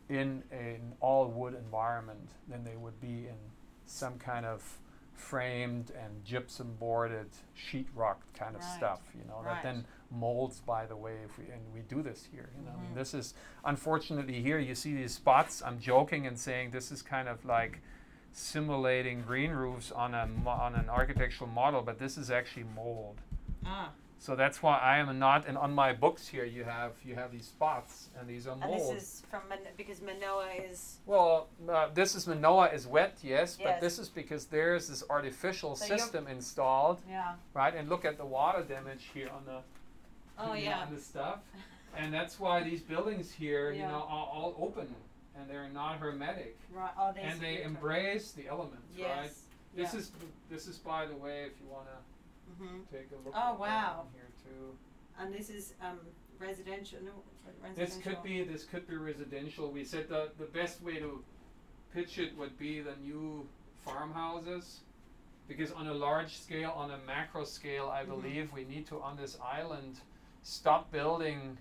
in 0.10 0.44
an 0.52 0.94
all 1.00 1.28
wood 1.28 1.54
environment 1.56 2.30
than 2.48 2.64
they 2.64 2.76
would 2.76 3.00
be 3.02 3.28
in 3.28 3.38
some 3.86 4.20
kind 4.20 4.46
of 4.46 4.80
framed 5.16 5.92
and 5.92 6.24
gypsum 6.26 6.76
boarded 6.80 7.28
sheetrock 7.56 8.18
kind 8.36 8.56
of 8.56 8.62
Right. 8.62 8.76
stuff 8.78 9.02
you 9.16 9.24
know 9.26 9.38
Right. 9.42 9.56
that 9.56 9.64
then 9.64 9.86
molds 10.12 10.60
by 10.60 10.86
the 10.86 10.96
way 10.96 11.16
if 11.24 11.38
we 11.40 11.46
and 11.50 11.74
we 11.74 11.82
do 11.82 12.02
this 12.04 12.26
here 12.32 12.50
you 12.58 12.64
know 12.66 12.72
I 12.72 12.76
Mhm. 12.76 12.82
mean 12.82 12.94
this 12.96 13.14
is 13.14 13.34
unfortunately 13.66 14.42
here 14.42 14.60
you 14.60 14.76
see 14.76 14.94
these 14.96 15.14
spots 15.16 15.64
i'm 15.64 15.80
joking 15.80 16.28
and 16.28 16.38
saying 16.40 16.72
this 16.72 16.92
is 16.92 17.02
kind 17.02 17.28
of 17.28 17.44
like 17.46 17.80
simulating 18.32 19.22
green 19.22 19.52
roofs 19.52 19.92
on 19.92 20.14
a 20.14 20.28
mo- 20.28 20.50
on 20.52 20.76
an 20.76 20.90
architectural 20.90 21.50
model 21.50 21.82
but 21.82 21.98
this 22.00 22.18
is 22.18 22.30
actually 22.32 22.66
mold 22.76 23.22
Ah. 23.66 23.92
So 24.24 24.36
that's 24.38 24.64
why 24.64 24.78
i 24.78 24.98
am 25.00 25.20
not 25.20 25.46
and 25.50 25.58
on 25.58 25.72
my 25.74 25.92
books 25.92 26.24
here 26.34 26.46
you 26.46 26.64
have 26.64 26.94
you 27.04 27.14
have 27.14 27.30
these 27.38 27.46
spots 27.56 28.08
and 28.18 28.24
these 28.32 28.48
are 28.48 28.56
And 28.62 28.72
this 28.74 28.90
is 29.00 29.24
from 29.30 29.42
Man- 29.50 29.60
because 29.76 30.00
Manoa 30.02 30.48
is 30.70 30.80
well, 31.06 31.48
uh, 31.70 31.90
this 31.94 32.16
is 32.16 32.24
Manoa 32.28 32.68
is 32.78 32.84
wet, 32.88 33.14
yes, 33.22 33.58
Yes. 33.60 33.66
but 33.66 33.82
this 33.86 33.96
is 34.04 34.08
because 34.22 34.44
there's 34.46 34.88
this 34.92 35.04
artificial 35.10 35.76
So 35.76 35.86
system 35.94 36.24
installed, 36.28 37.00
yeah. 37.10 37.34
right? 37.54 37.74
And 37.78 37.90
look 37.94 38.04
at 38.06 38.16
the 38.18 38.26
water 38.40 38.62
damage 38.76 39.04
here 39.14 39.30
on 39.38 39.44
the 39.52 39.60
Oh 40.44 40.54
yeah. 40.54 40.80
on 40.84 40.96
the 40.96 41.02
stuff, 41.12 41.40
and 42.00 42.08
that's 42.18 42.36
why 42.44 42.56
these 42.70 42.82
buildings 42.94 43.28
here, 43.44 43.66
you 43.74 43.86
know, 43.94 44.02
are 44.16 44.28
all 44.36 44.52
open 44.66 44.88
and 45.36 45.44
they're 45.50 45.70
not 45.82 45.94
hermetic, 46.04 46.56
Right. 46.72 46.92
Oh, 47.00 47.12
there's 47.14 47.30
and 47.34 47.42
they 47.42 47.58
the- 47.58 47.64
embrace 47.72 48.32
the 48.32 48.46
elements, 48.48 48.88
right? 48.98 49.32
This 49.76 49.92
yeah. 49.94 50.00
is 50.00 50.06
this 50.54 50.64
is 50.72 50.78
by 50.78 51.02
the 51.12 51.18
way, 51.26 51.38
if 51.50 51.54
you 51.62 51.68
want 51.76 51.88
hmm 52.68 52.82
take 52.92 53.10
a 53.12 53.16
look. 53.26 53.34
Oh, 53.36 53.40
at 53.40 53.52
that 53.54 53.60
wow. 53.60 54.06
here 54.14 54.30
too. 54.44 54.78
And 55.20 55.34
this 55.34 55.50
is 55.50 55.74
um 55.82 56.00
residential. 56.40 57.00
No, 57.04 57.12
residential. 57.62 57.86
This 57.86 58.04
could 58.04 58.24
be 58.24 58.44
this 58.44 58.64
could 58.64 58.88
be 58.88 58.96
residential. 58.96 59.72
We 59.72 59.84
said 59.84 60.10
the 60.10 60.30
the 60.38 60.46
best 60.46 60.82
way 60.82 61.00
to 61.00 61.24
pitch 61.94 62.18
it 62.18 62.36
would 62.38 62.58
be 62.58 62.82
the 62.82 62.96
new 63.04 63.48
farmhouses, 63.86 64.82
because 65.48 65.72
on 65.72 65.88
a 65.88 65.94
large 65.94 66.38
scale, 66.38 66.72
on 66.76 66.92
a 66.92 66.98
macro 67.06 67.44
scale, 67.44 67.90
I 67.90 68.04
Mhm. 68.04 68.10
believe 68.10 68.54
we 68.54 68.64
need 68.66 68.88
to 68.88 69.02
on 69.02 69.18
this 69.18 69.38
island 69.42 70.00
stop 70.42 70.92
building 70.92 71.58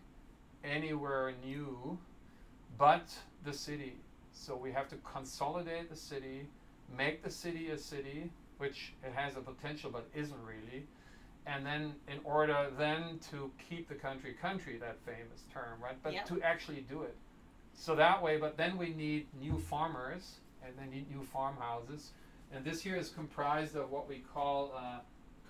anywhere 0.64 1.32
new, 1.44 1.98
but 2.78 3.06
the 3.44 3.52
city. 3.52 3.96
So 4.32 4.56
we 4.56 4.72
have 4.72 4.88
to 4.88 4.96
consolidate 4.98 5.90
the 5.90 5.96
city, 5.96 6.48
make 6.88 7.22
the 7.22 7.30
city 7.30 7.70
a 7.70 7.78
city, 7.78 8.30
which 8.62 8.92
it 9.02 9.12
has 9.12 9.36
a 9.36 9.40
potential 9.40 9.90
but 9.92 10.06
isn't 10.14 10.40
really 10.46 10.84
and 11.46 11.66
then 11.66 11.92
in 12.06 12.20
order 12.22 12.68
then 12.78 13.18
to 13.28 13.50
keep 13.68 13.88
the 13.88 13.94
country 13.96 14.34
country 14.40 14.78
that 14.78 14.96
famous 15.04 15.40
term 15.52 15.74
right 15.82 15.96
but 16.04 16.12
Yep. 16.12 16.26
to 16.26 16.40
actually 16.42 16.82
do 16.88 17.02
it 17.02 17.16
so 17.74 17.96
that 17.96 18.22
way 18.22 18.36
but 18.38 18.56
then 18.56 18.78
we 18.78 18.90
need 18.94 19.26
new 19.40 19.58
farmers 19.58 20.36
and 20.64 20.72
then 20.78 20.90
need 20.90 21.10
new 21.10 21.24
farmhouses 21.24 22.12
and 22.52 22.64
this 22.64 22.80
here 22.80 22.94
is 22.94 23.08
comprised 23.08 23.74
of 23.74 23.90
what 23.90 24.06
we 24.08 24.18
call 24.32 24.72
uh, 24.76 25.00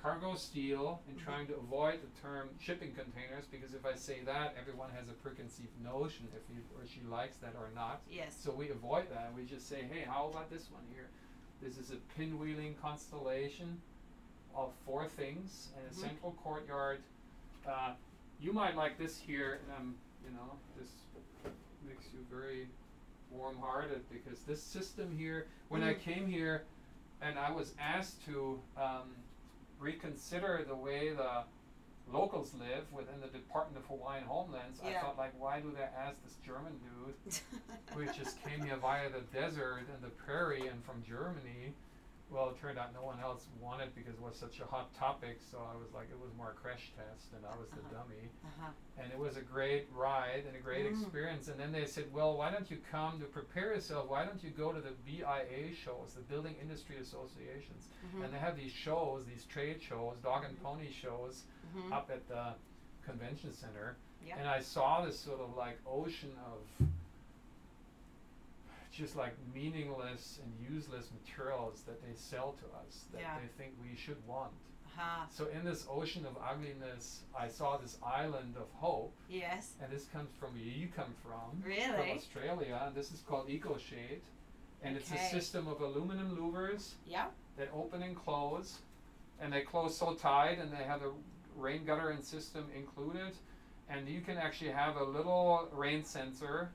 cargo 0.02 0.34
steel 0.34 1.02
and 1.06 1.18
Mhm. 1.18 1.24
trying 1.26 1.46
to 1.48 1.54
avoid 1.56 1.96
the 2.06 2.12
term 2.22 2.48
shipping 2.66 2.92
containers 2.94 3.44
because 3.54 3.74
if 3.74 3.84
i 3.84 3.94
say 3.94 4.18
that 4.24 4.56
everyone 4.58 4.90
has 4.98 5.06
a 5.10 5.16
preconceived 5.24 5.76
notion 5.82 6.24
if 6.38 6.44
he 6.48 6.56
or 6.76 6.86
she 6.86 7.02
likes 7.18 7.36
that 7.44 7.54
or 7.62 7.68
not 7.74 8.00
Yes. 8.08 8.34
so 8.42 8.48
we 8.62 8.70
avoid 8.70 9.06
that. 9.10 9.26
We 9.36 9.42
just 9.44 9.68
say, 9.68 9.80
hey, 9.92 10.02
how 10.12 10.22
about 10.32 10.48
this 10.54 10.70
one 10.70 10.86
here? 10.96 11.08
This 11.62 11.78
is 11.78 11.92
a 11.92 11.96
pinwheeling 12.20 12.74
constellation 12.82 13.80
of 14.52 14.72
four 14.84 15.06
things 15.08 15.70
and 15.76 15.86
a 15.86 15.90
Mhm. 15.90 15.94
central 15.94 16.32
courtyard. 16.32 17.00
Uh, 17.64 17.94
you 18.40 18.52
might 18.52 18.74
like 18.74 18.98
this 18.98 19.16
here, 19.16 19.60
and 19.62 19.72
um, 19.72 19.98
you 20.24 20.30
know, 20.30 20.58
this 20.76 21.04
makes 21.82 22.12
you 22.12 22.20
very 22.28 22.68
warm-hearted 23.30 24.08
because 24.10 24.42
this 24.42 24.60
system 24.60 25.16
here. 25.16 25.46
When 25.68 25.84
I 25.84 25.94
Mm. 25.94 26.00
came 26.00 26.26
here, 26.26 26.64
and 27.20 27.38
I 27.38 27.50
was 27.52 27.74
asked 27.78 28.24
to 28.24 28.60
um, 28.76 29.14
reconsider 29.78 30.64
the 30.64 30.74
way 30.74 31.12
the 31.12 31.44
locals 32.12 32.52
live 32.58 32.84
within 32.92 33.20
the 33.20 33.28
Department 33.28 33.82
of 33.82 33.88
Hawaiian 33.88 34.24
Homelands, 34.24 34.80
I 34.84 34.92
thought 35.00 35.16
like, 35.18 35.32
why 35.38 35.60
do 35.60 35.72
they 35.74 35.82
ask 35.82 36.22
this 36.24 36.36
German 36.44 36.72
dude 36.78 37.34
we 37.96 38.06
just 38.06 38.42
came 38.42 38.62
here 38.62 38.76
via 38.76 39.08
the 39.10 39.20
desert 39.32 39.86
and 39.92 40.02
the 40.02 40.08
prairie 40.08 40.66
and 40.66 40.84
from 40.84 41.02
Germany. 41.06 41.72
Well, 42.32 42.48
it 42.48 42.58
turned 42.60 42.78
out 42.78 42.94
no 42.94 43.02
one 43.04 43.20
else 43.20 43.44
wanted 43.60 43.94
because 43.94 44.14
it 44.14 44.22
was 44.22 44.36
such 44.36 44.58
a 44.60 44.64
hot 44.64 44.94
topic. 44.94 45.38
So 45.50 45.58
I 45.58 45.76
was 45.76 45.92
like, 45.94 46.08
it 46.10 46.18
was 46.18 46.30
more 46.36 46.52
a 46.52 46.54
crash 46.54 46.90
test, 46.96 47.26
and 47.36 47.44
I 47.44 47.54
was 47.58 47.68
the 47.70 47.80
Uh-huh. 47.84 48.02
dummy. 48.04 48.30
uh-huh. 48.42 48.70
And 48.96 49.12
it 49.12 49.18
was 49.18 49.36
a 49.36 49.42
great 49.42 49.86
ride 49.92 50.44
and 50.46 50.56
a 50.56 50.60
great 50.60 50.86
Mm. 50.86 50.92
experience. 51.02 51.48
And 51.48 51.60
then 51.60 51.72
they 51.72 51.84
said, 51.84 52.10
well, 52.10 52.36
why 52.38 52.50
don't 52.50 52.70
you 52.70 52.78
come 52.90 53.20
to 53.20 53.26
prepare 53.26 53.74
yourself? 53.74 54.08
Why 54.08 54.24
don't 54.24 54.42
you 54.42 54.50
go 54.50 54.72
to 54.72 54.80
the 54.80 54.92
BIA 55.04 55.74
shows, 55.74 56.14
the 56.14 56.22
Building 56.22 56.56
Industry 56.60 56.96
Associations? 56.96 57.88
Mhm. 58.14 58.24
And 58.24 58.32
they 58.34 58.38
have 58.38 58.56
these 58.56 58.72
shows, 58.72 59.26
these 59.26 59.44
trade 59.44 59.82
shows, 59.82 60.16
dog 60.22 60.44
and 60.44 60.60
pony 60.62 60.90
shows 60.90 61.44
Mhm. 61.74 61.92
up 61.92 62.10
at 62.10 62.26
the 62.28 62.54
convention 63.04 63.52
center. 63.52 63.96
Yeah. 64.24 64.38
And 64.38 64.48
I 64.48 64.60
saw 64.60 65.04
this 65.04 65.18
sort 65.20 65.40
of 65.40 65.54
like 65.56 65.78
ocean 65.86 66.34
of 66.46 66.86
just 68.92 69.16
like 69.16 69.34
meaningless 69.54 70.38
and 70.44 70.52
useless 70.74 71.10
materials 71.22 71.82
that 71.86 72.00
they 72.02 72.14
sell 72.14 72.52
to 72.60 72.66
us 72.86 73.04
that 73.12 73.20
Yeah. 73.22 73.38
they 73.40 73.46
think 73.56 73.74
we 73.82 73.96
should 73.96 74.24
want. 74.26 74.52
Uh-huh. 74.86 75.24
So 75.30 75.46
in 75.46 75.64
this 75.64 75.86
ocean 75.88 76.26
of 76.26 76.36
ugliness, 76.36 77.22
I 77.34 77.48
saw 77.48 77.78
this 77.78 77.96
island 78.04 78.56
of 78.58 78.68
hope, 78.74 79.14
Yes. 79.28 79.74
and 79.80 79.90
this 79.90 80.04
comes 80.06 80.28
from 80.38 80.52
where 80.52 80.62
you 80.62 80.88
come 80.88 81.14
from, 81.22 81.62
from 81.62 81.70
Really? 81.70 82.12
Australia, 82.12 82.82
and 82.86 82.94
this 82.94 83.10
is 83.10 83.20
called 83.20 83.48
Eco 83.48 83.78
Shade, 83.78 84.20
and 84.82 84.94
it's 84.96 85.10
a 85.10 85.16
system 85.30 85.66
of 85.66 85.80
aluminum 85.80 86.36
louvers 86.36 86.94
Yeah. 87.06 87.30
that 87.56 87.70
open 87.72 88.02
and 88.02 88.14
close, 88.14 88.82
and 89.40 89.50
they 89.52 89.62
close 89.62 89.96
so 89.96 90.14
tight, 90.14 90.58
and 90.58 90.70
they 90.70 90.84
have 90.84 91.02
a 91.02 91.12
rain 91.56 91.86
gutter 91.86 92.10
and 92.10 92.22
system 92.22 92.70
included, 92.76 93.34
and 93.88 94.06
you 94.06 94.20
can 94.20 94.36
actually 94.36 94.70
have 94.72 94.96
a 94.96 95.04
little 95.04 95.68
rain 95.72 96.04
sensor 96.04 96.70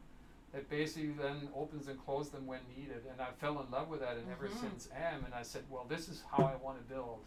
that 0.54 0.70
basically 0.70 1.10
then 1.10 1.50
opens 1.56 1.88
and 1.88 2.04
closes 2.06 2.32
them 2.32 2.48
when 2.48 2.60
needed. 2.76 3.04
And 3.12 3.22
I 3.22 3.32
fell 3.40 3.60
in 3.62 3.70
love 3.70 3.90
with 3.90 4.00
that, 4.00 4.18
and 4.18 4.30
ever 4.32 4.48
Mhm. 4.48 4.60
since 4.60 4.90
am. 4.96 5.26
And 5.26 5.34
I 5.34 5.44
said, 5.44 5.64
well, 5.70 5.86
this 5.86 6.08
is 6.08 6.24
how 6.32 6.46
I 6.46 6.56
want 6.56 6.78
to 6.78 6.84
build. 6.86 7.20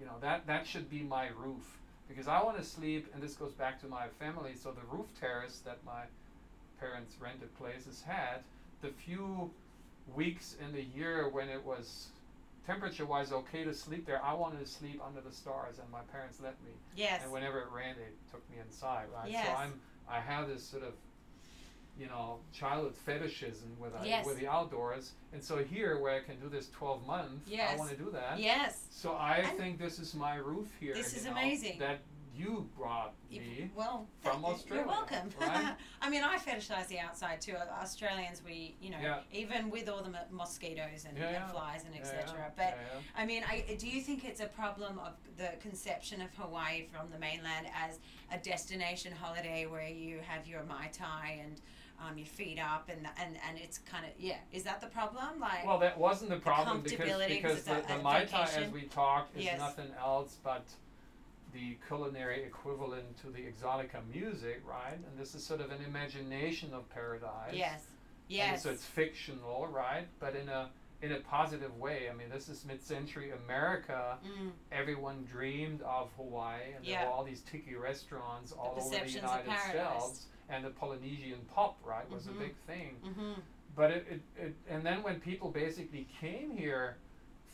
You 0.00 0.06
know, 0.06 0.18
that 0.20 0.46
that 0.46 0.66
should 0.66 0.90
be 0.90 1.02
my 1.02 1.28
roof 1.28 1.78
because 2.08 2.26
I 2.26 2.42
want 2.42 2.58
to 2.58 2.64
sleep. 2.64 3.12
And 3.14 3.22
this 3.22 3.36
goes 3.36 3.52
back 3.52 3.80
to 3.80 3.86
my 3.86 4.08
family. 4.08 4.54
So 4.54 4.72
the 4.72 4.82
roof 4.82 5.06
terrace 5.18 5.60
that 5.60 5.84
my 5.84 6.04
parents' 6.80 7.16
rented 7.20 7.54
places 7.56 8.02
had, 8.02 8.42
the 8.80 8.88
few 8.88 9.52
weeks 10.14 10.56
in 10.60 10.72
the 10.72 10.82
year 10.82 11.28
when 11.28 11.48
it 11.48 11.64
was 11.64 12.08
temperature 12.66 13.06
wise 13.06 13.30
okay 13.32 13.62
to 13.64 13.72
sleep 13.72 14.04
there, 14.04 14.22
I 14.22 14.34
wanted 14.34 14.58
to 14.60 14.66
sleep 14.66 15.00
under 15.06 15.20
the 15.20 15.32
stars, 15.32 15.78
and 15.78 15.88
my 15.90 16.00
parents 16.12 16.40
let 16.40 16.60
me. 16.64 16.72
Yes. 16.96 17.22
And 17.22 17.30
whenever 17.32 17.60
it 17.60 17.70
rained, 17.70 17.96
they 17.98 18.10
took 18.30 18.48
me 18.50 18.58
inside, 18.58 19.06
right? 19.14 19.30
Yes. 19.30 19.46
So 19.46 19.54
I'm 19.54 19.80
I 20.08 20.20
have 20.20 20.48
this 20.48 20.62
sort 20.62 20.82
of 20.82 20.94
you 21.98 22.06
know, 22.06 22.38
childhood 22.52 22.94
fetishism 22.96 23.76
with 23.78 23.94
uh, 23.94 23.98
Yes. 24.04 24.26
with 24.26 24.38
the 24.40 24.48
outdoors. 24.48 25.12
And 25.32 25.42
so 25.42 25.58
here, 25.58 25.98
where 26.00 26.14
I 26.14 26.20
can 26.20 26.38
do 26.40 26.48
this 26.48 26.68
12 26.70 27.06
months, 27.06 27.48
I 27.52 27.76
want 27.76 27.90
to 27.90 27.96
do 27.96 28.10
that. 28.12 28.38
Yes. 28.38 28.84
So 28.90 29.12
I 29.12 29.36
And- 29.38 29.58
think 29.58 29.78
this 29.78 29.98
is 29.98 30.14
my 30.14 30.36
roof 30.36 30.68
here. 30.80 30.94
This 30.94 31.16
is 31.16 31.24
know, 31.24 31.32
amazing. 31.32 31.78
That 31.78 32.00
you 32.36 32.68
brought 32.76 33.14
me. 33.30 33.70
Well, 33.76 34.08
from 34.20 34.42
th- 34.42 34.54
Australia, 34.54 34.84
You're 34.84 34.92
welcome. 34.92 35.30
right? 35.40 35.76
I 36.02 36.10
mean, 36.10 36.24
I 36.24 36.36
fetishize 36.36 36.88
the 36.88 36.98
outside 36.98 37.40
too. 37.40 37.54
Australians, 37.80 38.42
we, 38.44 38.74
you 38.80 38.90
know, 38.90 38.98
Yeah. 39.00 39.20
even 39.30 39.70
with 39.70 39.88
all 39.88 40.02
the 40.02 40.10
mo- 40.10 40.26
mosquitoes 40.32 41.04
and, 41.08 41.16
Yeah, 41.16 41.26
and 41.26 41.32
yeah. 41.34 41.46
flies 41.46 41.84
and 41.84 41.94
etc. 41.94 42.50
But. 42.56 42.76
I 43.16 43.24
mean, 43.24 43.44
I, 43.48 43.76
do 43.78 43.88
you 43.88 44.00
think 44.00 44.24
it's 44.24 44.40
a 44.40 44.46
problem 44.48 44.98
of 44.98 45.12
the 45.36 45.50
conception 45.60 46.20
of 46.20 46.34
Hawaii 46.34 46.86
from 46.92 47.08
the 47.12 47.20
mainland 47.20 47.68
as 47.72 48.00
a 48.32 48.38
destination 48.38 49.12
holiday 49.12 49.66
where 49.66 49.86
you 49.88 50.18
have 50.26 50.48
your 50.48 50.64
mai 50.64 50.88
tai 50.92 51.38
and 51.40 51.60
um, 52.00 52.18
your 52.18 52.26
feet 52.26 52.58
up 52.58 52.88
and 52.88 53.06
and 53.20 53.36
and 53.48 53.58
it's 53.58 53.78
kind 53.78 54.04
of 54.04 54.10
yeah? 54.18 54.36
Is 54.52 54.62
that 54.64 54.80
the 54.80 54.86
problem? 54.88 55.40
Like, 55.40 55.64
Well, 55.66 55.78
that 55.78 55.98
wasn't 55.98 56.30
the 56.30 56.36
problem 56.38 56.80
because 56.82 56.98
because 57.28 57.62
the, 57.64 57.78
a- 57.84 57.96
the 57.96 58.02
Mai 58.02 58.24
Tai, 58.24 58.48
as 58.56 58.70
we 58.72 58.82
talked, 58.82 59.36
is 59.36 59.44
Yes. 59.44 59.58
nothing 59.58 59.88
else 60.00 60.38
but 60.42 60.64
the 61.52 61.76
culinary 61.86 62.42
equivalent 62.42 63.16
to 63.20 63.28
the 63.28 63.38
exotica 63.42 64.00
music, 64.12 64.60
right? 64.68 64.94
And 64.94 65.18
this 65.18 65.34
is 65.36 65.44
sort 65.44 65.60
of 65.60 65.70
an 65.70 65.84
imagination 65.86 66.74
of 66.74 66.88
paradise. 66.90 67.52
yes, 67.54 67.82
And 67.82 67.82
yes, 68.28 68.62
so 68.64 68.70
it's 68.70 68.84
fictional, 68.84 69.68
right? 69.68 70.06
But 70.18 70.34
in 70.34 70.48
a 70.48 70.70
in 71.02 71.12
a 71.12 71.20
positive 71.20 71.76
way. 71.78 72.08
I 72.10 72.14
mean, 72.16 72.30
this 72.30 72.48
is 72.48 72.64
mid-century 72.64 73.32
America. 73.44 74.16
mm, 74.26 74.50
Everyone 74.72 75.24
dreamed 75.30 75.82
of 75.82 76.08
Hawaii, 76.16 76.60
and 76.76 76.84
there 76.86 77.04
were 77.06 77.12
all 77.12 77.24
these 77.24 77.42
tiki 77.42 77.74
restaurants 77.74 78.52
all 78.52 78.74
over 78.80 78.88
the 79.04 79.10
United. 79.10 79.44
States. 79.60 80.26
And 80.48 80.64
the 80.64 80.70
Polynesian 80.70 81.40
pop, 81.54 81.78
right, 81.84 82.08
was 82.10 82.24
Mhm. 82.26 82.36
a 82.36 82.38
big 82.38 82.56
thing. 82.66 82.96
mm-hmm. 83.04 83.40
But 83.76 83.90
it, 83.90 84.06
it, 84.08 84.20
it, 84.36 84.54
and 84.68 84.84
then 84.86 85.02
when 85.02 85.20
people 85.20 85.50
basically 85.50 86.06
came 86.20 86.50
here, 86.56 86.96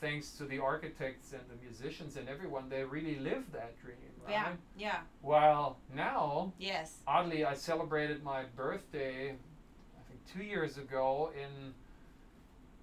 thanks 0.01 0.33
to 0.33 0.45
the 0.45 0.59
architects 0.59 1.33
and 1.33 1.43
the 1.49 1.57
musicians 1.65 2.17
and 2.17 2.29
everyone, 2.29 2.69
they 2.69 2.85
really 2.85 3.17
lived 3.17 3.53
that 3.53 3.79
dream, 3.81 3.97
right? 4.25 4.31
yeah, 4.33 4.53
yeah, 4.77 5.01
While 5.23 5.79
now, 5.95 6.53
yes, 6.59 6.99
oddly, 7.07 7.45
I 7.45 7.55
celebrated 7.55 8.23
my 8.23 8.45
birthday, 8.57 9.31
I 9.31 10.03
think 10.09 10.21
two 10.33 10.43
years 10.43 10.79
ago 10.79 11.33
in 11.35 11.75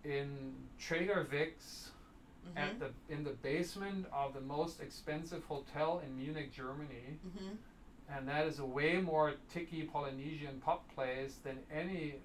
in 0.04 0.54
Trader 0.80 1.24
Vic's 1.30 1.92
mm-hmm. 2.48 2.58
at 2.58 2.80
the 2.80 2.90
in 3.14 3.24
the 3.24 3.32
basement 3.32 4.06
of 4.14 4.34
the 4.34 4.42
most 4.42 4.80
expensive 4.82 5.44
hotel 5.46 6.02
in 6.06 6.18
Munich, 6.18 6.52
Germany, 6.54 7.18
mm-hmm. 7.28 7.56
And 8.16 8.28
that 8.28 8.46
is 8.48 8.60
a 8.60 8.66
way 8.66 8.98
more 8.98 9.34
tiki 9.54 9.84
Polynesian 9.84 10.62
pop 10.64 10.88
place 10.94 11.36
than 11.44 11.58
any 11.72 12.16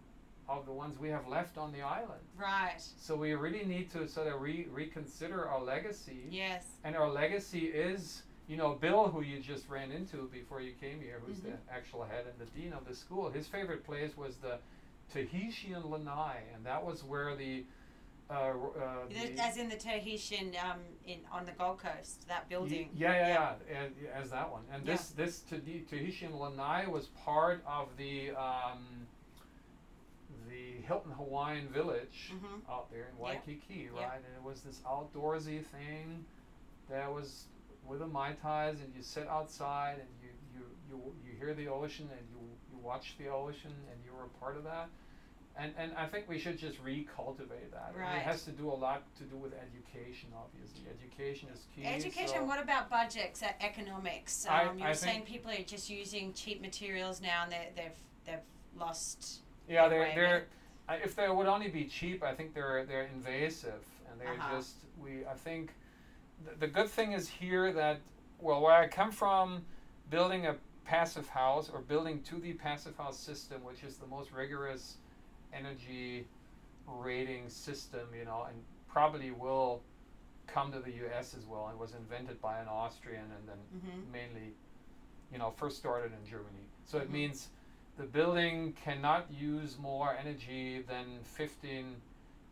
of 0.49 0.67
the 0.67 0.73
ones 0.73 0.99
we 0.99 1.09
have 1.09 1.27
left 1.29 1.57
on 1.57 1.73
the 1.73 1.83
island. 1.83 2.21
right, 2.37 2.81
So 2.99 3.15
we 3.17 3.33
really 3.35 3.65
need 3.65 3.91
to 3.93 4.09
sort 4.09 4.27
of 4.27 4.41
re- 4.41 4.67
reconsider 4.71 5.49
our 5.49 5.63
legacy. 5.63 6.27
yes, 6.31 6.65
And 6.85 6.97
our 6.97 7.09
legacy 7.09 7.67
is, 7.67 8.23
you 8.49 8.57
know, 8.57 8.75
Bill, 8.75 9.09
who 9.09 9.23
you 9.23 9.41
just 9.41 9.69
ran 9.69 9.93
into 9.93 10.29
before 10.33 10.61
you 10.61 10.73
came 10.81 11.01
here, 11.01 11.21
who's 11.25 11.39
Mhm. 11.39 11.43
the 11.53 11.73
actual 11.73 12.05
head 12.05 12.27
and 12.27 12.39
the 12.39 12.47
dean 12.61 12.73
of 12.73 12.85
the 12.87 12.95
school. 12.95 13.31
His 13.31 13.47
favorite 13.49 13.85
place 13.85 14.17
was 14.17 14.37
the 14.37 14.59
Tahitian 15.13 15.89
Lanai, 15.91 16.39
and 16.55 16.65
that 16.67 16.85
was 16.85 17.05
where 17.05 17.37
the, 17.37 17.65
uh, 18.33 18.35
uh, 18.35 19.07
The- 19.09 19.39
as 19.43 19.57
in 19.57 19.69
the 19.69 19.77
Tahitian 19.77 20.55
um, 20.65 20.81
in 21.07 21.21
on 21.31 21.45
the 21.45 21.53
Gold 21.53 21.79
Coast, 21.81 22.27
that 22.29 22.49
building. 22.49 22.91
Yeah, 22.95 23.13
yeah, 23.13 23.55
yeah, 23.69 23.79
and- 23.83 23.95
as 24.15 24.31
that 24.31 24.51
one. 24.51 24.63
And 24.73 24.85
this 24.87 25.11
this 25.11 25.41
Tahitian 25.41 26.39
Lanai 26.39 26.87
was 26.87 27.07
part 27.25 27.63
of 27.67 27.89
the 27.97 28.31
um, 28.31 29.07
the 30.49 30.81
Hilton 30.87 31.13
Hawaiian 31.13 31.69
Village 31.69 32.33
Mhm. 32.35 32.69
out 32.69 32.91
there 32.91 33.09
in 33.09 33.19
Waikiki, 33.19 33.89
Yeah. 33.95 34.05
right? 34.07 34.17
And 34.25 34.35
it 34.37 34.43
was 34.43 34.63
this 34.63 34.81
outdoorsy 34.81 35.65
thing 35.65 36.25
that 36.89 37.13
was 37.13 37.47
with 37.87 37.99
the 38.01 38.07
mai 38.07 38.33
tais, 38.35 38.81
and 38.81 38.95
you 38.95 39.03
sit 39.03 39.27
outside 39.29 39.99
and 39.99 40.09
you 40.23 40.31
you 40.55 40.65
you 40.89 41.17
you 41.25 41.39
hear 41.39 41.55
the 41.55 41.69
ocean 41.69 42.09
and 42.11 42.27
you 42.31 42.41
you 42.71 42.79
watch 42.79 43.17
the 43.19 43.29
ocean 43.29 43.73
and 43.91 44.05
you 44.05 44.13
were 44.15 44.25
a 44.25 44.29
part 44.41 44.57
of 44.57 44.65
that. 44.65 44.89
And, 45.57 45.73
and 45.77 45.93
I 45.97 46.07
think 46.07 46.29
we 46.29 46.39
should 46.39 46.59
just 46.59 46.83
recultivate 46.83 47.71
that. 47.73 47.91
And 47.93 48.01
Right. 48.01 48.17
it 48.17 48.23
has 48.23 48.45
to 48.45 48.51
do 48.51 48.71
a 48.71 48.75
lot 48.75 49.03
to 49.17 49.25
do 49.25 49.37
with 49.37 49.53
education, 49.53 50.31
obviously. 50.37 50.83
Education 50.91 51.51
is 51.51 51.67
key. 51.75 51.85
Education. 51.85 52.29
so- 52.37 52.45
What 52.45 52.59
about 52.63 52.89
budgets, 52.89 53.43
uh, 53.43 53.53
economics? 53.61 54.47
I- 54.47 54.65
Um, 54.65 54.79
you 54.79 54.85
I 54.85 54.89
were 54.89 54.95
saying 54.95 55.25
people 55.27 55.51
are 55.51 55.63
just 55.63 55.91
using 55.91 56.33
cheap 56.33 56.61
materials 56.63 57.21
now, 57.21 57.43
and 57.45 57.53
they 57.53 57.71
they've 57.77 57.99
they've 58.25 58.45
lost. 58.77 59.43
Yeah, 59.69 59.89
they're 59.89 60.15
they're. 60.15 60.47
I 60.89 60.97
if 60.97 61.15
they 61.15 61.29
would 61.29 61.47
only 61.47 61.69
be 61.69 61.85
cheap, 61.85 62.23
I 62.23 62.35
think 62.35 62.55
they're 62.55 62.85
they're 62.87 63.05
invasive 63.05 63.85
and 64.11 64.19
they're 64.21 64.33
Uh-huh. 64.35 64.57
just 64.57 64.77
we. 64.99 65.27
I 65.27 65.35
think 65.35 65.75
the, 66.45 66.55
the 66.55 66.67
good 66.67 66.89
thing 66.89 67.13
is 67.13 67.29
here 67.29 67.73
that 67.73 68.01
well, 68.41 68.61
where 68.63 68.75
I 68.75 68.89
come 68.89 69.13
from, 69.13 69.65
building 70.11 70.47
a 70.47 70.57
passive 70.85 71.29
house 71.29 71.71
or 71.71 71.81
building 71.81 72.23
to 72.25 72.41
the 72.41 72.55
passive 72.55 72.97
house 72.97 73.17
system, 73.19 73.63
which 73.63 73.85
is 73.85 73.99
the 73.99 74.07
most 74.07 74.33
rigorous 74.33 74.97
energy 75.53 76.27
rating 76.87 77.49
system, 77.49 78.09
you 78.17 78.25
know, 78.25 78.45
and 78.49 78.57
probably 78.89 79.31
will 79.31 79.83
come 80.47 80.73
to 80.73 80.81
the 80.81 80.91
U.S. 80.93 81.35
as 81.35 81.47
well, 81.47 81.69
and 81.69 81.79
was 81.79 81.95
invented 81.95 82.41
by 82.43 82.59
an 82.59 82.69
Austrian 82.69 83.25
and 83.33 83.49
then 83.49 83.59
Mhm. 83.75 84.11
mainly, 84.13 84.55
you 85.31 85.39
know, 85.39 85.51
first 85.53 85.77
started 85.79 86.13
in 86.13 86.27
Germany. 86.27 86.67
So 86.85 86.99
it 86.99 87.09
Mhm. 87.09 87.13
means 87.13 87.49
the 87.97 88.05
building 88.05 88.73
cannot 88.75 89.31
use 89.31 89.79
more 89.79 90.15
energy 90.15 90.83
than 90.83 91.23
15 91.25 92.01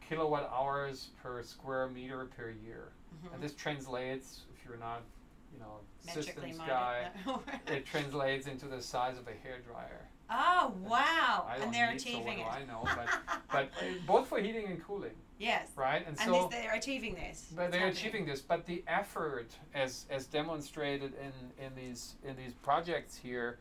kilowatt 0.01 0.51
hours 0.51 1.11
per 1.23 1.43
square 1.43 1.89
meter 1.89 2.27
per 2.27 2.51
year. 2.51 2.93
Mhm. 3.15 3.35
And 3.35 3.43
this 3.43 3.55
translates, 3.55 4.45
if 4.55 4.65
you're 4.65 4.77
not, 4.77 5.03
you 5.53 5.59
know, 5.59 5.81
systems 5.99 6.59
guy, 6.59 7.11
it 7.67 7.85
translates 7.87 8.47
into 8.47 8.67
the 8.67 8.81
size 8.81 9.19
of 9.19 9.29
a 9.29 9.35
hair 9.35 9.61
dryer. 9.61 10.09
Oh 10.31 10.75
wow! 10.83 11.47
I 11.49 11.57
and 11.63 11.73
they're 11.75 11.91
need, 11.93 12.01
so 12.01 12.09
achieving 12.09 12.39
it. 12.41 12.47
I 12.47 12.65
know, 12.65 12.83
but, 12.85 13.09
but 13.53 13.71
both 14.07 14.29
for 14.29 14.39
heating 14.39 14.67
and 14.67 14.83
cooling, 14.85 15.13
yes, 15.39 15.69
right? 15.77 16.07
And, 16.07 16.19
and 16.19 16.19
so 16.19 16.49
this, 16.51 16.61
they're 16.61 16.75
achieving 16.75 17.15
this. 17.15 17.47
but 17.55 17.73
they're 17.73 17.89
achieving 17.89 18.27
this. 18.27 18.41
But 18.41 18.67
the 18.67 18.83
effort, 18.87 19.51
as 19.75 20.07
as 20.11 20.27
demonstrated 20.27 21.13
in 21.21 21.65
in 21.65 21.75
these 21.75 22.15
in 22.25 22.37
these 22.37 22.53
projects 22.55 23.17
here, 23.17 23.59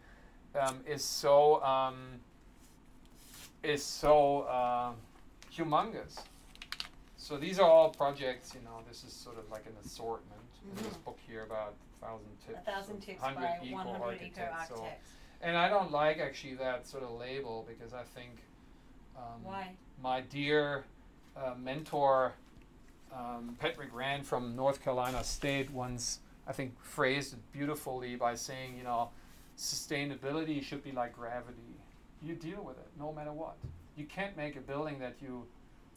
um, 0.59 0.79
is 0.87 1.03
so 1.03 1.63
um, 1.63 1.95
is 3.63 3.83
so 3.83 4.41
uh, 4.41 4.91
humongous. 5.53 6.19
So 7.17 7.37
these 7.37 7.59
are 7.59 7.69
all 7.69 7.89
projects. 7.89 8.53
You 8.55 8.61
know, 8.61 8.79
this 8.87 9.03
is 9.03 9.13
sort 9.13 9.37
of 9.37 9.49
like 9.51 9.65
an 9.65 9.73
assortment 9.85 10.39
in 10.63 10.83
this 10.83 10.93
Mhm. 10.93 11.03
book 11.03 11.19
here 11.27 11.43
about 11.43 11.73
thousand 12.01 12.29
tips. 12.45 12.59
A 12.59 12.71
thousand 12.71 12.99
tips 13.01 13.21
100 13.21 13.41
by 13.41 13.59
eco 13.65 13.75
100 13.75 14.21
eco 14.21 14.41
architects. 14.41 14.69
So- 14.69 14.75
architects. 14.75 15.09
And 15.41 15.57
I 15.57 15.69
don't 15.69 15.91
like 15.91 16.19
actually 16.19 16.55
that 16.55 16.87
sort 16.87 17.03
of 17.03 17.11
label 17.11 17.65
because 17.67 17.93
I 17.93 18.03
think 18.03 18.31
um, 19.17 19.43
Why? 19.43 19.71
my 20.01 20.21
dear 20.21 20.85
uh, 21.35 21.53
mentor 21.57 22.33
um, 23.13 23.55
Patrick 23.59 23.93
Rand 23.93 24.25
from 24.25 24.55
North 24.55 24.83
Carolina 24.83 25.23
State 25.23 25.71
once 25.71 26.19
I 26.47 26.51
think 26.53 26.81
phrased 26.81 27.33
it 27.33 27.39
beautifully 27.51 28.15
by 28.15 28.35
saying 28.35 28.75
you 28.77 28.83
know 28.83 29.09
sustainability 29.57 30.63
should 30.63 30.83
be 30.83 30.91
like 30.91 31.13
gravity. 31.13 31.57
You 32.21 32.35
deal 32.35 32.63
with 32.63 32.77
it 32.77 32.87
no 32.97 33.13
matter 33.13 33.31
what. 33.31 33.55
You 33.95 34.05
can't 34.05 34.35
make 34.37 34.55
a 34.55 34.61
building 34.61 34.99
that 34.99 35.15
you 35.21 35.45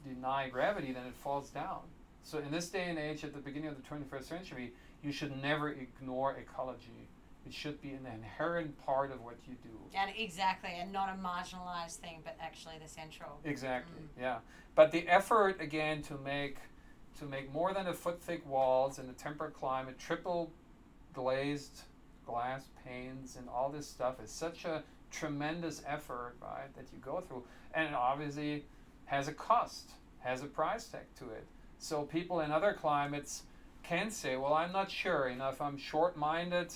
deny 0.04 0.48
gravity 0.48 0.92
then 0.92 1.06
it 1.06 1.14
falls 1.22 1.50
down. 1.50 1.80
So 2.24 2.38
in 2.38 2.52
this 2.52 2.68
day 2.68 2.88
and 2.88 2.98
age 2.98 3.24
at 3.24 3.32
the 3.32 3.40
beginning 3.40 3.68
of 3.68 3.76
the 3.76 3.82
21st 3.82 4.24
century 4.24 4.72
you 5.02 5.10
should 5.10 5.40
never 5.42 5.70
ignore 5.70 6.36
ecology 6.36 7.08
it 7.46 7.52
should 7.52 7.80
be 7.80 7.90
an 7.90 8.06
inherent 8.06 8.78
part 8.84 9.10
of 9.10 9.22
what 9.22 9.36
you 9.48 9.54
do 9.62 9.70
And 9.94 10.10
exactly, 10.16 10.70
and 10.78 10.92
not 10.92 11.08
a 11.08 11.18
marginalized 11.22 11.96
thing, 11.96 12.20
but 12.24 12.36
actually 12.40 12.74
the 12.82 12.88
central. 12.88 13.38
Exactly. 13.44 14.00
Mm. 14.00 14.22
Yeah. 14.22 14.38
But 14.74 14.92
the 14.92 15.06
effort 15.08 15.60
again 15.60 16.02
to 16.02 16.16
make 16.18 16.58
to 17.18 17.26
make 17.26 17.52
more 17.52 17.74
than 17.74 17.88
a 17.88 17.92
foot 17.92 18.22
thick 18.22 18.48
walls 18.48 18.98
in 18.98 19.08
a 19.08 19.12
temperate 19.12 19.54
climate, 19.54 19.98
triple 19.98 20.50
glazed 21.12 21.82
glass 22.24 22.64
panes 22.84 23.36
and 23.36 23.48
all 23.48 23.68
this 23.68 23.86
stuff 23.86 24.16
is 24.22 24.30
such 24.30 24.64
a 24.64 24.82
tremendous 25.10 25.82
effort, 25.86 26.34
right, 26.40 26.74
that 26.74 26.86
you 26.92 26.98
go 27.00 27.20
through. 27.20 27.44
And 27.74 27.88
it 27.88 27.94
obviously 27.94 28.64
has 29.04 29.28
a 29.28 29.32
cost, 29.32 29.90
has 30.20 30.42
a 30.42 30.46
price 30.46 30.86
tag 30.86 31.02
to 31.18 31.24
it. 31.30 31.44
So 31.78 32.02
people 32.02 32.40
in 32.40 32.50
other 32.50 32.72
climates 32.72 33.42
can 33.82 34.10
say, 34.10 34.36
Well, 34.36 34.54
I'm 34.54 34.72
not 34.72 34.90
sure, 34.90 35.28
enough, 35.28 35.60
I'm 35.60 35.76
short 35.76 36.16
minded 36.16 36.72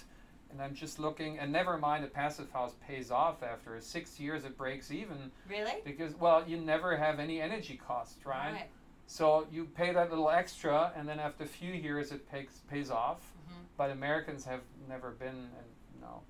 and 0.56 0.62
I'm 0.64 0.74
just 0.74 0.98
looking 0.98 1.38
and 1.38 1.52
never 1.52 1.76
mind 1.76 2.02
a 2.04 2.08
passive 2.08 2.50
house 2.50 2.72
pays 2.86 3.10
off 3.10 3.42
after 3.42 3.78
six 3.80 4.18
years 4.18 4.44
it 4.44 4.56
breaks 4.56 4.90
even 4.90 5.30
Really? 5.48 5.74
because 5.84 6.14
well 6.14 6.42
you 6.46 6.56
never 6.56 6.96
have 6.96 7.20
any 7.20 7.40
energy 7.42 7.76
costs, 7.76 8.24
right, 8.24 8.52
Right. 8.52 8.70
so 9.06 9.46
you 9.50 9.66
pay 9.66 9.92
that 9.92 10.08
little 10.08 10.30
extra 10.30 10.92
and 10.96 11.06
then 11.06 11.20
after 11.20 11.44
a 11.44 11.46
few 11.46 11.72
years 11.72 12.10
it 12.10 12.26
pays 12.30 12.62
pays 12.68 12.90
off 12.90 13.20
Mhm. 13.36 13.64
but 13.76 13.90
americans 13.90 14.46
have 14.46 14.62
never 14.88 15.10
been 15.10 15.28
and 15.58 15.68
you 15.94 16.00
know 16.00 16.22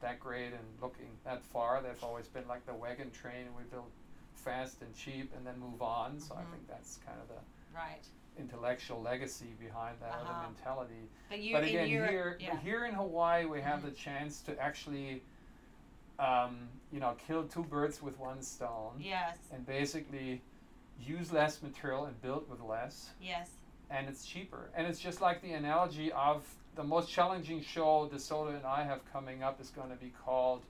that 0.00 0.18
great 0.18 0.52
and 0.54 0.80
looking 0.80 1.18
that 1.24 1.42
far. 1.44 1.82
They've 1.82 2.02
always 2.02 2.26
been 2.26 2.48
like 2.48 2.64
the 2.64 2.72
wagon 2.72 3.10
train, 3.10 3.44
and 3.48 3.54
we 3.54 3.64
build 3.64 3.90
fast 4.32 4.80
and 4.80 4.94
cheap 4.96 5.30
and 5.36 5.46
then 5.46 5.58
move 5.58 5.82
on. 5.82 6.18
So 6.18 6.34
I 6.36 6.40
Mhm. 6.40 6.50
think 6.52 6.68
that's 6.68 6.96
kind 7.04 7.20
of 7.20 7.28
the 7.28 7.42
Right. 7.76 8.06
Intellectual 8.40 9.00
legacy 9.00 9.54
behind 9.60 9.96
that, 10.00 10.12
Uh-huh. 10.14 10.42
the 10.42 10.48
mentality. 10.48 11.08
But 11.28 11.38
you 11.40 11.54
but 11.54 11.62
in 11.64 11.68
again, 11.68 11.86
here 11.86 12.36
yeah. 12.40 12.56
here 12.58 12.84
in 12.86 12.94
Hawaii, 12.94 13.44
we 13.44 13.60
have 13.60 13.80
Mhm. 13.80 13.84
the 13.84 13.90
chance 13.92 14.40
to 14.42 14.58
actually, 14.60 15.22
um, 16.18 16.68
you 16.92 17.00
know, 17.00 17.14
kill 17.26 17.46
two 17.46 17.62
birds 17.64 18.02
with 18.02 18.18
one 18.18 18.42
stone, 18.42 18.94
Yes. 18.98 19.38
and 19.52 19.64
basically 19.66 20.42
use 20.98 21.32
less 21.32 21.62
material 21.62 22.04
and 22.06 22.20
build 22.20 22.48
with 22.50 22.60
less, 22.60 23.10
Yes. 23.20 23.50
and 23.88 24.08
it's 24.08 24.26
cheaper. 24.26 24.70
And 24.74 24.86
it's 24.86 25.00
just 25.00 25.20
like 25.20 25.40
the 25.40 25.52
analogy 25.54 26.12
of 26.12 26.44
the 26.74 26.84
most 26.84 27.10
challenging 27.10 27.60
show 27.62 28.08
DeSoto 28.08 28.54
and 28.54 28.66
I 28.66 28.82
have 28.84 29.04
coming 29.12 29.42
up 29.42 29.60
is 29.60 29.70
going 29.70 29.90
to 29.90 29.96
be 29.96 30.10
called 30.10 30.64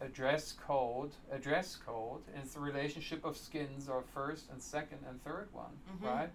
a 0.00 0.08
dress 0.08 0.52
code, 0.52 1.12
a 1.30 1.38
dress 1.38 1.76
code, 1.76 2.22
and 2.32 2.42
it's 2.44 2.54
the 2.54 2.60
relationship 2.60 3.24
of 3.24 3.36
skins 3.36 3.88
or 3.88 4.02
first 4.02 4.48
and 4.50 4.62
second 4.62 5.04
and 5.08 5.22
third 5.24 5.52
one, 5.52 5.76
Mhm. 5.90 6.02
right? 6.06 6.30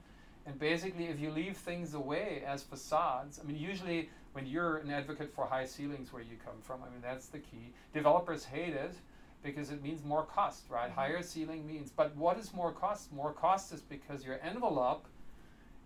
And 0.45 0.59
basically, 0.59 1.05
if 1.05 1.19
you 1.19 1.31
leave 1.31 1.55
things 1.57 1.93
away 1.93 2.43
as 2.45 2.63
facades, 2.63 3.39
I 3.41 3.47
mean, 3.47 3.57
usually 3.57 4.09
when 4.33 4.45
you're 4.45 4.77
an 4.77 4.91
advocate 4.91 5.33
for 5.33 5.45
high 5.45 5.65
ceilings 5.65 6.11
where 6.11 6.21
you 6.21 6.35
come 6.43 6.59
from, 6.61 6.81
I 6.83 6.89
mean, 6.89 7.01
that's 7.01 7.27
the 7.27 7.39
key. 7.39 7.73
Developers 7.93 8.43
hate 8.43 8.73
it 8.73 8.95
because 9.41 9.69
it 9.69 9.81
means 9.81 10.03
more 10.03 10.25
cost, 10.25 10.69
right? 10.69 10.89
Mhm. 10.89 10.95
Higher 10.95 11.21
ceiling 11.21 11.65
means, 11.65 11.91
but 11.91 12.15
what 12.15 12.37
is 12.37 12.53
more 12.53 12.71
cost? 12.71 13.11
More 13.13 13.31
cost 13.31 13.71
is 13.71 13.81
because 13.81 14.25
your 14.25 14.39
envelope 14.41 15.05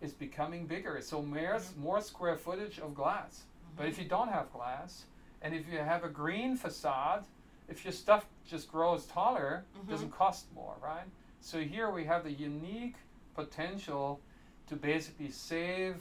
is 0.02 0.14
becoming 0.14 0.66
bigger. 0.66 1.02
So 1.02 1.22
more, 1.22 1.56
Mhm. 1.56 1.78
more 1.78 2.02
square 2.02 2.38
footage 2.38 2.80
of 2.80 2.96
glass. 2.96 3.46
But 3.76 3.86
Mhm. 3.86 3.90
if 3.90 4.00
you 4.00 4.06
don't 4.06 4.30
have 4.30 4.52
glass, 4.52 5.06
and 5.42 5.54
if 5.54 5.68
you 5.68 5.78
have 5.78 6.04
a 6.04 6.10
green 6.10 6.56
facade, 6.56 7.26
if 7.68 7.84
your 7.84 7.92
stuff 7.92 8.28
just 8.46 8.72
grows 8.72 9.06
taller, 9.08 9.66
it 9.76 9.88
doesn't 9.88 10.12
cost 10.12 10.52
more, 10.54 10.78
right? 10.82 11.08
So 11.42 11.62
here 11.62 11.92
we 11.92 12.06
have 12.06 12.24
the 12.24 12.32
unique 12.32 12.96
potential 13.36 14.20
to 14.68 14.76
basically 14.76 15.32
save 15.32 15.96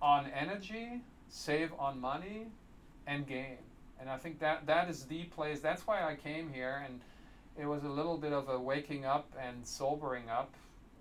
on 0.00 0.26
energy, 0.28 1.00
save 1.28 1.72
on 1.78 2.00
money, 2.00 2.46
and 3.06 3.26
gain. 3.26 3.58
And 4.00 4.08
I 4.08 4.16
think 4.16 4.38
that 4.40 4.66
that 4.66 4.88
is 4.88 5.04
the 5.04 5.24
place. 5.24 5.60
That's 5.60 5.86
why 5.86 6.02
I 6.02 6.14
came 6.14 6.50
here, 6.52 6.82
and 6.86 7.00
it 7.58 7.66
was 7.66 7.84
a 7.84 7.88
little 7.88 8.16
bit 8.16 8.32
of 8.32 8.48
a 8.48 8.58
waking 8.58 9.04
up 9.04 9.30
and 9.38 9.66
sobering 9.66 10.30
up 10.30 10.54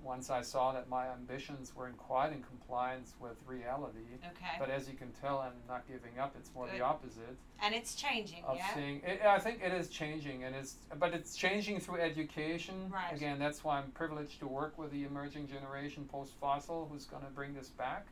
once 0.04 0.30
I 0.30 0.42
saw 0.42 0.72
that 0.74 0.90
my 0.90 1.08
ambitions 1.08 1.76
were 1.76 1.88
in 1.88 1.94
quite 1.94 2.32
in 2.32 2.44
compliance 2.44 3.14
with 3.20 3.38
reality. 3.46 4.06
Okay. 4.18 4.56
But 4.60 4.70
as 4.70 4.88
you 4.88 4.96
can 4.96 5.12
tell, 5.22 5.40
I'm 5.40 5.54
not 5.68 5.88
giving 5.88 6.20
up. 6.20 6.36
It's 6.38 6.52
more 6.54 6.66
Good. 6.66 6.80
the 6.80 6.82
opposite 6.82 7.38
and 7.62 7.76
it's 7.76 7.96
changing, 7.96 8.44
of 8.46 8.58
yeah. 8.58 8.74
seeing. 8.74 9.02
It, 9.06 9.22
I 9.26 9.40
think 9.40 9.62
it 9.64 9.74
is 9.74 9.90
changing, 9.90 10.44
and 10.44 10.56
it's 10.56 10.76
but 10.98 11.14
it's 11.14 11.36
changing 11.36 11.80
through 11.80 12.00
education. 12.00 12.90
Right. 12.90 13.14
Again, 13.14 13.40
that's 13.40 13.64
why 13.64 13.80
I'm 13.80 13.92
privileged 13.92 14.40
to 14.40 14.48
work 14.48 14.78
with 14.78 14.92
the 14.92 15.04
emerging 15.04 15.48
generation 15.48 16.08
post 16.12 16.34
fossil, 16.40 16.88
who's 16.92 17.06
going 17.06 17.24
to 17.24 17.30
bring 17.30 17.54
this 17.54 17.70
back, 17.70 18.08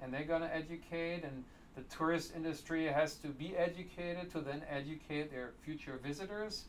and 0.00 0.12
they're 0.12 0.24
going 0.24 0.42
to 0.42 0.54
educate, 0.54 1.24
and 1.24 1.44
the 1.74 1.82
tourist 1.94 2.32
industry 2.36 2.86
has 2.86 3.16
to 3.16 3.28
be 3.28 3.56
educated 3.56 4.30
to 4.32 4.40
then 4.40 4.62
educate 4.70 5.30
their 5.30 5.52
future 5.64 5.98
visitors. 6.02 6.66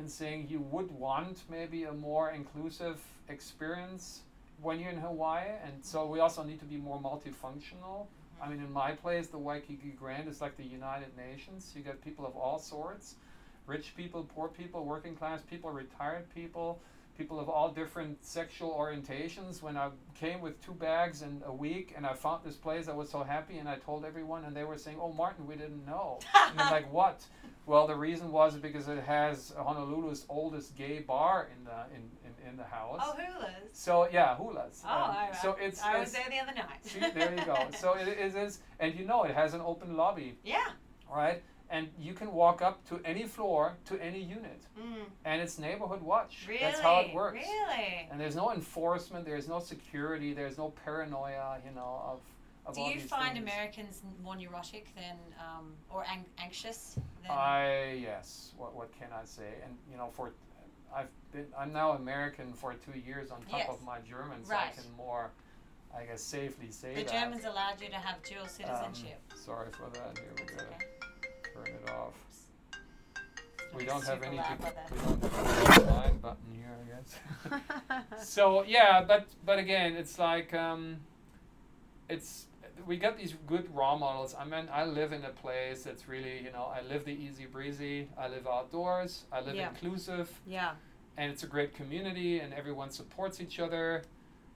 And 0.00 0.10
saying 0.10 0.48
you 0.50 0.60
would 0.70 0.90
want 0.90 1.42
maybe 1.48 1.84
a 1.84 1.92
more 1.92 2.30
inclusive 2.30 3.00
experience 3.28 4.22
when 4.60 4.80
you're 4.80 4.90
in 4.90 4.98
Hawaii, 4.98 5.46
and 5.64 5.84
so 5.84 6.06
we 6.06 6.20
also 6.20 6.42
need 6.42 6.58
to 6.58 6.64
be 6.64 6.76
more 6.76 6.98
multifunctional. 7.00 8.06
Mm-hmm. 8.06 8.42
I 8.42 8.48
mean, 8.48 8.60
in 8.60 8.72
my 8.72 8.92
place, 8.92 9.28
the 9.28 9.38
Waikiki 9.38 9.90
Grand 9.98 10.28
is 10.28 10.40
like 10.40 10.56
the 10.56 10.64
United 10.64 11.16
Nations. 11.16 11.72
You 11.76 11.82
get 11.82 12.02
people 12.02 12.26
of 12.26 12.34
all 12.36 12.58
sorts 12.58 13.14
rich 13.66 13.94
people, 13.96 14.26
poor 14.34 14.48
people, 14.48 14.84
working 14.84 15.14
class 15.14 15.40
people, 15.48 15.70
retired 15.70 16.24
people, 16.34 16.80
people 17.16 17.38
of 17.38 17.48
all 17.48 17.70
different 17.70 18.24
sexual 18.24 18.70
orientations. 18.70 19.62
When 19.62 19.76
I 19.76 19.90
came 20.18 20.40
with 20.40 20.60
two 20.64 20.72
bags 20.72 21.22
in 21.22 21.42
a 21.46 21.52
week 21.52 21.94
and 21.96 22.04
I 22.04 22.14
found 22.14 22.42
this 22.44 22.56
place, 22.56 22.88
I 22.88 22.94
was 22.94 23.08
so 23.08 23.22
happy 23.22 23.58
and 23.58 23.68
I 23.68 23.76
told 23.76 24.04
everyone, 24.04 24.44
and 24.44 24.56
they 24.56 24.64
were 24.64 24.78
saying, 24.78 24.98
Oh, 25.00 25.12
Martin, 25.12 25.46
we 25.46 25.54
didn't 25.54 25.86
know. 25.86 26.18
and 26.34 26.60
I'm 26.60 26.70
like, 26.72 26.92
What? 27.00 27.20
Well, 27.66 27.86
the 27.86 27.94
reason 27.94 28.32
was 28.32 28.56
because 28.56 28.88
it 28.88 29.02
has 29.04 29.52
Honolulu's 29.56 30.26
oldest 30.28 30.76
gay 30.76 31.00
bar 31.00 31.48
in 31.56 31.64
the, 31.64 31.84
in, 31.94 32.02
in, 32.24 32.50
in 32.50 32.56
the 32.56 32.64
house. 32.64 33.00
Oh, 33.02 33.14
hulas. 33.14 33.68
So, 33.72 34.08
yeah, 34.12 34.36
hulas. 34.36 34.82
Oh, 34.84 34.88
Um, 34.88 35.10
I, 35.10 35.28
so 35.40 35.56
it's, 35.60 35.80
I 35.82 35.98
was 35.98 36.08
it's 36.08 36.18
there 36.18 36.26
the 36.30 36.38
other 36.38 36.54
night. 36.56 36.82
See, 36.82 36.98
there 37.00 37.34
you 37.38 37.44
go. 37.44 37.56
So 37.78 37.94
it, 37.94 38.08
it 38.08 38.34
is, 38.34 38.58
and 38.80 38.94
you 38.98 39.04
know, 39.04 39.24
it 39.24 39.34
has 39.34 39.54
an 39.54 39.60
open 39.60 39.96
lobby, 39.96 40.36
yeah. 40.44 40.70
right? 41.12 41.42
And 41.72 41.88
you 41.96 42.14
can 42.14 42.32
walk 42.32 42.62
up 42.62 42.84
to 42.88 43.00
any 43.04 43.24
floor 43.24 43.74
to 43.84 44.02
any 44.02 44.20
unit, 44.20 44.62
Mm. 44.76 45.04
and 45.24 45.40
it's 45.40 45.56
neighborhood 45.58 46.02
watch. 46.02 46.46
Really? 46.48 46.60
That's 46.62 46.80
how 46.80 46.98
it 47.00 47.14
works. 47.14 47.34
Really? 47.36 48.08
And 48.10 48.20
there's 48.20 48.34
no 48.34 48.52
enforcement. 48.52 49.24
There's 49.24 49.46
no 49.46 49.60
security. 49.60 50.32
There's 50.34 50.58
no 50.58 50.70
paranoia. 50.84 51.58
You 51.64 51.72
know 51.72 52.02
of. 52.04 52.20
Do 52.74 52.80
you 52.82 53.00
find 53.00 53.34
things. 53.34 53.42
Americans 53.42 54.02
more 54.22 54.36
neurotic 54.36 54.94
than, 54.94 55.16
um, 55.38 55.72
or 55.90 56.04
ang- 56.04 56.24
anxious 56.38 56.96
than? 57.22 57.30
I 57.30 57.94
yes. 58.02 58.52
What 58.56 58.74
what 58.74 58.90
can 58.98 59.08
I 59.12 59.24
say? 59.24 59.54
And 59.64 59.76
you 59.90 59.96
know, 59.96 60.10
for 60.12 60.32
I've 60.94 61.08
been 61.32 61.46
I'm 61.56 61.72
now 61.72 61.92
American 61.92 62.52
for 62.52 62.74
two 62.74 62.98
years 62.98 63.30
on 63.30 63.40
top 63.42 63.58
Yes. 63.60 63.68
of 63.70 63.82
my 63.84 63.98
German, 64.00 64.44
so 64.44 64.52
Right. 64.52 64.68
I 64.72 64.80
can 64.80 64.90
more, 64.96 65.30
I 65.96 66.04
guess, 66.04 66.22
safely 66.22 66.70
say 66.70 66.94
that. 66.94 67.06
the 67.06 67.12
that. 67.12 67.20
Germans 67.24 67.44
allowed 67.44 67.80
you 67.80 67.88
to 67.88 67.96
have 67.96 68.22
dual 68.22 68.46
citizenship. 68.46 69.20
Um, 69.30 69.38
sorry 69.38 69.70
for 69.72 69.88
that. 69.90 70.18
Here 70.18 70.32
we 70.36 70.44
go. 70.44 70.64
okay. 70.64 70.86
Turn 71.54 71.66
it 71.84 71.90
off. 71.90 72.14
We 73.74 73.84
don't 73.84 74.04
have 74.04 74.22
any. 74.24 74.36
loud 74.42 74.58
to- 74.60 74.64
with 74.64 75.22
we 75.22 75.28
don't 75.28 75.66
have 75.66 75.78
a 75.88 75.90
line 75.92 76.18
button 76.18 76.52
here, 76.52 76.76
I 76.82 76.84
guess. 78.18 78.28
so 78.28 78.64
yeah, 78.64 79.02
but 79.06 79.26
but 79.44 79.58
again, 79.60 79.94
it's 79.94 80.18
like 80.18 80.52
um, 80.54 80.96
it's 82.08 82.46
we 82.86 82.96
got 82.96 83.16
these 83.16 83.34
good 83.46 83.74
raw 83.74 83.96
models. 83.96 84.34
I 84.38 84.44
mean, 84.44 84.68
I 84.72 84.84
live 84.84 85.12
in 85.12 85.24
a 85.24 85.30
place 85.30 85.82
that's 85.84 86.08
really 86.08 86.38
you 86.44 86.52
know 86.52 86.64
I 86.74 86.80
live 86.82 87.04
the 87.04 87.12
easy 87.12 87.46
breezy. 87.46 88.08
I 88.18 88.28
live 88.28 88.46
outdoors. 88.46 89.24
I 89.32 89.40
live 89.40 89.54
Yeah. 89.54 89.70
inclusive, 89.70 90.30
yeah. 90.46 90.72
and 91.16 91.30
it's 91.32 91.42
a 91.42 91.46
great 91.46 91.74
community, 91.74 92.40
and 92.40 92.52
everyone 92.54 92.90
supports 92.90 93.40
each 93.40 93.58
other. 93.60 94.02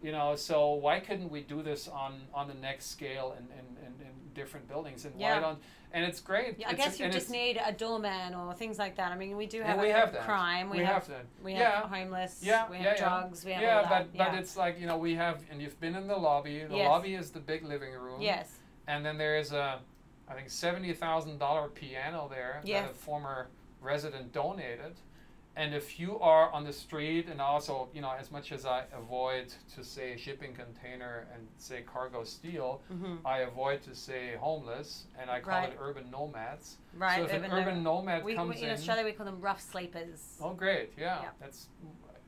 You 0.03 0.13
know, 0.13 0.37
so 0.37 0.73
why 0.75 1.01
couldn't 1.01 1.31
we 1.31 1.41
do 1.43 1.63
this 1.63 1.89
on 1.89 2.23
on 2.35 2.49
the 2.49 2.55
next 2.55 2.87
scale 2.87 3.35
and 3.37 3.49
and, 3.59 3.69
in 3.87 3.94
different 4.35 4.69
buildings? 4.69 5.05
And 5.05 5.19
Yeah. 5.19 5.37
why 5.37 5.41
don't? 5.41 5.63
And 5.93 6.05
it's 6.05 6.21
great. 6.21 6.59
Yeah, 6.59 6.69
I 6.69 6.73
It's- 6.73 6.89
guess 6.89 7.01
you 7.01 7.09
just 7.09 7.31
need 7.31 7.57
a 7.65 7.73
doorman 7.73 8.35
or 8.35 8.53
things 8.53 8.79
like 8.79 8.97
that. 8.97 9.13
I 9.13 9.17
mean, 9.17 9.37
we 9.37 9.47
do 9.47 9.63
have 9.63 9.81
we 9.81 9.91
have 9.91 10.13
crime. 10.19 10.69
We, 10.69 10.79
We 10.79 10.85
have, 10.85 10.95
have 10.95 11.09
that. 11.09 11.25
we 11.43 11.53
have 11.55 11.61
Yeah. 11.85 11.89
homeless. 11.89 12.41
Yeah, 12.43 12.69
we 12.69 12.77
have 12.79 12.85
yeah, 12.85 12.91
yeah. 12.93 12.99
drugs. 12.99 13.45
We 13.45 13.53
have 13.53 13.63
yeah, 13.63 13.89
but 13.89 14.17
but 14.17 14.35
it's 14.35 14.57
like 14.57 14.79
you 14.79 14.87
know 14.87 14.99
we 14.99 15.15
have, 15.15 15.43
and 15.51 15.63
you've 15.63 15.79
been 15.81 15.95
in 15.95 16.07
the 16.09 16.17
lobby. 16.17 16.65
The 16.65 16.77
Yes. 16.77 16.89
lobby 16.89 17.15
is 17.15 17.31
the 17.31 17.41
big 17.41 17.65
living 17.65 17.93
room. 17.93 18.21
yes. 18.21 18.59
And 18.87 19.07
then 19.07 19.17
there 19.17 19.39
is 19.39 19.53
a, 19.53 19.81
I 20.29 20.35
think 20.35 20.51
seventy 20.51 20.93
thousand 20.93 21.39
dollar 21.39 21.69
piano 21.69 22.29
there 22.29 22.61
Yes. 22.65 22.83
that 22.87 22.91
a 22.91 22.95
former 22.95 23.49
resident 23.81 24.33
donated. 24.33 24.97
And 25.57 25.73
if 25.73 26.01
you 26.01 26.19
are 26.19 26.51
on 26.51 26.65
the 26.65 26.73
street, 26.73 27.29
and 27.31 27.41
also 27.41 27.89
you 27.95 28.01
know 28.01 28.13
as 28.19 28.31
much 28.33 28.51
as 28.51 28.67
I 28.67 28.85
avoid 28.93 29.47
to 29.77 29.85
say 29.85 30.17
shipping 30.17 30.53
container 30.53 31.27
and 31.33 31.47
say 31.59 31.83
cargo 31.83 32.25
steel, 32.25 32.83
Mm-hmm. 32.93 33.25
I 33.27 33.39
avoid 33.41 33.83
to 33.83 33.95
say 33.95 34.35
homeless, 34.41 35.05
and 35.21 35.31
I 35.31 35.39
call 35.41 35.61
Right. 35.61 35.71
it 35.73 35.79
urban 35.81 36.11
nomads. 36.11 36.77
Right. 36.97 37.19
so 37.19 37.25
if 37.25 37.33
an 37.33 37.45
urban 37.45 37.59
urban 37.69 37.83
nomad 37.85 38.25
we, 38.25 38.35
comes 38.35 38.57
we, 38.57 38.63
in 38.63 38.69
in, 38.69 38.75
Australia, 38.75 39.05
we 39.05 39.13
call 39.13 39.27
them 39.27 39.41
rough 39.41 39.61
sleepers. 39.61 40.39
oh 40.43 40.55
great, 40.55 40.93
yeah, 40.99 41.23
Yeah. 41.23 41.29
that's 41.41 41.69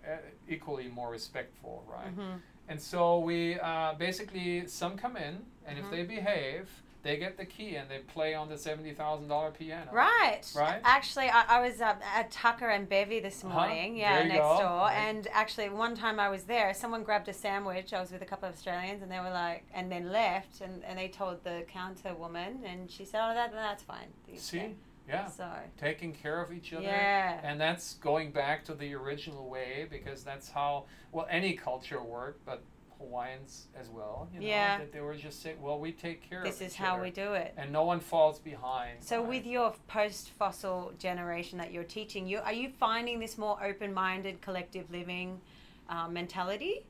uh, 0.07 0.19
equally 0.49 0.87
more 0.89 1.11
respectful, 1.11 1.85
right? 1.91 2.13
Mm-hmm. 2.17 2.37
And 2.69 2.81
so 2.81 3.19
we 3.21 3.59
uh, 3.61 3.95
basically 3.95 4.67
some 4.69 4.97
come 4.97 5.17
in, 5.17 5.35
and 5.67 5.77
Mhm. 5.79 5.83
if 5.85 5.91
they 5.91 6.05
behave, 6.05 6.69
they 7.07 7.17
get 7.17 7.37
the 7.37 7.45
key 7.45 7.77
and 7.77 7.89
they 7.91 7.99
play 7.99 8.35
on 8.35 8.49
the 8.49 8.59
seventy 8.59 8.93
thousand 8.93 9.29
dollar 9.29 9.51
piano. 9.51 9.91
Right. 9.93 10.41
Right? 10.57 10.81
Actually, 10.85 11.29
I, 11.29 11.45
I 11.59 11.61
was 11.69 11.81
uh, 11.81 11.95
at 12.15 12.31
Tucker 12.31 12.69
and 12.69 12.89
Bevvy 12.89 13.23
this 13.23 13.45
Uh-huh. 13.45 13.55
morning. 13.55 13.97
Yeah, 13.97 14.23
next 14.25 14.39
go. 14.39 14.59
door. 14.59 14.81
Right. 14.83 14.95
And 15.09 15.29
actually, 15.33 15.69
one 15.71 15.95
time 15.95 16.19
I 16.19 16.29
was 16.29 16.45
there, 16.45 16.75
someone 16.75 17.05
grabbed 17.05 17.29
a 17.29 17.33
sandwich. 17.33 17.93
I 17.93 18.01
was 18.01 18.11
with 18.11 18.23
a 18.23 18.27
couple 18.27 18.49
of 18.49 18.55
Australians, 18.55 19.03
and 19.03 19.11
they 19.11 19.21
were 19.21 19.31
like, 19.31 19.65
and 19.73 19.91
then 19.91 20.11
left, 20.11 20.61
and, 20.61 20.85
and 20.85 20.99
they 20.99 21.09
told 21.09 21.45
the 21.45 21.65
counter 21.69 22.15
woman, 22.15 22.61
and 22.67 22.91
she 22.91 23.05
said, 23.05 23.21
"Oh, 23.23 23.35
that 23.35 23.53
that's 23.53 23.83
fine." 23.85 24.09
See, 24.37 24.59
can." 24.59 24.77
yeah, 25.09 25.27
So. 25.29 25.49
taking 25.79 26.13
care 26.13 26.43
of 26.43 26.53
each 26.53 26.73
other. 26.73 26.83
Yeah. 26.83 27.41
And 27.45 27.61
that's 27.61 27.95
going 27.95 28.33
back 28.33 28.65
to 28.65 28.75
the 28.75 28.95
original 28.95 29.49
way 29.49 29.87
because 29.89 30.25
that's 30.25 30.51
how 30.51 30.87
well 31.13 31.27
any 31.31 31.53
culture 31.55 32.03
worked, 32.03 32.45
but 32.45 32.63
Hawaiians 33.07 33.67
as 33.79 33.89
well. 33.89 34.29
You 34.33 34.41
know, 34.41 34.47
Yeah. 34.47 34.79
That 34.79 34.93
they 34.93 35.01
were 35.01 35.15
just 35.15 35.43
saying, 35.43 35.61
well, 35.61 35.79
we 35.79 35.93
take 35.93 36.29
care 36.29 36.43
This 36.43 36.55
of 36.55 36.59
This 36.61 36.73
is 36.73 36.77
how 36.77 37.01
we 37.01 37.11
do 37.11 37.33
it. 37.35 37.55
and 37.57 37.73
no 37.73 37.85
one 37.85 38.01
falls 38.01 38.39
behind. 38.39 39.03
So, 39.03 39.21
right? 39.21 39.29
with 39.29 39.47
your 39.47 39.75
post-fossil 39.89 40.93
generation 40.99 41.59
that 41.59 41.73
you're 41.73 41.85
teaching, 41.85 42.27
you 42.27 42.39
are 42.39 42.53
you 42.53 42.69
finding 42.69 43.19
this 43.21 43.39
more 43.39 43.63
open-minded, 43.63 44.41
collective 44.41 44.91
living 44.91 45.41
uh, 45.89 46.09
mentality? 46.09 46.85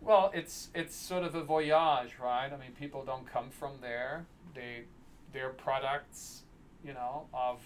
Well, 0.00 0.30
it's 0.34 0.68
it's 0.74 0.94
sort 0.94 1.24
of 1.24 1.34
a 1.34 1.42
voyage, 1.42 2.12
right? 2.22 2.52
I 2.52 2.56
mean, 2.56 2.72
people 2.78 3.04
don't 3.04 3.26
come 3.26 3.50
from 3.50 3.72
there. 3.80 4.26
They 4.54 4.84
they're 5.32 5.50
products 5.50 6.42
you 6.86 6.94
know, 6.94 7.26
of 7.34 7.58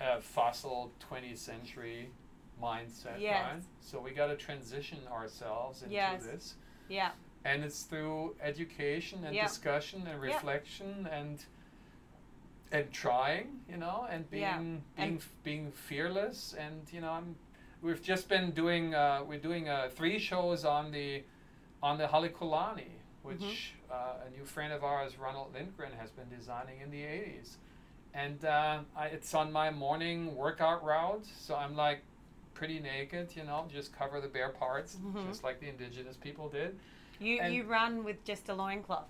a 0.00 0.20
fossil 0.20 0.90
20th 1.10 1.38
century 1.38 2.10
mindset, 2.62 3.20
Yes. 3.20 3.44
right? 3.54 3.62
So 3.80 4.00
we 4.00 4.10
got 4.12 4.26
to 4.28 4.36
transition 4.36 4.98
ourselves 5.10 5.82
into 5.82 5.94
Yes. 5.94 6.24
this, 6.24 6.54
Yeah. 6.88 7.12
and 7.44 7.62
it's 7.64 7.82
through 7.82 8.36
education 8.40 9.24
and 9.24 9.34
Yeah. 9.34 9.46
discussion 9.46 10.06
and 10.06 10.22
Yeah. 10.22 10.32
reflection 10.34 11.06
and 11.10 11.44
and 12.72 12.92
trying, 12.92 13.60
you 13.70 13.76
know, 13.76 14.08
and 14.10 14.28
being 14.28 14.42
Yeah. 14.42 14.58
being 14.58 14.82
And- 14.96 15.24
being 15.44 15.70
fearless, 15.72 16.52
and 16.54 16.92
you 16.92 17.00
know, 17.00 17.12
I'm. 17.12 17.36
We've 17.80 18.02
just 18.02 18.28
been 18.28 18.50
doing. 18.50 18.92
Uh, 18.94 19.22
we're 19.22 19.38
doing 19.38 19.68
uh, 19.68 19.88
three 19.94 20.18
shows 20.18 20.64
on 20.64 20.90
the 20.90 21.22
on 21.82 21.96
the 21.98 22.08
Halekulani, 22.08 22.90
which 23.22 23.38
Mm-hmm. 23.38 23.92
uh, 23.92 24.24
a 24.26 24.30
new 24.30 24.44
friend 24.44 24.72
of 24.72 24.82
ours, 24.82 25.16
Ronald 25.16 25.52
Lindgren, 25.54 25.92
has 25.92 26.10
been 26.10 26.28
designing 26.28 26.80
in 26.80 26.90
the 26.90 27.02
80s. 27.04 27.58
And 28.14 28.44
uh, 28.44 28.80
I, 28.96 29.06
it's 29.08 29.32
on 29.34 29.52
my 29.52 29.70
morning 29.70 30.34
workout 30.34 30.82
route, 30.82 31.24
so 31.26 31.54
I'm 31.54 31.76
like 31.76 32.00
pretty 32.56 32.80
naked, 32.80 33.36
you 33.36 33.44
know, 33.44 33.68
just 33.70 33.92
cover 33.96 34.20
the 34.20 34.28
bare 34.28 34.48
parts, 34.48 34.96
Mhm. 34.96 35.28
just 35.28 35.44
like 35.44 35.60
the 35.60 35.68
indigenous 35.68 36.16
people 36.16 36.48
did. 36.48 36.78
You 37.20 37.38
And- 37.40 37.54
you 37.54 37.64
run 37.64 38.02
with 38.02 38.24
just 38.24 38.48
a 38.48 38.54
loincloth. 38.54 39.08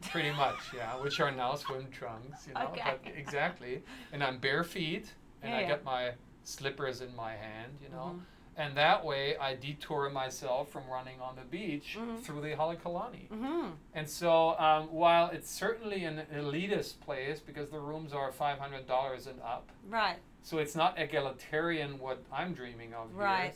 Pretty 0.00 0.30
much, 0.32 0.58
yeah, 0.74 0.96
which 0.96 1.20
are 1.20 1.30
now 1.30 1.54
swim 1.56 1.90
trunks, 1.90 2.48
you 2.48 2.54
know, 2.54 2.68
Okay. 2.68 2.98
but 3.04 3.12
exactly. 3.14 3.82
And 4.12 4.24
I'm 4.24 4.38
bare 4.38 4.64
feet, 4.64 5.12
and 5.42 5.50
Yeah, 5.52 5.58
I 5.58 5.60
yeah. 5.60 5.68
get 5.68 5.84
my 5.84 6.14
slippers 6.42 7.02
in 7.02 7.14
my 7.14 7.34
hand, 7.36 7.78
you 7.82 7.90
know. 7.90 8.16
Mhm. 8.16 8.20
And 8.56 8.76
that 8.76 9.04
way 9.04 9.36
I 9.38 9.54
detour 9.54 10.10
myself 10.10 10.70
from 10.70 10.86
running 10.88 11.20
on 11.20 11.36
the 11.36 11.42
beach 11.44 11.96
Mhm. 11.98 12.22
through 12.22 12.40
the 12.40 12.54
Halekulani. 12.56 13.28
Mm-hmm. 13.28 13.70
And 13.94 14.08
so, 14.10 14.58
um, 14.58 14.90
while 14.90 15.26
it's 15.30 15.50
certainly 15.50 16.04
an 16.04 16.26
elitist 16.32 17.00
place 17.00 17.40
because 17.40 17.70
the 17.70 17.78
rooms 17.78 18.12
are 18.12 18.32
five 18.32 18.58
hundred 18.58 18.86
dollars 18.86 19.26
and 19.26 19.40
up, 19.42 19.70
Right. 19.86 20.18
So 20.42 20.58
it's 20.58 20.74
not 20.74 20.98
egalitarian 20.98 21.98
what 21.98 22.22
I'm 22.32 22.54
dreaming 22.54 22.94
of 22.94 23.14
Right. 23.14 23.44
here. 23.44 23.52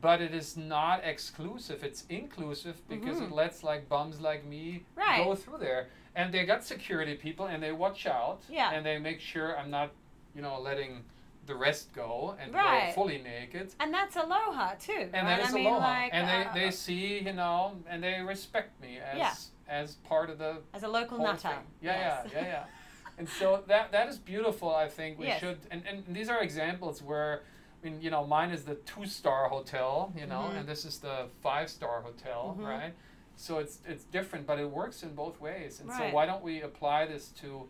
But 0.00 0.20
it 0.20 0.34
is 0.34 0.56
not 0.56 1.04
exclusive; 1.04 1.84
it's 1.84 2.04
inclusive 2.08 2.86
because 2.88 3.18
Mhm. 3.20 3.26
it 3.26 3.32
lets 3.32 3.62
like 3.62 3.88
bums 3.88 4.20
like 4.20 4.44
me 4.44 4.84
Right. 4.96 5.22
go 5.24 5.34
through 5.36 5.58
there, 5.58 5.88
and 6.16 6.34
they 6.34 6.44
got 6.44 6.64
security 6.64 7.14
people 7.14 7.46
and 7.46 7.62
they 7.62 7.72
watch 7.72 8.06
out, 8.06 8.42
Yeah. 8.48 8.72
and 8.72 8.84
they 8.84 8.98
make 8.98 9.20
sure 9.20 9.56
I'm 9.58 9.70
not, 9.70 9.92
you 10.34 10.42
know, 10.42 10.58
letting 10.60 11.04
the 11.46 11.54
rest 11.54 11.92
go 11.92 12.36
and 12.40 12.52
Right. 12.54 12.86
go 12.88 12.92
fully 12.94 13.18
naked. 13.18 13.72
And 13.78 13.92
that's 13.94 14.16
aloha 14.16 14.74
too. 14.80 15.10
And 15.12 15.26
right? 15.26 15.36
that 15.36 15.40
is 15.40 15.50
I 15.50 15.52
mean, 15.54 15.66
aloha, 15.66 15.86
like, 15.86 16.14
and 16.14 16.26
uh, 16.48 16.52
they, 16.54 16.60
they 16.60 16.70
see, 16.70 17.18
you 17.20 17.32
know, 17.34 17.80
and 17.86 18.02
they 18.02 18.20
respect 18.20 18.80
me 18.80 18.98
as 18.98 19.16
Yeah. 19.18 19.34
as 19.68 19.94
part 19.96 20.28
of 20.30 20.38
the 20.38 20.62
as 20.72 20.82
a 20.82 20.88
local 20.88 21.18
nutter. 21.18 21.48
thing. 21.50 21.66
Yeah, 21.80 21.96
yes. 22.24 22.32
yeah, 22.32 22.40
yeah, 22.40 22.46
yeah. 22.46 22.64
And 23.18 23.28
so 23.28 23.62
that 23.68 23.92
that 23.92 24.08
is 24.08 24.18
beautiful. 24.18 24.74
I 24.74 24.88
think 24.88 25.18
we 25.18 25.26
Yes. 25.26 25.40
should, 25.40 25.58
and, 25.70 25.82
and 25.86 26.04
these 26.08 26.28
are 26.28 26.42
examples 26.42 27.02
where, 27.02 27.42
I 27.82 27.88
mean, 27.88 28.00
you 28.00 28.10
know, 28.10 28.26
mine 28.26 28.50
is 28.50 28.64
the 28.64 28.74
two 28.76 29.06
star 29.06 29.48
hotel, 29.48 30.12
you 30.16 30.26
know, 30.26 30.50
Mhm. 30.50 30.58
and 30.60 30.68
this 30.68 30.84
is 30.84 30.98
the 30.98 31.28
five 31.40 31.70
star 31.70 32.00
hotel, 32.02 32.56
Mhm. 32.58 32.66
right? 32.66 32.94
So 33.36 33.58
it's 33.58 33.78
it's 33.86 34.04
different, 34.04 34.46
but 34.46 34.58
it 34.58 34.68
works 34.70 35.02
in 35.02 35.14
both 35.14 35.40
ways. 35.40 35.80
And 35.80 35.90
so 35.90 36.08
why 36.10 36.26
don't 36.26 36.42
we 36.42 36.62
apply 36.62 37.06
this 37.06 37.28
to 37.42 37.68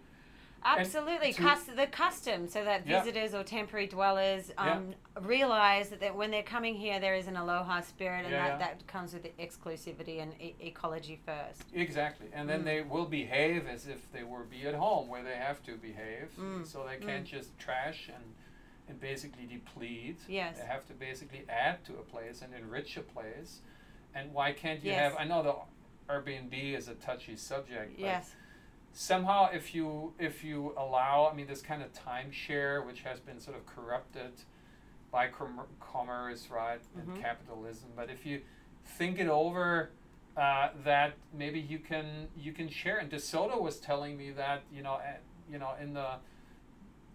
Absolutely, 0.64 1.32
to- 1.32 1.42
Cus- 1.42 1.64
the 1.64 1.86
custom, 1.86 2.48
so 2.48 2.64
that 2.64 2.86
Yeah. 2.86 3.00
visitors 3.02 3.34
or 3.34 3.44
temporary 3.44 3.86
dwellers 3.86 4.50
um, 4.56 4.94
realize 5.20 5.90
that, 5.90 6.00
that 6.00 6.14
when 6.16 6.30
they're 6.30 6.42
coming 6.42 6.74
here, 6.74 6.98
there 7.00 7.14
is 7.14 7.26
an 7.26 7.36
aloha 7.36 7.80
spirit, 7.82 8.24
and 8.24 8.30
Yeah, 8.32 8.48
that, 8.48 8.60
yeah. 8.60 8.66
that 8.68 8.86
comes 8.86 9.12
with 9.12 9.22
the 9.22 9.32
exclusivity 9.38 10.22
and 10.22 10.32
e- 10.40 10.54
ecology 10.60 11.20
first. 11.26 11.64
exactly, 11.74 12.28
and 12.32 12.48
then 12.48 12.62
Mm. 12.62 12.64
they 12.64 12.80
will 12.82 13.04
behave 13.06 13.66
as 13.66 13.86
if 13.86 14.10
they 14.12 14.24
were 14.24 14.44
be 14.44 14.66
at 14.66 14.74
home, 14.74 15.08
where 15.08 15.22
they 15.22 15.36
have 15.36 15.62
to 15.64 15.76
behave. 15.76 16.30
Mm. 16.38 16.66
So 16.66 16.86
they 16.86 16.96
can't 17.04 17.26
just 17.26 17.56
trash 17.58 18.08
and 18.08 18.34
and 18.86 19.00
basically 19.00 19.46
deplete. 19.46 20.18
Yes. 20.28 20.58
They 20.58 20.66
have 20.66 20.86
to 20.88 20.92
basically 20.92 21.46
add 21.48 21.82
to 21.86 21.92
a 21.94 22.02
place 22.02 22.42
and 22.42 22.52
enrich 22.52 22.98
a 22.98 23.00
place. 23.00 23.62
And 24.14 24.30
why 24.34 24.52
can't 24.52 24.84
you 24.84 24.90
Yes. 24.90 25.12
have? 25.12 25.18
I 25.18 25.24
know 25.24 25.42
the 25.42 26.12
Airbnb 26.12 26.74
is 26.76 26.88
a 26.88 26.94
touchy 26.96 27.34
subject, 27.34 27.92
but 27.96 28.00
Yes. 28.04 28.34
Somehow 28.95 29.51
if 29.53 29.74
you 29.74 30.14
if 30.18 30.42
you 30.42 30.72
allow, 30.78 31.28
I 31.30 31.34
mean, 31.34 31.47
this 31.47 31.61
kind 31.61 31.82
of 31.82 31.92
timeshare, 31.92 32.84
which 32.86 33.01
has 33.03 33.20
been 33.20 33.38
sort 33.40 33.57
of 33.59 33.66
corrupted 33.66 34.32
by 35.11 35.28
com- 35.28 35.66
commerce, 35.80 36.49
right, 36.51 36.80
Mhm. 36.97 37.14
and 37.14 37.20
capitalism, 37.22 37.90
but 37.95 38.09
if 38.09 38.24
you 38.24 38.40
think 38.84 39.18
it 39.18 39.28
over. 39.28 39.90
Uh, 40.36 40.70
that 40.82 41.12
maybe 41.32 41.61
you 41.61 41.78
can 41.78 42.26
you 42.36 42.53
can 42.53 42.68
share. 42.68 42.99
And 42.99 43.09
DeSoto 43.09 43.61
was 43.62 43.78
telling 43.78 44.16
me 44.16 44.32
that 44.32 44.62
you 44.72 44.82
know 44.82 45.01
you 45.49 45.59
know 45.61 45.74
in 45.80 45.95
the 45.95 46.16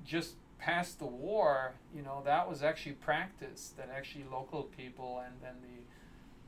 just 0.05 0.36
past 0.57 0.99
the 0.99 1.05
war, 1.05 1.73
you 1.93 2.01
know, 2.01 2.21
that 2.23 2.47
was 2.49 2.63
actually 2.63 2.93
practiced. 2.93 3.75
That 3.75 3.89
actually 3.89 4.23
local 4.32 4.63
people 4.63 5.19
and 5.25 5.36
then 5.41 5.55
the 5.61 5.78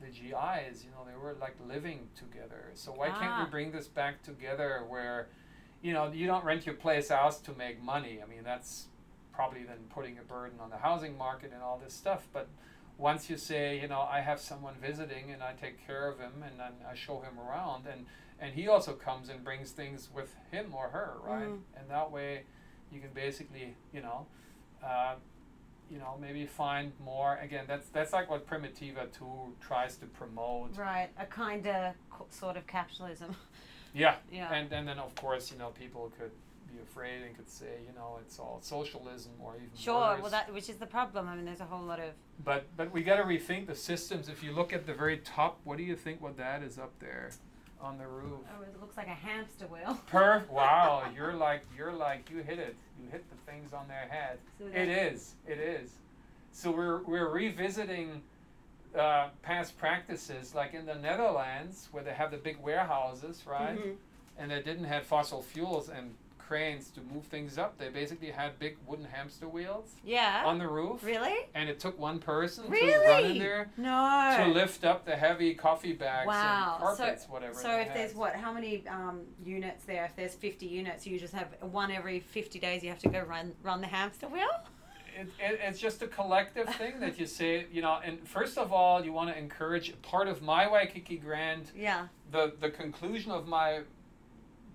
the 0.02 0.08
GIs, 0.08 0.84
you 0.84 0.90
know, 0.90 1.04
they 1.06 1.16
were 1.16 1.34
like 1.40 1.56
living 1.66 2.08
together. 2.14 2.70
So 2.74 2.92
why 2.92 3.08
can't 3.08 3.22
Ah. 3.22 3.44
we 3.44 3.50
bring 3.50 3.72
this 3.72 3.88
back 3.88 4.22
together 4.22 4.84
where, 4.88 5.28
you 5.80 5.92
know, 5.92 6.10
you 6.12 6.26
don't 6.26 6.44
rent 6.44 6.66
your 6.66 6.74
place 6.74 7.10
out 7.10 7.32
to 7.44 7.52
make 7.54 7.80
money. 7.82 8.20
I 8.22 8.26
mean, 8.26 8.42
that's 8.44 8.88
probably 9.32 9.62
then 9.64 9.78
putting 9.90 10.18
a 10.18 10.22
burden 10.22 10.60
on 10.60 10.70
the 10.70 10.76
housing 10.78 11.16
market 11.16 11.52
and 11.52 11.62
all 11.62 11.78
this 11.78 11.94
stuff. 11.94 12.26
But 12.32 12.48
once 12.98 13.30
you 13.30 13.36
say, 13.36 13.80
you 13.80 13.88
know, 13.88 14.00
I 14.02 14.20
have 14.20 14.40
someone 14.40 14.74
visiting 14.80 15.30
and 15.30 15.42
I 15.42 15.52
take 15.54 15.84
care 15.86 16.08
of 16.08 16.18
him 16.20 16.42
and 16.46 16.60
then 16.60 16.72
I 16.88 16.94
show 16.94 17.20
him 17.20 17.38
around 17.38 17.86
and 17.86 18.06
and 18.40 18.54
he 18.54 18.66
also 18.66 18.94
comes 18.94 19.28
and 19.28 19.44
brings 19.44 19.70
things 19.70 20.08
with 20.12 20.34
him 20.50 20.74
or 20.74 20.88
her, 20.88 21.14
right? 21.22 21.46
Mhm. 21.46 21.62
And 21.76 21.88
that 21.90 22.10
way 22.10 22.44
you 22.90 23.00
can 23.00 23.12
basically, 23.12 23.76
you 23.92 24.00
know, 24.02 24.26
uh, 24.82 25.14
you 25.92 25.98
know, 25.98 26.16
maybe 26.20 26.46
find 26.46 26.92
more. 27.04 27.38
Again, 27.42 27.64
that's 27.68 27.88
that's 27.88 28.12
like 28.12 28.30
what 28.30 28.46
Primitiva 28.46 29.12
too 29.12 29.54
tries 29.60 29.96
to 29.98 30.06
promote. 30.06 30.76
Right, 30.76 31.10
a 31.18 31.26
kind 31.26 31.66
of 31.66 31.94
sort 32.30 32.56
of 32.56 32.66
capitalism. 32.66 33.36
Yeah. 33.94 34.14
Yeah. 34.32 34.50
And 34.54 34.72
and 34.72 34.88
then 34.88 34.98
of 34.98 35.14
course, 35.16 35.52
you 35.52 35.58
know, 35.58 35.68
people 35.68 36.10
could 36.18 36.30
be 36.72 36.80
afraid 36.82 37.22
and 37.24 37.36
could 37.36 37.50
say, 37.50 37.74
you 37.86 37.92
know, 37.94 38.18
it's 38.22 38.38
all 38.38 38.58
socialism 38.62 39.32
or 39.38 39.56
even 39.56 39.68
Sure, 39.76 40.12
worse. 40.12 40.22
well, 40.22 40.30
that 40.30 40.50
which 40.54 40.70
is 40.70 40.76
the 40.76 40.86
problem. 40.86 41.28
I 41.28 41.36
mean, 41.36 41.44
there's 41.44 41.60
a 41.60 41.66
whole 41.66 41.84
lot 41.84 42.00
of 42.00 42.12
But 42.42 42.62
but 42.74 42.90
we 42.90 43.02
got 43.02 43.16
to 43.16 43.24
rethink 43.24 43.66
the 43.66 43.74
systems. 43.74 44.30
If 44.30 44.42
you 44.42 44.52
look 44.52 44.72
at 44.72 44.86
the 44.86 44.94
very 44.94 45.18
top, 45.18 45.58
what 45.64 45.76
do 45.76 45.84
you 45.84 45.94
think 45.94 46.22
what 46.22 46.38
that 46.38 46.62
is 46.62 46.78
up 46.78 46.98
there 47.00 47.32
on 47.82 47.98
the 47.98 48.06
roof? 48.06 48.40
oh, 48.58 48.62
it 48.62 48.80
looks 48.80 48.96
like 48.96 49.08
a 49.08 49.10
hamster 49.10 49.66
wheel. 49.66 49.98
Per 50.06 50.42
wow, 50.50 51.04
you're 51.14 51.32
like 51.34 51.62
you're 51.76 51.92
like 51.92 52.30
you 52.30 52.38
hit 52.42 52.58
it. 52.58 52.76
You 53.02 53.08
hit 53.10 53.24
the 53.30 53.50
things 53.50 53.72
on 53.72 53.88
their 53.88 54.06
head. 54.08 54.38
So 54.58 54.66
It 54.66 54.88
is. 54.88 55.34
It 55.46 55.58
is. 55.58 55.90
So 56.52 56.70
we're 56.70 57.02
we're 57.02 57.28
revisiting 57.28 58.22
uh, 58.98 59.28
past 59.42 59.78
practices, 59.78 60.54
like 60.54 60.74
in 60.74 60.86
the 60.86 60.94
Netherlands, 60.94 61.88
where 61.92 62.04
they 62.04 62.12
have 62.12 62.30
the 62.30 62.36
big 62.36 62.58
warehouses, 62.60 63.42
right? 63.46 63.78
Mhm. 63.78 63.96
And 64.38 64.50
they 64.50 64.62
didn't 64.62 64.84
have 64.84 65.04
fossil 65.04 65.42
fuels 65.42 65.88
and 65.88 66.14
cranes 66.52 66.90
to 66.90 67.00
move 67.00 67.24
things 67.24 67.56
up. 67.56 67.78
They 67.78 67.88
basically 67.88 68.30
had 68.30 68.58
big 68.58 68.76
wooden 68.86 69.06
hamster 69.06 69.48
wheels 69.48 69.94
Yeah. 70.04 70.42
on 70.44 70.58
the 70.58 70.68
roof, 70.68 71.02
really? 71.02 71.38
and 71.54 71.66
it 71.70 71.80
took 71.80 71.98
one 71.98 72.18
person 72.18 72.64
Really? 72.68 72.92
to 72.92 72.98
run 73.10 73.24
in 73.24 73.38
there 73.38 73.70
No. 73.78 74.34
to 74.38 74.46
lift 74.52 74.84
up 74.84 75.06
the 75.06 75.16
heavy 75.16 75.54
coffee 75.54 75.94
bags 75.94 76.26
Wow. 76.26 76.76
and 76.78 76.90
So- 76.90 77.02
carpets, 77.04 77.26
whatever. 77.26 77.54
So 77.54 77.70
if 77.78 77.94
there's 77.94 78.14
what, 78.14 78.34
how 78.36 78.52
many 78.52 78.86
um, 78.86 79.22
units 79.42 79.84
there? 79.84 80.04
If 80.04 80.14
there's 80.14 80.34
50 80.34 80.66
units, 80.66 81.06
you 81.06 81.18
just 81.18 81.32
have 81.32 81.48
one 81.62 81.90
every 81.90 82.20
50 82.20 82.58
days. 82.58 82.82
You 82.82 82.90
have 82.90 82.98
to 82.98 83.08
go 83.08 83.20
run 83.20 83.54
run 83.62 83.80
the 83.80 83.86
hamster 83.86 84.28
wheel. 84.28 84.50
it, 85.18 85.28
it, 85.40 85.58
it's 85.62 85.78
just 85.78 86.02
a 86.02 86.06
collective 86.06 86.68
thing 86.76 87.00
that 87.00 87.18
you 87.18 87.26
say, 87.26 87.66
you 87.72 87.80
know, 87.80 87.98
and 88.04 88.26
first 88.28 88.58
of 88.58 88.72
all, 88.74 89.02
you 89.04 89.12
want 89.12 89.28
to 89.30 89.38
encourage 89.38 89.86
part 90.02 90.26
of 90.28 90.42
my 90.42 90.66
Waikiki 90.70 91.16
Grand, 91.16 91.70
Yeah. 91.74 92.08
the, 92.30 92.54
the 92.60 92.70
conclusion 92.70 93.30
of 93.30 93.46
my 93.46 93.80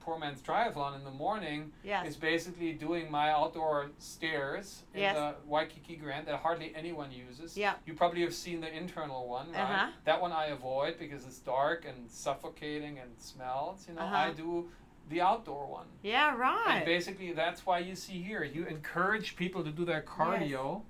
poor 0.08 0.18
man's 0.18 0.40
triathlon 0.42 0.96
in 0.96 1.04
the 1.04 1.12
morning 1.12 1.70
Yes. 1.84 2.08
is 2.08 2.16
basically 2.16 2.72
doing 2.72 3.12
my 3.12 3.30
outdoor 3.30 3.92
stairs 4.00 4.84
in 4.94 5.02
Yes. 5.02 5.16
the 5.18 5.36
Waikiki 5.46 5.98
Grand 5.98 6.26
that 6.28 6.38
hardly 6.38 6.72
anyone 6.76 7.12
uses. 7.12 7.58
Yeah. 7.58 7.74
You 7.86 7.94
probably 7.94 8.22
have 8.22 8.34
seen 8.34 8.62
the 8.62 8.74
internal 8.74 9.28
one, 9.28 9.52
right? 9.52 9.60
Uh-huh. 9.60 9.92
That 10.06 10.22
one 10.22 10.32
I 10.32 10.46
avoid 10.46 10.98
because 10.98 11.26
it's 11.26 11.40
dark 11.40 11.84
and 11.86 12.10
suffocating 12.10 13.00
and 13.00 13.20
smells. 13.20 13.86
You 13.90 13.96
know, 13.96 14.02
Uh-huh. 14.04 14.16
I 14.16 14.32
do 14.32 14.72
the 15.10 15.20
outdoor 15.20 15.66
one. 15.68 15.88
Yeah. 16.04 16.30
And 16.32 16.40
Right. 16.40 16.86
basically, 16.86 17.34
that's 17.34 17.66
why 17.66 17.80
you 17.80 17.94
see 17.94 18.22
here. 18.24 18.46
You 18.46 18.66
encourage 18.66 19.36
people 19.36 19.62
to 19.66 19.72
do 19.72 19.84
their 19.84 20.02
cardio, 20.04 20.84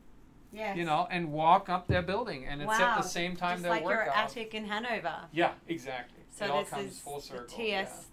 Yes. 0.52 0.78
you 0.78 0.86
know, 0.86 1.08
and 1.10 1.32
walk 1.34 1.70
up 1.70 1.88
their 1.88 2.04
building, 2.04 2.46
and 2.46 2.62
it's 2.62 2.72
at 2.80 2.98
the 2.98 3.02
same 3.02 3.36
time 3.36 3.56
Just 3.56 3.64
their 3.64 3.72
like 3.72 3.82
your 3.84 4.02
attic 4.12 4.54
in 4.54 4.66
Hanover. 4.66 5.26
Yeah, 5.32 5.54
exactly. 5.68 6.14
So 6.30 6.46
it 6.46 6.52
all 6.52 6.60
this 6.62 6.70
comes 6.70 6.92
is 6.92 7.00
full 7.00 7.16
the 7.16 7.22
circle. 7.26 7.58
T.S. 7.58 8.08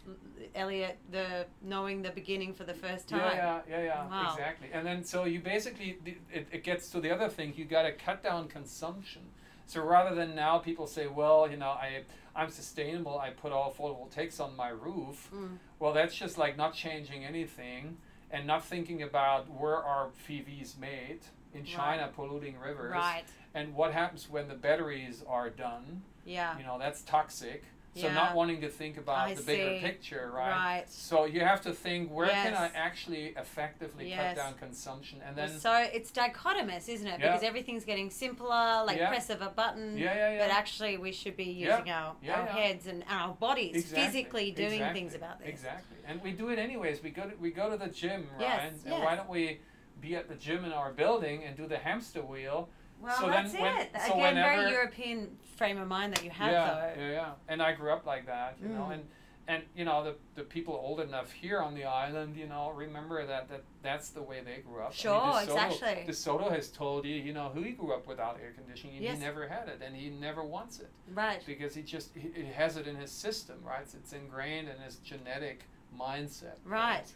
Eliot, 0.54 0.98
the 1.10 1.46
knowing 1.62 2.02
the 2.02 2.10
beginning 2.10 2.54
for 2.54 2.64
the 2.64 2.74
first 2.74 3.08
time. 3.08 3.20
Yeah, 3.20 3.60
yeah, 3.68 3.78
yeah, 3.78 3.82
yeah, 3.84 4.06
Wow. 4.08 4.32
exactly. 4.32 4.68
And 4.72 4.86
then 4.86 5.04
so 5.04 5.24
you 5.24 5.40
basically 5.40 5.98
it, 6.32 6.46
it 6.52 6.64
gets 6.64 6.90
to 6.90 7.00
the 7.00 7.10
other 7.10 7.28
thing. 7.28 7.52
You 7.56 7.64
got 7.64 7.82
to 7.82 7.92
cut 7.92 8.22
down 8.22 8.48
consumption. 8.48 9.22
So 9.66 9.82
rather 9.82 10.14
than 10.14 10.34
now 10.34 10.58
people 10.58 10.86
say, 10.86 11.06
well, 11.06 11.50
you 11.50 11.56
know, 11.56 11.70
I 11.70 12.02
I'm 12.36 12.50
sustainable. 12.50 13.18
I 13.18 13.30
put 13.30 13.52
all 13.52 13.72
photovoltaics 13.72 14.40
on 14.40 14.56
my 14.56 14.68
roof. 14.70 15.30
Mm. 15.34 15.58
Well, 15.78 15.92
that's 15.92 16.14
just 16.14 16.36
like 16.38 16.56
not 16.56 16.74
changing 16.74 17.24
anything. 17.24 17.96
and 18.30 18.46
not 18.48 18.64
thinking 18.64 19.00
about 19.02 19.48
where 19.60 19.76
are 19.76 20.08
FIVs 20.26 20.76
made 20.76 21.20
in 21.54 21.64
China 21.64 22.10
polluting 22.16 22.58
rivers 22.58 22.90
Right. 22.92 23.22
and 23.54 23.72
what 23.76 23.92
happens 23.92 24.28
when 24.28 24.48
the 24.48 24.54
batteries 24.54 25.22
are 25.28 25.48
done. 25.50 26.02
Yeah. 26.24 26.58
You 26.58 26.64
know, 26.64 26.76
that's 26.76 27.02
toxic. 27.02 27.62
So 27.96 28.08
Yeah. 28.08 28.14
not 28.14 28.34
wanting 28.34 28.60
to 28.62 28.68
think 28.68 28.96
about 28.96 29.28
I 29.28 29.34
the 29.34 29.42
bigger 29.42 29.70
see. 29.76 29.80
picture, 29.80 30.30
right? 30.34 30.50
Right. 30.50 30.90
So 30.90 31.26
you 31.26 31.40
have 31.40 31.60
to 31.62 31.72
think 31.72 32.10
where 32.10 32.28
can 32.28 32.52
I 32.54 32.66
actually 32.74 33.26
effectively 33.36 34.08
Yes. 34.08 34.36
cut 34.36 34.42
down 34.44 34.54
consumption 34.54 35.22
and 35.24 35.36
then 35.36 35.60
so 35.60 35.72
it's 35.92 36.10
dichotomous, 36.10 36.88
isn't 36.88 37.06
it? 37.06 37.20
Yeah. 37.20 37.28
Because 37.28 37.44
everything's 37.44 37.84
getting 37.84 38.10
simpler, 38.10 38.82
like 38.84 38.98
Yeah. 38.98 39.08
press 39.08 39.30
of 39.30 39.42
a 39.42 39.48
button. 39.48 39.96
yeah, 39.96 40.12
yeah, 40.14 40.32
yeah. 40.32 40.38
But 40.40 40.50
actually, 40.50 40.96
we 40.96 41.12
should 41.12 41.36
be 41.36 41.44
using 41.44 41.90
our, 41.90 42.16
our 42.28 42.46
heads 42.46 42.88
and 42.88 43.04
our 43.08 43.34
bodies 43.34 43.76
Exactly, 43.76 44.04
physically 44.04 44.50
doing 44.50 44.72
exactly, 44.72 45.00
things 45.00 45.14
about 45.14 45.38
this. 45.38 45.48
Exactly, 45.48 45.98
and 46.06 46.20
we 46.22 46.32
do 46.32 46.48
it 46.48 46.58
anyways. 46.58 47.00
We 47.02 47.10
go 47.10 47.28
to, 47.28 47.36
we 47.36 47.52
go 47.52 47.70
to 47.70 47.76
the 47.76 47.88
gym, 47.88 48.28
right? 48.32 48.40
Yes, 48.40 48.72
and 48.84 48.92
yes. 48.92 49.04
why 49.04 49.14
don't 49.14 49.28
we 49.28 49.60
be 50.00 50.16
at 50.16 50.28
the 50.28 50.34
gym 50.34 50.64
in 50.64 50.72
our 50.72 50.92
building 50.92 51.44
and 51.44 51.56
do 51.56 51.68
the 51.68 51.78
hamster 51.78 52.22
wheel? 52.22 52.68
Well, 53.00 53.16
So 53.20 53.26
that's 53.28 53.52
when- 53.52 53.76
it. 53.80 53.90
so 54.06 54.14
Again, 54.14 54.34
whenever- 54.36 54.60
very 54.62 54.70
European 54.72 55.38
frame 55.56 55.78
of 55.78 55.88
mind 55.88 56.12
that 56.14 56.24
you 56.24 56.30
have, 56.30 56.50
yeah, 56.52 56.74
though. 56.94 57.00
yeah, 57.02 57.10
yeah. 57.10 57.32
And 57.48 57.62
I 57.62 57.72
grew 57.72 57.92
up 57.92 58.06
like 58.06 58.26
that, 58.26 58.56
you 58.60 58.68
know, 58.68 58.86
Mm. 58.90 58.94
and 58.94 59.08
and 59.46 59.62
you 59.76 59.84
know 59.84 60.02
the 60.02 60.16
the 60.36 60.42
people 60.42 60.72
old 60.74 61.00
enough 61.00 61.30
here 61.30 61.60
on 61.60 61.74
the 61.74 61.84
island, 61.84 62.34
you 62.34 62.46
know, 62.46 62.70
remember 62.70 63.26
that 63.26 63.46
that 63.50 63.62
that's 63.82 64.08
the 64.08 64.22
way 64.22 64.40
they 64.40 64.62
grew 64.62 64.76
up. 64.80 64.86
I 64.86 64.88
mean, 64.88 64.92
Sure, 64.96 65.12
DeSoto, 65.20 65.42
exactly. 65.42 66.04
DeSoto 66.08 66.50
has 66.50 66.70
told 66.70 67.04
you, 67.04 67.14
you 67.14 67.34
know, 67.34 67.50
who 67.50 67.60
he 67.62 67.72
grew 67.72 67.92
up 67.92 68.06
without 68.06 68.40
air 68.40 68.52
conditioning, 68.52 68.96
and 68.96 69.04
Yes. 69.04 69.18
he 69.18 69.22
never 69.24 69.46
had 69.46 69.68
it, 69.68 69.82
and 69.84 69.94
he 69.94 70.08
never 70.08 70.42
wants 70.42 70.80
it. 70.80 70.90
Right. 71.12 71.42
because 71.44 71.74
he 71.74 71.82
just 71.82 72.14
he, 72.14 72.30
he 72.34 72.44
has 72.52 72.78
it 72.78 72.86
in 72.86 72.96
his 72.96 73.10
system, 73.12 73.62
right? 73.62 73.82
It's, 73.82 73.92
it's 73.94 74.14
ingrained 74.14 74.68
in 74.70 74.78
his 74.78 74.96
genetic 74.96 75.64
mindset. 75.94 76.54
Right. 76.64 77.12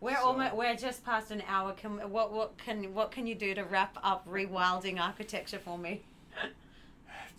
We're 0.00 0.16
So- 0.16 0.26
almost 0.26 0.54
we're 0.54 0.76
just 0.76 1.04
past 1.04 1.30
an 1.30 1.42
hour. 1.48 1.72
Can 1.72 2.10
what 2.10 2.32
what 2.32 2.56
can 2.58 2.94
what 2.94 3.10
can 3.10 3.26
you 3.26 3.34
do 3.34 3.54
to 3.54 3.64
wrap 3.64 3.98
up 4.02 4.26
rewilding 4.28 5.00
architecture 5.00 5.58
for 5.58 5.76
me? 5.78 6.02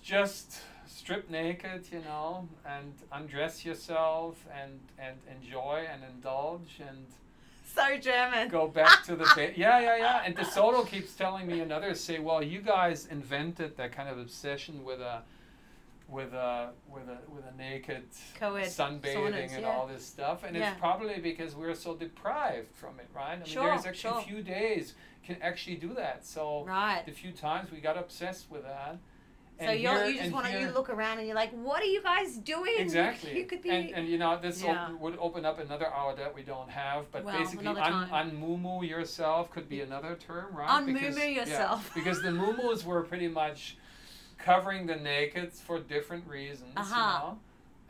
Just 0.03 0.61
strip 0.87 1.29
naked, 1.29 1.85
you 1.91 1.99
know, 2.01 2.47
and 2.65 2.93
undress 3.11 3.65
yourself 3.65 4.35
and 4.61 4.79
and 4.97 5.17
enjoy 5.41 5.85
and 5.91 6.03
indulge 6.03 6.79
and 6.87 7.05
So 7.65 7.97
German. 7.97 8.49
go 8.49 8.67
back 8.67 9.03
to 9.05 9.15
the 9.15 9.29
ba- 9.35 9.53
yeah 9.57 9.79
yeah 9.79 9.97
yeah. 9.97 10.21
And 10.25 10.35
DeSoto 10.35 10.87
keeps 10.87 11.13
telling 11.15 11.47
me 11.47 11.59
and 11.61 11.71
others 11.71 11.99
say, 11.99 12.19
well, 12.19 12.41
you 12.43 12.61
guys 12.61 13.05
invented 13.07 13.77
that 13.77 13.91
kind 13.91 14.09
of 14.09 14.17
obsession 14.17 14.83
with 14.83 14.99
a 14.99 15.21
with 16.09 16.33
a 16.33 16.69
with 16.91 17.03
a 17.07 17.17
with 17.31 17.43
a 17.45 17.55
naked 17.57 18.03
Co-ed 18.39 18.65
sunbathing 18.65 19.15
saunas, 19.15 19.53
and 19.53 19.61
yeah. 19.61 19.71
all 19.71 19.87
this 19.87 20.05
stuff, 20.05 20.43
and 20.43 20.55
Yeah. 20.55 20.71
it's 20.71 20.79
probably 20.79 21.19
because 21.19 21.55
we're 21.55 21.75
so 21.75 21.95
deprived 21.95 22.73
from 22.75 22.99
it, 22.99 23.07
right? 23.13 23.33
I 23.33 23.35
mean, 23.37 23.45
Sure, 23.45 23.65
there's 23.67 23.85
actually 23.85 24.11
sure. 24.11 24.19
a 24.19 24.23
few 24.23 24.41
days 24.41 24.95
can 25.23 25.37
actually 25.41 25.75
do 25.75 25.93
that. 25.93 26.25
So 26.25 26.63
Right. 26.65 27.05
the 27.05 27.11
few 27.11 27.31
times 27.31 27.71
we 27.71 27.79
got 27.79 27.97
obsessed 27.97 28.49
with 28.49 28.63
that. 28.63 28.97
So 29.61 29.71
you're, 29.71 29.93
here- 29.93 30.05
you 30.05 30.19
just 30.21 30.31
want 30.31 30.45
to 30.47 30.57
you 30.57 30.69
look 30.69 30.89
around 30.89 31.17
and 31.17 31.27
you're 31.27 31.35
like, 31.35 31.51
what 31.51 31.81
are 31.81 31.85
you 31.85 32.01
guys 32.01 32.37
doing? 32.37 32.75
Exactly. 32.77 33.37
You 33.37 33.45
could 33.45 33.61
be. 33.61 33.69
and, 33.69 33.89
and 33.91 34.07
you 34.07 34.17
know, 34.17 34.39
this 34.39 34.63
Yeah. 34.63 34.85
op- 34.85 34.99
would 35.01 35.17
open 35.19 35.43
up 35.45 35.59
another 35.59 35.93
hour 35.93 36.15
that 36.15 36.33
we 36.33 36.43
don't 36.43 36.69
have, 36.69 37.11
but 37.11 37.25
Well, 37.25 37.37
basically, 37.37 37.67
un- 37.67 38.09
unmumu 38.09 38.87
yourself 38.87 39.51
could 39.51 39.67
be 39.67 39.81
another 39.81 40.15
term, 40.15 40.55
right? 40.55 40.69
Unmumu 40.69 40.93
Because- 40.93 41.17
yeah, 41.17 41.25
yourself. 41.25 41.91
because 41.93 42.21
the 42.21 42.29
mumus 42.41 42.85
were 42.85 43.03
pretty 43.03 43.27
much 43.27 43.75
covering 44.43 44.87
the 44.87 44.95
naked 44.95 45.53
for 45.53 45.79
different 45.79 46.25
reasons, 46.27 46.73
Uh-huh. 46.75 46.95
you 46.95 47.29
know, 47.31 47.39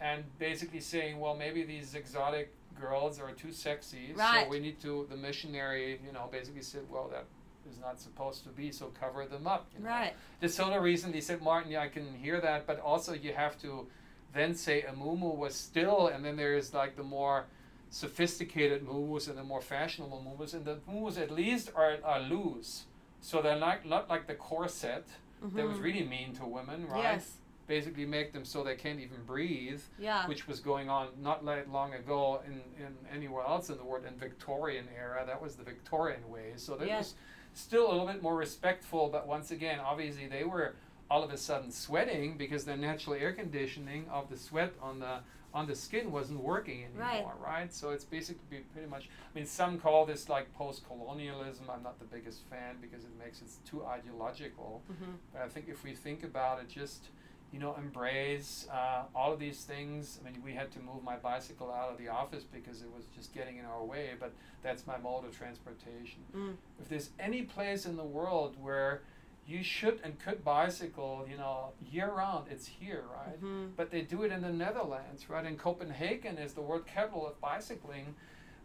and 0.02 0.24
basically 0.40 0.80
saying, 0.82 1.20
well, 1.20 1.36
maybe 1.36 1.64
these 1.64 1.94
exotic 1.96 2.54
girls 2.80 3.20
are 3.20 3.32
too 3.32 3.52
sexy, 3.52 4.14
Right. 4.16 4.44
so 4.46 4.50
we 4.50 4.60
need 4.60 4.80
to. 4.82 5.06
The 5.10 5.18
missionary, 5.18 6.00
you 6.06 6.12
know, 6.12 6.28
basically 6.32 6.62
said, 6.62 6.90
well, 6.90 7.08
that 7.10 7.26
is 7.70 7.78
not 7.80 8.00
supposed 8.00 8.44
to 8.46 8.50
be, 8.50 8.72
so 8.72 8.88
cover 9.00 9.26
them 9.26 9.46
up. 9.46 9.68
You 9.78 9.84
know? 9.84 9.90
right. 9.90 10.14
DeSoto 10.42 10.82
reason 10.82 11.14
he 11.14 11.22
said, 11.22 11.42
Martin, 11.42 11.72
yeah, 11.72 11.82
I 11.82 11.88
can 11.90 12.16
hear 12.16 12.40
that, 12.42 12.66
but 12.66 12.80
also 12.80 13.14
you 13.14 13.34
have 13.34 13.60
to 13.62 13.88
then 14.34 14.56
say 14.56 14.82
a 14.84 14.92
mumu 14.94 15.36
was 15.36 15.56
still, 15.56 16.08
and 16.08 16.24
then 16.26 16.36
there's 16.38 16.74
like 16.74 16.96
the 16.96 17.04
more 17.04 17.46
sophisticated 17.92 18.86
mumus 18.86 19.28
and 19.28 19.38
the 19.38 19.44
more 19.44 19.62
fashionable 19.62 20.24
mumus, 20.26 20.54
and 20.54 20.64
the 20.66 20.78
mumus 20.90 21.20
at 21.20 21.32
least 21.32 21.72
are, 21.76 21.98
are 22.04 22.20
loose. 22.22 22.86
So 23.22 23.42
they're 23.42 23.60
not, 23.60 23.86
not 23.86 24.10
like 24.10 24.28
the 24.28 24.36
corset 24.36 25.06
that 25.42 25.66
was 25.68 25.78
Mhm. 25.78 25.84
really 25.84 26.06
mean 26.06 26.34
to 26.36 26.46
women, 26.46 26.88
right? 26.88 27.04
Yes. 27.04 27.38
Basically 27.68 28.06
make 28.06 28.34
them 28.34 28.46
so 28.46 28.64
they 28.64 28.76
can't 28.76 29.00
even 29.00 29.24
breathe, 29.26 29.82
Yeah. 30.00 30.28
which 30.28 30.48
was 30.48 30.60
going 30.60 30.90
on 30.90 31.10
not 31.22 31.46
that 31.46 31.70
long 31.70 31.94
ago 31.94 32.42
in, 32.46 32.62
in 32.84 32.98
anywhere 33.14 33.44
else 33.46 33.70
in 33.70 33.78
the 33.78 33.84
world 33.84 34.06
in 34.06 34.16
Victorian 34.16 34.88
era. 34.96 35.24
That 35.26 35.40
was 35.42 35.56
the 35.56 35.64
Victorian 35.64 36.30
way. 36.30 36.54
So 36.56 36.76
that 36.78 36.88
Yes. 36.88 36.98
was 37.00 37.16
still 37.54 37.88
a 37.88 37.92
little 37.92 38.08
bit 38.08 38.24
more 38.24 38.36
respectful, 38.36 39.10
but 39.10 39.28
once 39.28 39.52
again, 39.52 39.80
obviously 39.80 40.28
they 40.28 40.44
were 40.44 40.76
all 41.12 41.24
of 41.24 41.32
a 41.32 41.38
sudden 41.38 41.72
sweating 41.72 42.38
because 42.38 42.66
the 42.66 42.76
natural 42.78 43.16
air 43.16 43.34
conditioning 43.34 44.08
of 44.10 44.30
the 44.30 44.38
sweat 44.38 44.74
on 44.82 45.00
the 45.00 45.20
on 45.54 45.66
the 45.68 45.76
skin 45.76 46.12
wasn't 46.12 46.40
working 46.42 46.86
anymore, 46.86 47.34
right? 47.44 47.74
So 47.74 47.90
it's 47.90 48.04
basically 48.04 48.60
pretty 48.74 48.88
much. 48.88 49.10
I 49.10 49.38
mean, 49.38 49.46
some 49.46 49.80
call 49.80 50.06
this 50.06 50.30
like 50.30 50.54
post-colonialism. 50.54 51.66
I'm 51.70 51.84
not 51.84 52.00
the 52.00 52.06
biggest 52.06 52.42
fan 52.50 52.78
because 52.82 53.04
it 53.04 53.12
makes 53.18 53.42
it 53.42 53.48
too 53.66 53.86
ideological. 53.86 54.84
Mhm. 54.92 55.18
But 55.34 55.42
I 55.42 55.48
think 55.48 55.68
if 55.68 55.84
we 55.84 55.94
think 55.96 56.24
about 56.24 56.60
it, 56.60 56.70
just 56.70 57.10
you 57.52 57.58
know, 57.60 57.74
embrace 57.78 58.68
uh, 58.72 59.06
all 59.16 59.34
of 59.34 59.40
these 59.40 59.64
things. 59.64 60.20
I 60.22 60.30
mean, 60.30 60.40
we 60.44 60.54
had 60.54 60.72
to 60.74 60.80
move 60.80 61.04
my 61.04 61.16
bicycle 61.16 61.72
out 61.72 61.92
of 61.92 61.98
the 61.98 62.08
office 62.08 62.44
because 62.44 62.84
it 62.84 62.92
was 62.96 63.06
just 63.16 63.34
getting 63.34 63.58
in 63.58 63.66
our 63.66 63.84
way. 63.84 64.12
But 64.20 64.34
that's 64.62 64.86
my 64.86 64.98
mode 64.98 65.26
of 65.26 65.36
transportation. 65.36 66.20
Mm. 66.36 66.58
If 66.80 66.90
there's 66.90 67.10
any 67.20 67.42
place 67.42 67.88
in 67.88 67.98
the 67.98 68.04
world 68.04 68.56
where 68.62 69.02
you 69.50 69.64
should 69.64 70.00
and 70.04 70.20
could 70.20 70.44
bicycle, 70.44 71.26
you 71.30 71.36
know, 71.36 71.74
year 71.92 72.12
round, 72.12 72.46
it's 72.52 72.68
here, 72.68 73.04
right? 73.12 73.42
Mhm. 73.42 73.76
But 73.76 73.90
they 73.90 74.02
do 74.02 74.22
it 74.24 74.32
in 74.32 74.42
the 74.42 74.52
Netherlands, 74.54 75.30
right? 75.30 75.44
And 75.44 75.58
Copenhagen 75.58 76.38
is 76.38 76.54
the 76.54 76.62
world 76.62 76.86
capital 76.86 77.26
of 77.28 77.42
bicycling, 77.42 78.16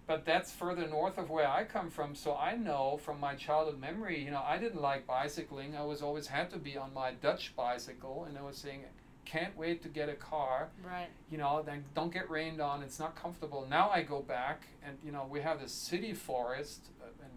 but 0.07 0.27
that's 0.27 0.53
further 0.53 0.87
north 0.87 1.17
of 1.17 1.31
where 1.31 1.49
I 1.49 1.65
come 1.65 1.91
from. 1.91 2.15
So 2.15 2.37
I 2.37 2.55
know 2.57 2.99
from 2.99 3.19
my 3.19 3.35
childhood 3.35 3.81
memory, 3.81 4.23
you 4.23 4.31
know, 4.31 4.43
I 4.45 4.59
didn't 4.59 4.83
like 4.83 5.07
bicycling. 5.07 5.75
I 5.75 5.83
was 5.83 6.03
always 6.03 6.27
had 6.27 6.51
to 6.51 6.59
be 6.59 6.77
on 6.77 6.93
my 6.93 7.13
Dutch 7.13 7.57
bicycle, 7.57 8.25
and 8.25 8.37
I 8.37 8.43
was 8.43 8.59
saying, 8.59 8.85
can't 9.25 9.57
wait 9.57 9.83
to 9.83 9.89
get 9.89 10.11
a 10.11 10.15
car. 10.15 10.69
Right. 10.85 11.09
You 11.31 11.39
know, 11.39 11.63
then 11.63 11.87
don't 11.95 12.13
get 12.13 12.29
rained 12.29 12.61
on. 12.61 12.83
It's 12.83 12.99
not 12.99 13.17
comfortable. 13.17 13.67
Now 13.67 13.89
I 13.89 14.03
go 14.03 14.21
back, 14.21 14.67
and 14.85 14.99
you 15.03 15.13
know, 15.13 15.27
we 15.31 15.41
have 15.41 15.61
this 15.61 15.73
city 15.73 16.13
forest, 16.13 16.91
uh, 17.01 17.07
and 17.23 17.33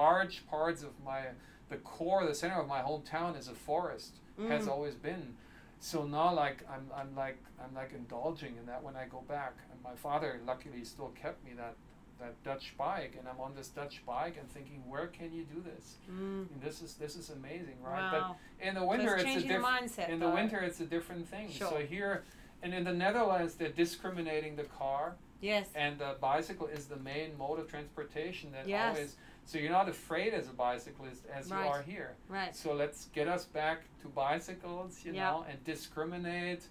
large 0.00 0.46
parts 0.46 0.82
of 0.82 0.90
my 1.04 1.22
the 1.68 1.76
core, 1.78 2.24
the 2.24 2.34
center 2.34 2.60
of 2.60 2.68
my 2.68 2.80
hometown 2.80 3.36
is 3.36 3.48
a 3.48 3.54
forest. 3.54 4.18
Has 4.48 4.66
Mm. 4.66 4.70
always 4.70 4.94
been. 4.94 5.34
So 5.80 6.04
now, 6.04 6.32
like 6.34 6.58
I'm, 6.70 6.86
I'm 6.94 7.14
like 7.16 7.38
I'm 7.62 7.74
like 7.74 7.92
indulging 7.94 8.56
in 8.58 8.66
that 8.66 8.82
when 8.82 8.94
I 8.96 9.06
go 9.06 9.22
back. 9.26 9.54
And 9.72 9.82
my 9.82 9.94
father, 9.96 10.40
luckily, 10.46 10.84
still 10.84 11.12
kept 11.20 11.42
me 11.44 11.52
that 11.56 11.74
that 12.20 12.34
Dutch 12.44 12.74
bike, 12.78 13.14
and 13.18 13.26
I'm 13.28 13.40
on 13.40 13.54
this 13.54 13.68
Dutch 13.68 14.02
bike 14.06 14.36
and 14.40 14.48
thinking, 14.50 14.82
where 14.88 15.06
can 15.08 15.32
you 15.34 15.44
do 15.44 15.60
this? 15.60 15.96
Mm. 16.10 16.50
And 16.52 16.60
this 16.62 16.82
is 16.82 16.94
this 16.94 17.16
is 17.16 17.30
amazing, 17.30 17.76
right? 17.82 18.12
Wow. 18.12 18.36
But 18.60 18.66
in 18.68 18.74
the 18.74 18.80
So 18.80 18.86
winter, 18.86 19.16
it's 19.16 19.24
it's, 19.24 19.36
a 19.44 19.48
different. 19.48 19.64
mindset. 19.64 20.08
In 20.10 20.18
the 20.20 20.30
winter, 20.30 20.60
it's 20.60 20.80
a 20.80 20.86
different 20.86 21.26
thing. 21.28 21.50
So 21.50 21.76
here, 21.76 22.22
and 22.62 22.72
in 22.74 22.84
the 22.84 22.92
Netherlands, 22.94 23.54
they're 23.54 23.68
discriminating 23.84 24.56
the 24.56 24.64
car, 24.64 25.14
Yes. 25.40 25.68
and 25.74 25.98
the 25.98 26.16
bicycle 26.20 26.66
is 26.68 26.86
the 26.86 26.96
main 26.96 27.36
mode 27.38 27.58
of 27.58 27.68
transportation. 27.68 28.52
That 28.52 28.66
Yes. 28.68 28.94
always. 28.96 29.16
So 29.46 29.58
you're 29.58 29.70
not 29.70 29.88
afraid 29.88 30.34
as 30.34 30.48
a 30.48 30.52
bicyclist 30.52 31.24
as 31.32 31.48
Right. 31.50 31.64
you 31.64 31.70
are 31.70 31.82
here. 31.82 32.16
Right. 32.28 32.54
So 32.54 32.74
let's 32.74 33.06
get 33.14 33.28
us 33.28 33.44
back 33.44 33.82
to 34.02 34.08
bicycles, 34.08 35.04
you 35.04 35.12
Yeah. 35.12 35.30
know, 35.30 35.42
and 35.48 35.62
discriminate. 35.64 36.66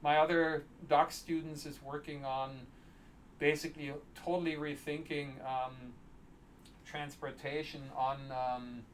My 0.00 0.16
other 0.16 0.64
doc 0.88 1.12
students 1.12 1.66
is 1.66 1.82
working 1.82 2.24
on 2.24 2.66
basically 3.38 3.92
totally 4.14 4.56
rethinking 4.56 5.44
um, 5.46 5.92
transportation 6.86 7.90
on. 7.94 8.18
Um, 8.32 8.86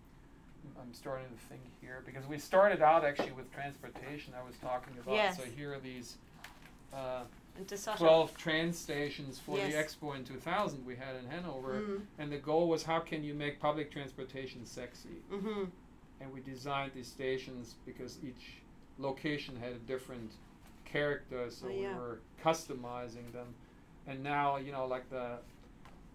I'm 0.79 0.93
starting 0.93 1.29
to 1.31 1.37
think 1.49 1.63
here 1.81 2.03
because 2.05 2.27
we 2.27 2.37
started 2.37 2.83
out 2.83 3.05
actually 3.05 3.33
with 3.33 3.51
transportation. 3.53 4.35
I 4.35 4.43
was 4.43 4.57
talking 4.57 4.99
about. 4.99 5.15
Yes. 5.15 5.37
So 5.37 5.45
here 5.45 5.73
are 5.75 5.79
these. 5.81 6.19
Uh, 6.93 7.23
to 7.69 7.77
Sasha. 7.77 7.99
12 7.99 8.37
train 8.37 8.73
stations 8.73 9.39
for 9.39 9.57
Yes. 9.59 9.73
the 9.73 9.79
expo 10.07 10.17
in 10.17 10.25
2000 10.25 10.85
we 10.87 10.97
had 10.97 11.15
in 11.17 11.27
Hanover 11.27 11.81
Mm. 11.81 12.03
and 12.19 12.33
the 12.33 12.39
goal 12.39 12.69
was 12.69 12.83
how 12.85 13.01
can 13.01 13.23
you 13.23 13.35
make 13.35 13.61
public 13.61 13.91
transportation 13.91 14.65
sexy 14.65 15.23
Mm-hmm. 15.31 15.65
and 16.21 16.33
we 16.33 16.41
designed 16.41 16.93
these 16.95 17.09
stations 17.09 17.75
because 17.85 18.19
each 18.25 18.55
location 18.99 19.57
had 19.57 19.73
a 19.73 19.79
different 19.87 20.33
character 20.85 21.51
so 21.51 21.67
Oh, 21.67 21.71
yeah. 21.71 21.93
we 21.93 21.95
were 21.99 22.19
customizing 22.43 23.31
them 23.33 23.55
and 24.07 24.23
now 24.23 24.57
you 24.57 24.73
know 24.73 24.87
like 24.87 25.09
the 25.11 25.39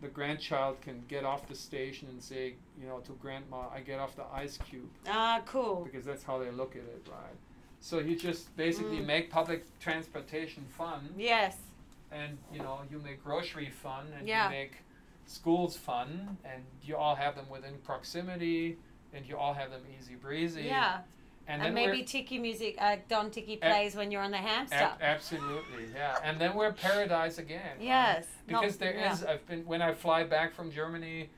the 0.01 0.07
grandchild 0.09 0.81
can 0.81 1.03
get 1.07 1.23
off 1.23 1.47
the 1.47 1.55
station 1.55 2.09
and 2.09 2.21
say 2.21 2.55
you 2.79 2.86
know 2.88 2.99
to 2.99 3.13
grandma 3.13 3.69
i 3.73 3.79
get 3.79 3.99
off 3.99 4.15
the 4.15 4.25
ice 4.33 4.57
cube 4.69 4.89
Ah, 5.07 5.41
cool. 5.45 5.83
because 5.86 6.03
that's 6.05 6.23
how 6.23 6.38
they 6.39 6.51
look 6.51 6.75
at 6.75 6.81
it 6.83 7.07
right 7.09 7.38
so 7.80 7.99
you 7.99 8.15
just 8.15 8.55
basically 8.57 8.97
Mm. 8.99 9.05
make 9.05 9.30
public 9.32 9.63
transportation 9.80 10.65
fun 10.78 11.13
Yes. 11.17 11.57
and 12.11 12.38
you 12.51 12.59
know 12.59 12.82
you 12.89 12.99
make 12.99 13.23
grocery 13.23 13.69
fun 13.69 14.07
and 14.17 14.28
Yeah. 14.28 14.45
you 14.45 14.49
make 14.51 14.73
school's 15.28 15.76
fun, 15.76 16.38
and 16.45 16.63
you 16.84 16.95
all 16.95 17.15
have 17.15 17.36
them 17.36 17.49
within 17.49 17.76
proximity, 17.80 18.78
and 19.11 19.26
you 19.26 19.36
all 19.36 19.55
have 19.55 19.71
them 19.71 19.82
easy 19.97 20.13
breezy. 20.13 20.63
Yeah. 20.63 21.01
And, 21.47 21.63
And, 21.63 21.73
maybe 21.73 22.03
Tiki 22.03 22.38
music, 22.38 22.76
uh, 22.80 22.97
Don 23.07 23.32
Tiki 23.32 23.57
plays 23.57 23.95
when 23.95 24.11
you're 24.11 24.21
on 24.21 24.30
the 24.32 24.38
hamster. 24.38 24.76
Ab- 24.78 25.01
absolutely, 25.01 25.88
yeah. 25.95 26.19
And 26.23 26.39
then 26.39 26.53
we're 26.55 26.73
paradise 26.73 27.38
again. 27.39 27.78
yes. 27.80 28.26
Because 28.47 28.78
there 28.78 28.93
is, 28.93 29.23
yeah. 29.23 29.32
I've 29.32 29.47
been 29.47 29.65
when 29.65 29.82
I 29.82 29.93
fly 29.95 30.23
back 30.23 30.53
from 30.53 30.71
Germany 30.71 31.30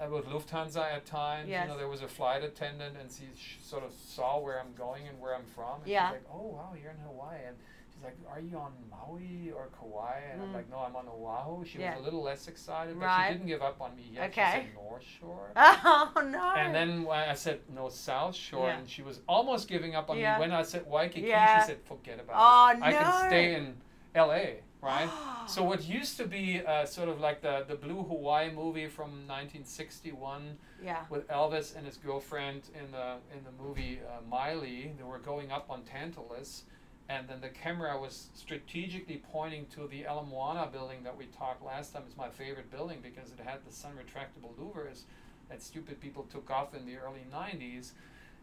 uh, 0.00 0.08
with 0.08 0.26
Lufthansa 0.26 0.80
at 0.92 1.06
times. 1.06 1.48
Yes. 1.48 1.64
You 1.64 1.72
know, 1.72 1.78
there 1.78 1.88
was 1.88 2.02
a 2.02 2.08
flight 2.08 2.42
attendant, 2.44 2.96
and 3.00 3.10
she 3.10 3.24
sh- 3.36 3.56
sort 3.62 3.82
of 3.84 3.92
saw 4.06 4.38
where 4.38 4.60
I'm 4.60 4.72
going 4.76 5.06
and 5.08 5.18
where 5.20 5.34
I'm 5.34 5.46
from. 5.54 5.80
And 5.82 5.88
Yeah. 5.90 6.08
She's 6.08 6.12
like, 6.14 6.26
"Oh 6.32 6.46
wow, 6.46 6.72
you're 6.80 6.90
in 6.92 6.98
Hawaii." 6.98 7.38
And 7.46 7.56
she's 7.92 8.04
like, 8.04 8.16
"Are 8.30 8.40
you 8.40 8.56
on 8.58 8.72
Maui 8.90 9.50
or 9.50 9.68
Kauai?" 9.78 10.20
And 10.32 10.42
I'm 10.42 10.48
Mm. 10.50 10.54
like, 10.54 10.70
"No, 10.70 10.78
I'm 10.78 10.94
on 10.94 11.08
Oahu." 11.08 11.64
She 11.64 11.78
Yeah. 11.80 11.90
was 11.96 12.00
a 12.00 12.04
little 12.04 12.22
less 12.22 12.46
excited, 12.46 12.98
but 12.98 13.06
Right. 13.06 13.26
she 13.28 13.32
didn't 13.34 13.48
give 13.48 13.60
up 13.62 13.80
on 13.80 13.96
me 13.96 14.04
yet. 14.12 14.30
Okay. 14.30 14.44
She 14.44 14.66
said 14.68 14.74
North 14.74 15.02
Shore. 15.20 15.50
Oh 15.56 16.22
no. 16.24 16.52
And 16.54 16.72
then 16.74 17.02
when 17.04 17.18
I 17.18 17.34
said 17.34 17.60
no 17.68 17.88
South 17.88 18.36
Shore, 18.36 18.68
Yeah. 18.68 18.78
and 18.78 18.88
she 18.88 19.02
was 19.02 19.20
almost 19.28 19.66
giving 19.68 19.96
up 19.96 20.10
on 20.10 20.16
Yeah. 20.18 20.34
me. 20.36 20.40
When 20.42 20.52
I 20.52 20.62
said 20.62 20.86
Waikiki, 20.86 21.26
she 21.26 21.32
said, 21.66 21.80
"Forget 21.84 22.20
about 22.20 22.36
Oh, 22.38 22.76
it. 22.78 22.82
I 22.84 22.92
can 22.92 23.26
stay 23.28 23.54
in 23.56 23.76
L.A." 24.14 24.60
Right. 24.80 25.08
So 25.48 25.64
what 25.64 25.88
used 25.88 26.18
to 26.18 26.26
be 26.26 26.60
uh, 26.60 26.84
sort 26.84 27.08
of 27.08 27.20
like 27.20 27.40
the 27.40 27.64
the 27.66 27.74
Blue 27.74 28.02
Hawaii 28.02 28.50
movie 28.52 28.86
from 28.86 29.26
1961 29.26 30.58
yeah. 30.84 31.04
with 31.08 31.26
Elvis 31.28 31.74
and 31.74 31.86
his 31.86 31.96
girlfriend 31.96 32.64
in 32.74 32.92
the 32.92 33.16
in 33.34 33.42
the 33.44 33.62
movie 33.62 33.98
uh, 34.06 34.20
Maile, 34.30 34.60
they 34.60 35.02
were 35.02 35.18
going 35.18 35.50
up 35.50 35.70
on 35.70 35.84
Tantalus, 35.84 36.64
and 37.08 37.26
then 37.26 37.40
the 37.40 37.48
camera 37.48 37.98
was 37.98 38.28
strategically 38.34 39.22
pointing 39.32 39.64
to 39.74 39.86
the 39.88 40.02
Ala 40.02 40.26
Moana 40.26 40.68
building 40.70 41.02
that 41.04 41.16
we 41.16 41.24
talked 41.26 41.64
last 41.64 41.94
time. 41.94 42.02
It's 42.06 42.18
my 42.18 42.28
favorite 42.28 42.70
building 42.70 42.98
because 43.02 43.30
it 43.32 43.40
had 43.42 43.60
the 43.66 43.72
sun 43.72 43.92
retractable 43.92 44.52
louvers 44.60 45.04
that 45.48 45.62
stupid 45.62 45.98
people 45.98 46.24
took 46.24 46.50
off 46.50 46.74
in 46.74 46.84
the 46.84 46.96
early 46.96 47.24
90s. 47.32 47.92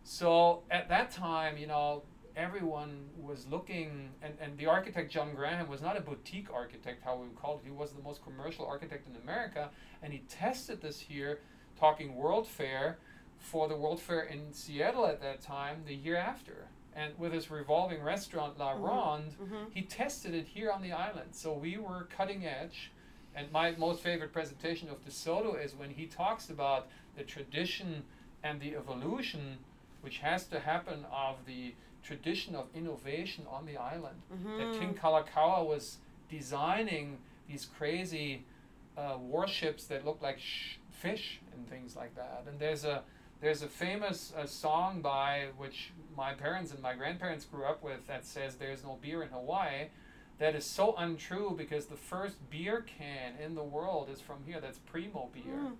So 0.03 0.63
at 0.72 0.89
that 0.89 1.11
time, 1.11 1.57
you 1.57 1.68
know, 1.68 2.03
everyone 2.36 3.09
was 3.21 3.47
looking, 3.49 4.09
and, 4.21 4.33
and 4.41 4.57
the 4.57 4.65
architect 4.67 5.11
John 5.11 5.33
Graham 5.36 5.67
was 5.67 5.81
not 5.81 5.97
a 5.97 6.01
boutique 6.01 6.47
architect, 6.53 7.01
how 7.03 7.15
we 7.15 7.27
would 7.27 7.36
call 7.36 7.55
it. 7.57 7.61
He 7.65 7.71
was 7.71 7.91
the 7.91 8.01
most 8.01 8.23
commercial 8.23 8.65
architect 8.65 9.07
in 9.07 9.15
America, 9.21 9.69
and 10.03 10.11
he 10.13 10.19
tested 10.29 10.81
this 10.81 10.99
here, 10.99 11.39
talking 11.79 12.15
World 12.15 12.47
Fair, 12.47 12.97
for 13.39 13.67
the 13.67 13.75
World 13.75 14.01
Fair 14.01 14.21
in 14.23 14.51
Seattle 14.53 15.05
at 15.05 15.21
that 15.21 15.41
time, 15.41 15.83
the 15.86 15.95
year 15.95 16.15
after. 16.17 16.67
And 16.95 17.17
with 17.19 17.33
his 17.33 17.51
revolving 17.51 18.01
restaurant 18.01 18.57
La 18.57 18.73
Mhm. 18.73 18.83
Ronde, 18.83 19.36
Mhm. 19.41 19.73
he 19.73 19.81
tested 19.81 20.33
it 20.33 20.47
here 20.47 20.71
on 20.71 20.81
the 20.81 20.93
island. 20.93 21.36
So 21.36 21.53
we 21.53 21.77
were 21.77 22.05
cutting 22.05 22.45
edge. 22.45 22.91
And 23.36 23.51
my 23.51 23.71
most 23.71 24.01
favorite 24.01 24.31
presentation 24.31 24.88
of 24.89 25.03
DeSoto 25.03 25.61
is 25.61 25.75
when 25.75 25.89
he 25.89 26.07
talks 26.07 26.49
about 26.49 26.88
the 27.17 27.23
tradition 27.23 28.05
and 28.43 28.61
the 28.61 28.75
evolution 28.77 29.57
which 30.01 30.19
has 30.19 30.45
to 30.47 30.59
happen 30.61 31.03
of 31.11 31.45
the 31.45 31.75
tradition 32.05 32.55
of 32.55 32.67
innovation 32.75 33.45
on 33.49 33.65
the 33.65 33.77
island. 33.77 34.21
That 34.29 34.79
King. 34.79 34.93
Kalakaua 34.93 35.65
was 35.65 35.97
designing 36.29 37.17
these 37.49 37.65
crazy 37.77 38.45
uh, 38.97 39.17
warships 39.19 39.85
that 39.85 40.05
looked 40.05 40.23
like 40.23 40.39
sh- 40.39 40.77
fish 40.91 41.41
and 41.53 41.67
things 41.67 41.95
like 41.95 42.15
that. 42.15 42.43
And 42.47 42.59
there's 42.59 42.85
a 42.85 43.03
there's 43.41 43.61
a 43.61 43.67
famous 43.67 44.33
uh, 44.37 44.45
song 44.45 45.01
by 45.01 45.47
which 45.57 45.91
my 46.15 46.33
parents 46.33 46.71
and 46.71 46.81
my 46.81 46.95
grandparents 46.95 47.45
grew 47.45 47.65
up 47.65 47.83
with 47.83 48.07
that 48.07 48.25
says 48.25 48.55
"There's 48.55 48.83
no 48.83 48.97
beer 49.01 49.23
in 49.23 49.29
Hawaii." 49.29 49.89
That 50.37 50.53
is 50.55 50.65
so 50.65 50.95
untrue 50.97 51.55
because 51.57 51.85
the 51.85 51.95
first 51.95 52.37
beer 52.49 52.85
can 52.99 53.33
in 53.41 53.55
the 53.55 53.63
world 53.63 54.09
is 54.09 54.19
from 54.19 54.43
here. 54.45 54.59
That's 54.59 54.79
Primo 54.79 55.29
beer. 55.33 55.53
Mm. 55.53 55.75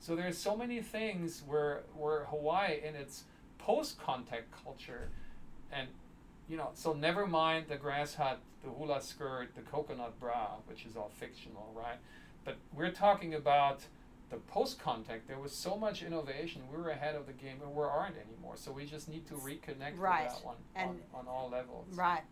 So 0.00 0.16
there's 0.16 0.38
so 0.38 0.56
many 0.56 0.80
things 0.80 1.42
where 1.46 1.82
where 1.94 2.24
Hawaii 2.26 2.80
in 2.86 2.94
its 2.94 3.24
post 3.58 3.98
contact 4.00 4.46
culture, 4.64 5.10
and 5.72 5.88
you 6.48 6.56
know, 6.56 6.70
so 6.74 6.92
never 6.92 7.26
mind 7.26 7.66
the 7.68 7.76
grass 7.76 8.14
hut, 8.14 8.38
the 8.64 8.70
hula 8.70 9.00
skirt, 9.02 9.54
the 9.54 9.60
coconut 9.62 10.18
bra, 10.18 10.52
which 10.66 10.86
is 10.86 10.96
all 10.96 11.10
fictional, 11.18 11.70
right? 11.76 11.98
But 12.44 12.56
we're 12.74 12.90
talking 12.92 13.34
about 13.34 13.80
the 14.30 14.36
post 14.36 14.78
contact. 14.80 15.28
There 15.28 15.38
was 15.38 15.52
so 15.52 15.76
much 15.76 16.02
innovation. 16.02 16.62
We 16.74 16.80
were 16.82 16.88
ahead 16.90 17.14
of 17.14 17.26
the 17.26 17.32
game, 17.34 17.58
and 17.62 17.74
we 17.74 17.82
aren't 17.82 18.16
anymore. 18.16 18.54
So 18.56 18.72
we 18.72 18.86
just 18.86 19.08
need 19.08 19.26
to 19.28 19.34
reconnect 19.34 19.98
Right. 19.98 20.24
with 20.24 20.34
that 20.34 20.44
one 20.44 20.56
And- 20.74 20.88
on, 21.14 21.20
on 21.20 21.28
all 21.28 21.48
levels. 21.50 21.86
Right. 21.94 22.22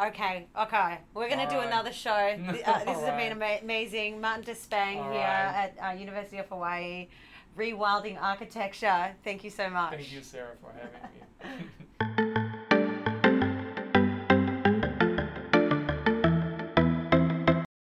Okay, 0.00 0.46
okay. 0.58 0.98
We're 1.12 1.28
going 1.28 1.40
to 1.40 1.46
do 1.46 1.56
Alright. 1.56 1.66
another 1.68 1.92
show. 1.92 2.10
Uh, 2.48 2.52
this 2.52 2.62
has 2.64 3.10
been 3.16 3.32
ama- 3.32 3.58
amazing. 3.62 4.20
Martin 4.20 4.44
Despang 4.44 4.92
here 4.94 5.02
Alright. 5.02 5.74
at 5.78 5.78
uh, 5.82 5.98
University 5.98 6.38
of 6.38 6.46
Hawaii, 6.48 7.08
rewilding 7.56 8.16
architecture. 8.20 9.14
Thank 9.24 9.42
you 9.44 9.50
so 9.50 9.68
much. 9.68 9.94
Thank 9.94 10.12
you, 10.12 10.22
Sarah, 10.22 10.54
for 10.60 10.72
having 10.72 11.58
me. 11.60 11.66